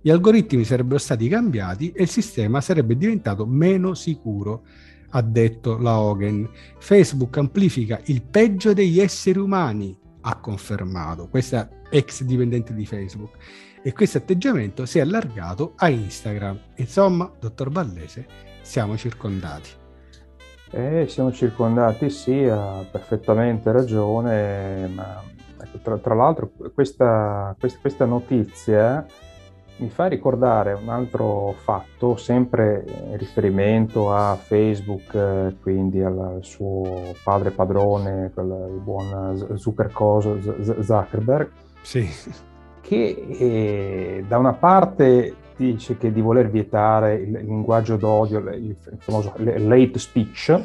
Gli 0.00 0.08
algoritmi 0.08 0.64
sarebbero 0.64 0.98
stati 0.98 1.28
cambiati 1.28 1.92
e 1.92 2.04
il 2.04 2.08
sistema 2.08 2.62
sarebbe 2.62 2.96
diventato 2.96 3.44
meno 3.44 3.92
sicuro, 3.92 4.64
ha 5.10 5.22
detto 5.22 5.78
la 5.78 5.98
Hogan. 5.98 6.48
Facebook 6.78 7.36
amplifica 7.38 8.00
il 8.04 8.22
peggio 8.22 8.72
degli 8.72 9.00
esseri 9.00 9.38
umani, 9.38 9.98
ha 10.22 10.38
confermato 10.38 11.28
questa 11.28 11.68
ex 11.90 12.22
dipendente 12.22 12.74
di 12.74 12.86
Facebook. 12.86 13.36
E 13.82 13.92
questo 13.92 14.18
atteggiamento 14.18 14.84
si 14.86 14.98
è 14.98 15.02
allargato 15.02 15.72
a 15.76 15.88
Instagram. 15.88 16.58
Insomma, 16.76 17.30
dottor 17.38 17.70
Ballese, 17.70 18.26
siamo 18.60 18.96
circondati. 18.96 19.70
Eh, 20.70 21.06
siamo 21.08 21.32
circondati, 21.32 22.10
sì, 22.10 22.44
ha 22.44 22.84
perfettamente 22.90 23.72
ragione, 23.72 24.86
ma 24.88 25.22
ecco, 25.62 25.78
tra, 25.78 25.96
tra 25.98 26.14
l'altro 26.14 26.50
questa, 26.74 27.56
quest- 27.58 27.80
questa 27.80 28.04
notizia 28.04 29.06
mi 29.78 29.88
fa 29.88 30.06
ricordare 30.06 30.72
un 30.72 30.88
altro 30.88 31.54
fatto, 31.56 32.16
sempre 32.16 32.84
in 33.10 33.16
riferimento 33.16 34.12
a 34.12 34.34
Facebook, 34.34 35.14
eh, 35.14 35.56
quindi 35.60 36.02
al, 36.02 36.38
suo 36.42 37.14
padre 37.22 37.50
padrone, 37.50 38.32
il 38.36 38.80
buon 38.82 39.56
Zuckercoso, 39.56 40.38
Zuckerberg, 40.82 41.50
Sì, 41.82 42.08
che 42.80 43.26
eh, 43.38 44.24
da 44.26 44.38
una 44.38 44.54
parte 44.54 45.34
dice 45.56 45.96
che 45.96 46.12
di 46.12 46.20
voler 46.20 46.50
vietare 46.50 47.14
il, 47.14 47.30
linguaggio 47.30 47.96
d'odio, 47.96 48.38
il, 48.38 48.76
il 48.90 48.96
famoso 48.98 49.34
late 49.36 49.98
speech, 49.98 50.60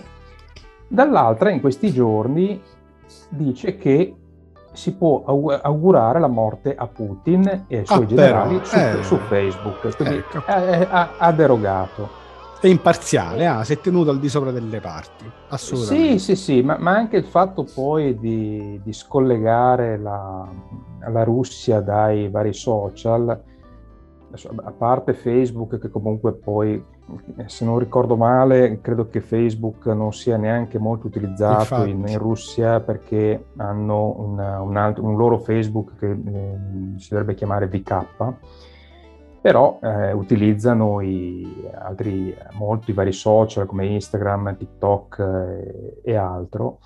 dall'altra 0.87 1.49
in 1.51 1.61
questi 1.61 1.91
giorni 1.91 2.61
dice 3.29 3.77
che 3.77 4.15
si 4.73 4.93
può 4.95 5.23
au- 5.25 5.57
augurare 5.61 6.19
la 6.19 6.27
morte 6.27 6.75
a 6.75 6.87
Putin 6.87 7.65
e 7.67 7.77
ai 7.79 7.85
suoi 7.85 8.03
Ah, 8.03 8.05
generali 8.07 8.55
però, 8.55 8.65
su, 8.65 8.77
eh. 8.77 9.03
su 9.03 9.17
Facebook, 9.27 9.95
quindi 9.95 10.15
Ecco. 10.15 10.43
ha, 10.45 11.09
ha- 11.17 11.31
derogato. 11.31 12.21
è 12.59 12.67
imparziale, 12.67 13.45
ah, 13.45 13.63
si 13.65 13.73
è 13.73 13.79
tenuto 13.79 14.09
al 14.09 14.19
di 14.19 14.29
sopra 14.29 14.51
delle 14.51 14.79
parti, 14.79 15.29
assolutamente. 15.49 16.17
Sì, 16.19 16.35
sì, 16.35 16.35
sì, 16.35 16.61
ma, 16.61 16.77
ma 16.79 16.91
anche 16.91 17.17
il 17.17 17.25
fatto 17.25 17.65
poi 17.65 18.17
di, 18.17 18.79
di 18.81 18.93
scollegare 18.93 19.97
la, 19.97 20.47
la 21.11 21.23
Russia 21.23 21.81
dai 21.81 22.29
vari 22.29 22.53
social, 22.53 23.37
a 24.63 24.71
parte 24.71 25.13
Facebook 25.13 25.77
che 25.77 25.89
comunque 25.89 26.33
poi, 26.33 26.83
eh, 27.37 27.47
se 27.47 27.65
non 27.65 27.77
ricordo 27.79 28.15
male, 28.15 28.79
credo 28.81 29.07
che 29.07 29.21
Facebook 29.21 29.85
non 29.87 30.11
sia 30.13 30.37
neanche 30.37 30.79
molto 30.79 31.07
utilizzato 31.07 31.83
in, 31.85 32.03
in 32.07 32.17
Russia 32.17 32.79
perché 32.79 33.47
hanno 33.57 34.15
una- 34.19 34.61
un, 34.61 34.75
altro- 34.75 35.03
un 35.03 35.15
loro 35.15 35.37
Facebook 35.37 35.97
che 35.97 36.11
eh, 36.11 36.57
si 36.97 37.09
dovrebbe 37.09 37.35
chiamare 37.35 37.67
VK 37.67 38.05
però 39.43 39.77
eh, 39.81 40.13
utilizzano 40.13 41.01
i, 41.01 41.69
altri, 41.75 42.33
molti 42.53 42.93
vari 42.93 43.11
social 43.11 43.65
come 43.65 43.87
Instagram, 43.87 44.55
TikTok 44.55 45.19
eh, 45.19 45.99
e 46.01 46.15
altro. 46.15 46.79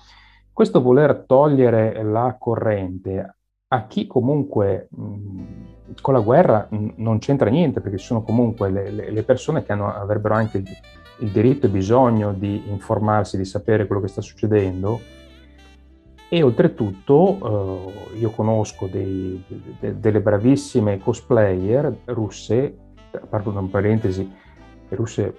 Questo 0.52 0.82
voler 0.82 1.22
togliere 1.24 2.02
la 2.02 2.34
corrente 2.36 3.36
a 3.68 3.86
chi 3.86 4.08
comunque 4.08 4.88
mh, 4.90 5.42
con 6.00 6.14
la 6.14 6.20
guerra 6.20 6.68
non 6.96 7.18
c'entra 7.18 7.48
niente, 7.50 7.80
perché 7.80 7.98
sono 7.98 8.22
comunque 8.22 8.70
le, 8.70 8.90
le- 8.90 9.10
persone 9.22 9.64
che 9.64 9.72
hanno- 9.72 9.92
avrebbero 9.92 10.34
anche 10.34 10.58
il, 10.58 10.66
il 11.20 11.30
diritto 11.30 11.66
e 11.66 11.70
bisogno 11.70 12.32
di 12.32 12.68
informarsi, 12.68 13.36
di 13.36 13.44
sapere 13.44 13.86
quello 13.86 14.02
che 14.02 14.08
sta 14.08 14.20
succedendo. 14.20 15.00
E 16.30 16.42
oltretutto 16.42 17.94
eh, 18.12 18.18
io 18.18 18.30
conosco 18.30 18.86
dei- 18.86 19.42
de- 19.80 19.98
delle 19.98 20.20
bravissime 20.20 20.98
cosplayer 20.98 22.00
russe, 22.04 22.76
a 23.12 23.26
parte 23.26 23.48
una 23.48 23.66
parentesi, 23.70 24.30
russe, 24.90 25.34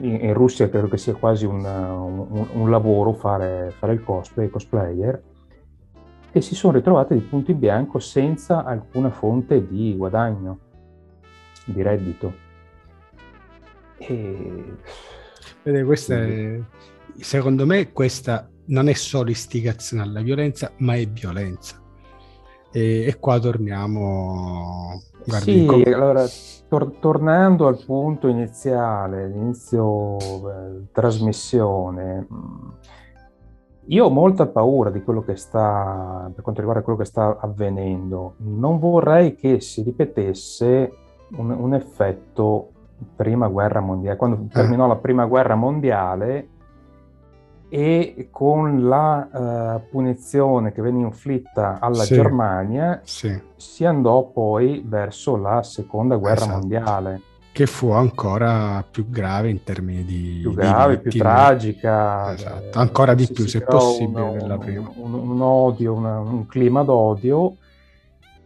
in, 0.00 0.18
in 0.22 0.34
Russia 0.34 0.68
credo 0.68 0.88
che 0.88 0.98
sia 0.98 1.14
quasi 1.14 1.46
un, 1.46 1.64
un- 1.64 2.46
un 2.52 2.70
lavoro 2.70 3.12
fare, 3.14 3.72
fare 3.78 3.94
il 3.94 4.02
cosplay, 4.04 4.50
cosplayer, 4.50 5.22
che 6.34 6.40
si 6.40 6.56
sono 6.56 6.72
ritrovate 6.72 7.14
di 7.14 7.20
punto 7.20 7.52
in 7.52 7.60
bianco 7.60 8.00
senza 8.00 8.64
alcuna 8.64 9.08
fonte 9.08 9.68
di 9.68 9.94
guadagno, 9.96 10.58
di 11.64 11.80
reddito. 11.80 12.34
E... 13.98 14.64
Vede, 15.62 15.84
questa 15.84 16.16
è- 16.16 16.60
secondo 17.20 17.66
me 17.66 17.92
questa 17.92 18.50
non 18.64 18.88
è 18.88 18.94
solo 18.94 19.30
istigazione 19.30 20.02
alla 20.02 20.22
violenza, 20.22 20.72
ma 20.78 20.96
è 20.96 21.06
violenza. 21.06 21.80
E, 22.72 23.04
e 23.06 23.16
qua 23.20 23.38
torniamo... 23.38 25.00
Guardi, 25.24 25.60
Sì, 25.60 25.66
com- 25.66 25.82
allora, 25.86 26.24
tor- 26.66 26.98
tornando 26.98 27.68
al 27.68 27.80
punto 27.86 28.26
iniziale, 28.26 29.28
l'inizio 29.28 30.16
eh, 30.18 30.86
trasmissione, 30.90 32.26
mh, 32.28 32.72
Io 33.86 34.06
ho 34.06 34.10
molta 34.10 34.46
paura 34.46 34.90
di 34.90 35.02
quello 35.02 35.22
che 35.22 35.36
sta, 35.36 36.30
per 36.32 36.42
quanto 36.42 36.60
riguarda 36.60 36.82
quello 36.82 36.98
che 36.98 37.04
sta 37.04 37.36
avvenendo. 37.38 38.34
Non 38.38 38.78
vorrei 38.78 39.34
che 39.34 39.60
si 39.60 39.82
ripetesse 39.82 40.92
un, 41.36 41.50
un 41.50 41.74
effetto 41.74 42.70
prima 43.14 43.46
guerra 43.48 43.80
mondiale. 43.80 44.16
Quando 44.16 44.46
terminò 44.50 44.86
la 44.86 44.96
prima 44.96 45.26
guerra 45.26 45.54
mondiale 45.54 46.48
e 47.68 48.28
con 48.30 48.88
la 48.88 49.76
eh, 49.76 49.80
punizione 49.90 50.72
che 50.72 50.80
venne 50.80 51.00
inflitta 51.00 51.78
alla 51.80 52.04
Sì. 52.04 52.14
Germania 52.14 53.00
Sì, 53.02 53.38
si 53.56 53.84
andò 53.84 54.24
poi 54.30 54.82
verso 54.86 55.36
la 55.36 55.62
seconda 55.62 56.16
guerra 56.16 56.42
Esatto. 56.42 56.56
mondiale, 56.58 57.20
che 57.54 57.66
fu 57.66 57.90
ancora 57.90 58.84
più 58.90 59.08
grave 59.08 59.48
in 59.48 59.62
termini 59.62 60.04
di 60.04 60.38
più 60.40 60.50
di 60.50 60.56
grave, 60.56 60.94
più 60.98 61.04
vittime. 61.12 61.22
tragica. 61.22 62.34
Esatto, 62.34 62.78
ancora 62.80 63.14
di 63.14 63.26
si- 63.26 63.32
più, 63.32 63.46
se 63.46 63.60
possibile, 63.60 64.22
un- 64.22 64.38
della 64.38 64.58
prima. 64.58 64.90
Un, 64.96 65.14
un 65.14 65.40
odio, 65.40 65.92
una- 65.94 66.18
un 66.18 66.46
clima 66.46 66.82
d'odio 66.82 67.54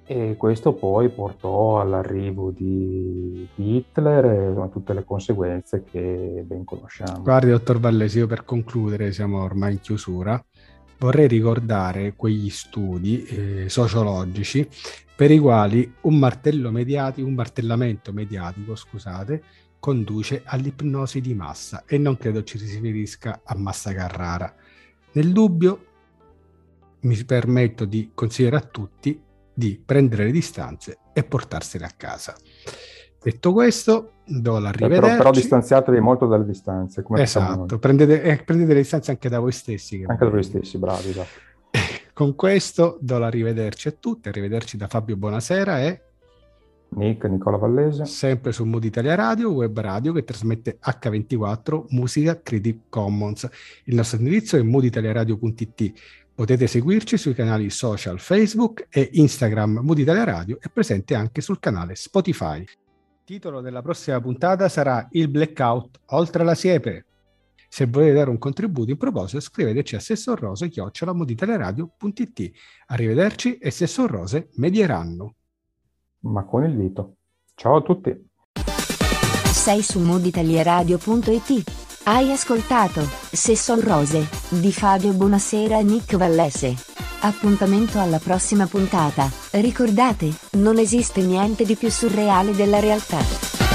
e 0.04 0.34
questo 0.36 0.74
poi 0.74 1.08
portò 1.08 1.80
all'arrivo 1.80 2.50
di, 2.50 3.48
di 3.54 3.76
Hitler 3.76 4.24
e 4.26 4.60
a 4.60 4.68
tutte 4.68 4.92
le 4.92 5.04
conseguenze 5.04 5.84
che 5.90 6.44
ben 6.46 6.64
conosciamo. 6.66 7.22
Guardi, 7.22 7.48
dottor 7.50 7.80
Vallesi, 7.80 8.18
io 8.18 8.26
per 8.26 8.44
concludere, 8.44 9.10
siamo 9.10 9.42
ormai 9.42 9.72
in 9.72 9.80
chiusura, 9.80 10.42
vorrei 10.98 11.28
ricordare 11.28 12.14
quegli 12.14 12.50
studi 12.50 13.24
eh, 13.24 13.68
sociologici 13.68 14.68
per 15.14 15.30
i 15.30 15.38
quali 15.38 15.92
un 16.02 16.18
mediatico, 16.70 17.26
un 17.26 17.34
martellamento 17.34 18.12
mediatico, 18.12 18.76
scusate, 18.76 19.42
conduce 19.80 20.42
all'ipnosi 20.44 21.20
di 21.20 21.34
massa 21.34 21.84
e 21.86 21.98
non 21.98 22.16
credo 22.16 22.42
ci 22.44 22.58
si 22.58 22.74
riferisca 22.74 23.42
a 23.44 23.56
Massa 23.56 23.92
Carrara. 23.92 24.54
Nel 25.12 25.32
dubbio 25.32 25.86
mi 27.00 27.16
permetto 27.24 27.84
di 27.84 28.10
consigliare 28.14 28.56
a 28.56 28.60
tutti 28.60 29.20
di 29.54 29.80
prendere 29.84 30.26
le 30.26 30.30
distanze 30.30 30.98
e 31.12 31.24
portarsele 31.24 31.84
a 31.84 31.92
casa. 31.96 32.36
Detto 33.20 33.52
questo, 33.52 34.12
do 34.28 34.58
Eh. 34.58 34.72
Però, 34.72 35.16
però 35.16 35.30
distanziatevi 35.30 35.98
molto 36.00 36.26
dalle 36.26 36.44
distanze. 36.44 37.04
Esatto, 37.14 37.78
prendete, 37.78 38.22
eh, 38.22 38.36
prendete 38.44 38.72
le 38.74 38.80
distanze 38.80 39.10
anche 39.10 39.28
da 39.28 39.38
voi 39.40 39.52
stessi. 39.52 39.98
che 39.98 40.04
Anche 40.06 40.24
da 40.24 40.30
voi- 40.30 40.42
stessi, 40.42 40.78
bravi. 40.78 41.08
esatto. 41.10 41.28
Con 42.12 42.34
questo 42.34 42.98
do 43.00 43.18
l'arrivederci 43.18 43.88
a 43.88 43.94
tutti, 43.98 44.28
arrivederci 44.28 44.76
da 44.76 44.86
Fabio 44.88 45.16
Buonasera 45.16 45.82
e 45.82 46.02
Nick, 46.90 47.24
Nicola 47.24 47.58
Vallese. 47.58 48.06
sempre 48.06 48.50
su 48.52 48.64
Mood 48.64 48.84
Italia 48.84 49.14
Radio, 49.14 49.52
web 49.52 49.78
radio 49.78 50.12
che 50.12 50.24
trasmette 50.24 50.78
H24 50.82 51.84
Musica 51.90 52.40
Creative 52.42 52.78
Commons. 52.88 53.48
Il 53.84 53.94
nostro 53.94 54.18
indirizzo 54.18 54.56
è 54.56 54.62
mooditaliaradio.it. 54.62 55.92
Potete 56.34 56.66
seguirci 56.66 57.16
sui 57.18 57.34
canali 57.34 57.68
social 57.68 58.18
Facebook 58.20 58.86
e 58.90 59.10
Instagram. 59.12 59.80
Mood 59.82 59.98
Italia 59.98 60.24
Radio 60.24 60.56
è 60.60 60.68
presente 60.72 61.14
anche 61.14 61.40
sul 61.40 61.58
canale 61.60 61.94
Spotify. 61.94 62.64
Il 63.28 63.34
titolo 63.34 63.60
della 63.60 63.82
prossima 63.82 64.18
puntata 64.22 64.70
sarà 64.70 65.06
Il 65.10 65.28
blackout 65.28 66.00
oltre 66.06 66.44
la 66.44 66.54
siepe. 66.54 67.04
Se 67.68 67.84
volete 67.84 68.14
dare 68.14 68.30
un 68.30 68.38
contributo 68.38 68.90
in 68.90 68.96
proposito, 68.96 69.40
scriveteci 69.40 69.96
a 69.96 70.00
sessorrose.it. 70.00 70.70
Arrivederci 72.86 73.58
e 73.58 73.70
sessorrose 73.70 74.48
medieranno. 74.54 75.34
ma 76.20 76.46
con 76.46 76.64
il 76.64 76.74
dito. 76.74 77.16
Ciao 77.54 77.76
a 77.76 77.82
tutti. 77.82 78.30
Sei 79.52 79.82
su 79.82 80.00
mooditalieradio.it. 80.00 81.87
Hai 82.10 82.32
ascoltato 82.32 83.06
Se 83.30 83.54
son 83.54 83.82
rose 83.82 84.30
di 84.48 84.72
Fabio 84.72 85.12
Buonasera 85.12 85.78
e 85.78 85.82
Nick 85.82 86.16
Vallese. 86.16 86.74
Appuntamento 87.20 88.00
alla 88.00 88.18
prossima 88.18 88.66
puntata. 88.66 89.30
Ricordate, 89.50 90.32
non 90.52 90.78
esiste 90.78 91.20
niente 91.20 91.66
di 91.66 91.76
più 91.76 91.90
surreale 91.90 92.56
della 92.56 92.80
realtà. 92.80 93.67